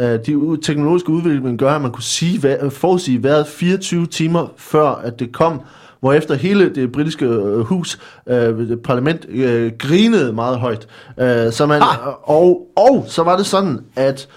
[0.00, 5.32] de teknologiske udvikling gør, at man kunne sige, forudsige vejret 24 timer før, at det
[5.32, 5.60] kom,
[6.00, 10.88] hvor efter hele det britiske øh, hus, øh, parlament, øh, grinede meget højt.
[11.20, 11.82] Øh, så man,
[12.22, 14.28] og, og så var det sådan, at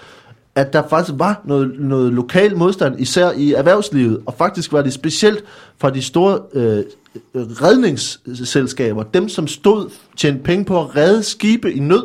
[0.56, 4.92] at der faktisk var noget, noget lokal modstand, især i erhvervslivet, og faktisk var det
[4.92, 5.44] specielt
[5.78, 6.84] fra de store øh,
[7.34, 12.04] redningsselskaber, dem som stod tjente penge på at redde skibe i nød,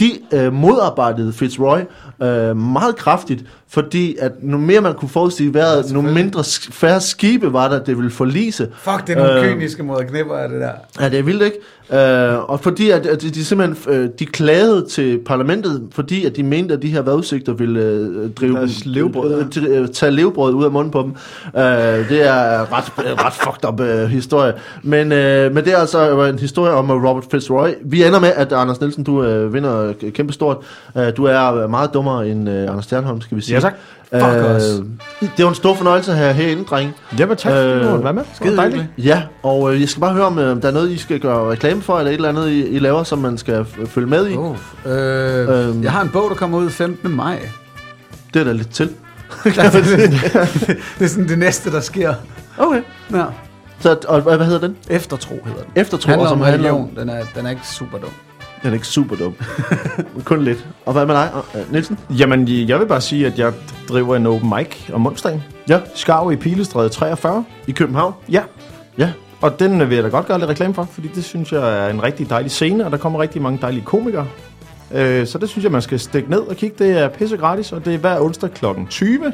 [0.00, 1.80] de øh, modarbejdede Fitzroy
[2.22, 3.44] øh, meget kraftigt,
[3.74, 7.84] fordi at nu mere man kunne forudsige vejret, ja, nu mindre færre skibe var der,
[7.84, 8.68] det ville forlise.
[8.78, 10.72] Fuck, det er nogle øh, kyniske måder knipper af det der.
[11.00, 11.58] Ja, det er vildt, ikke?
[11.92, 16.42] Øh, og fordi at, at de, simpelthen øh, de klagede til parlamentet, fordi at de
[16.42, 20.70] mente, at de her vejrudsigter ville øh, drive levebrød, øh, øh, tage levebrød ud af
[20.70, 21.10] munden på dem.
[21.62, 24.52] Øh, det er ret, ret fucked up øh, historie.
[24.82, 27.68] Men, øh, men det er altså en historie om Robert Fitzroy.
[27.84, 30.56] Vi ender med, at Anders Nielsen, du øh, vinder kæmpestort.
[30.96, 33.54] Øh, du er meget dummere end øh, Anders Stjernholm, skal vi sige.
[33.54, 33.74] Ja, tak.
[34.12, 36.92] Fuck øh, Det var en stor fornøjelse at have herinde, drenge.
[37.18, 38.22] Jamen tak, øh, hvad med?
[38.34, 38.84] Skide dejligt.
[38.98, 41.50] Ja, og øh, jeg skal bare høre, om øh, der er noget, I skal gøre
[41.50, 44.36] reklame for, eller et eller andet, I, I laver, som man skal følge med i.
[44.36, 44.56] Oh,
[44.86, 47.10] øh, øhm, jeg har en bog, der kommer ud 15.
[47.10, 47.38] maj.
[48.34, 48.88] Det er der lidt til.
[49.44, 52.14] det er sådan det næste, der sker.
[52.58, 52.82] Okay.
[53.12, 53.24] Ja.
[53.80, 54.76] Så, og hvad hedder den?
[54.90, 55.72] Eftertro hedder den.
[55.76, 56.96] Eftertro, handler som om handler religion.
[56.96, 58.10] Den er, den er ikke super dum.
[58.64, 59.34] Den er ikke super dum.
[60.24, 60.66] Kun lidt.
[60.86, 61.98] Og hvad med dig, uh, Nielsen?
[62.10, 63.52] Jamen, jeg vil bare sige, at jeg
[63.88, 65.42] driver en open mic om onsdagen.
[65.68, 65.80] Ja.
[65.94, 67.44] Skarv i Pilestræde 43.
[67.66, 68.12] I København?
[68.30, 68.42] Ja.
[68.98, 69.12] Ja.
[69.40, 71.90] Og den vil jeg da godt gøre lidt reklame for, fordi det synes jeg er
[71.90, 74.26] en rigtig dejlig scene, og der kommer rigtig mange dejlige komikere.
[74.94, 76.84] Øh, så det synes jeg, man skal stikke ned og kigge.
[76.84, 78.66] Det er pisse gratis, og det er hver onsdag kl.
[78.90, 79.32] 20.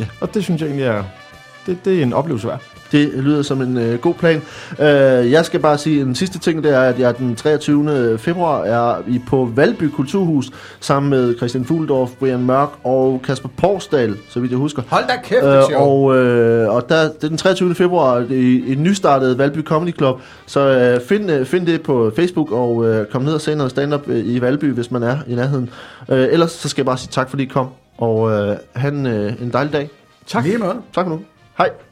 [0.00, 0.06] Ja.
[0.20, 1.04] Og det synes jeg egentlig er,
[1.66, 2.62] det, det er en oplevelse værd.
[2.92, 4.42] Det lyder som en øh, god plan.
[4.78, 8.18] Øh, jeg skal bare sige en sidste ting, det er, at jeg den 23.
[8.18, 14.16] februar er i på Valby Kulturhus sammen med Christian Fuldorf, Brian Mørk og Kasper Porsdal,
[14.28, 14.82] så vidt jeg husker.
[14.88, 17.74] Hold da kæft, øh, og, øh, og der, det er den 23.
[17.74, 22.52] februar i et nystartet Valby Comedy Club, så øh, find, øh, find det på Facebook
[22.52, 25.34] og øh, kom ned og se noget stand-up øh, i Valby, hvis man er i
[25.34, 25.70] nærheden.
[26.08, 27.68] Øh, ellers så skal jeg bare sige tak, fordi I kom,
[27.98, 29.90] og øh, have en, øh, en dejlig dag.
[30.26, 30.44] Tak.
[30.44, 30.68] Lige med.
[30.94, 31.20] Tak for nu.
[31.58, 31.87] Hej.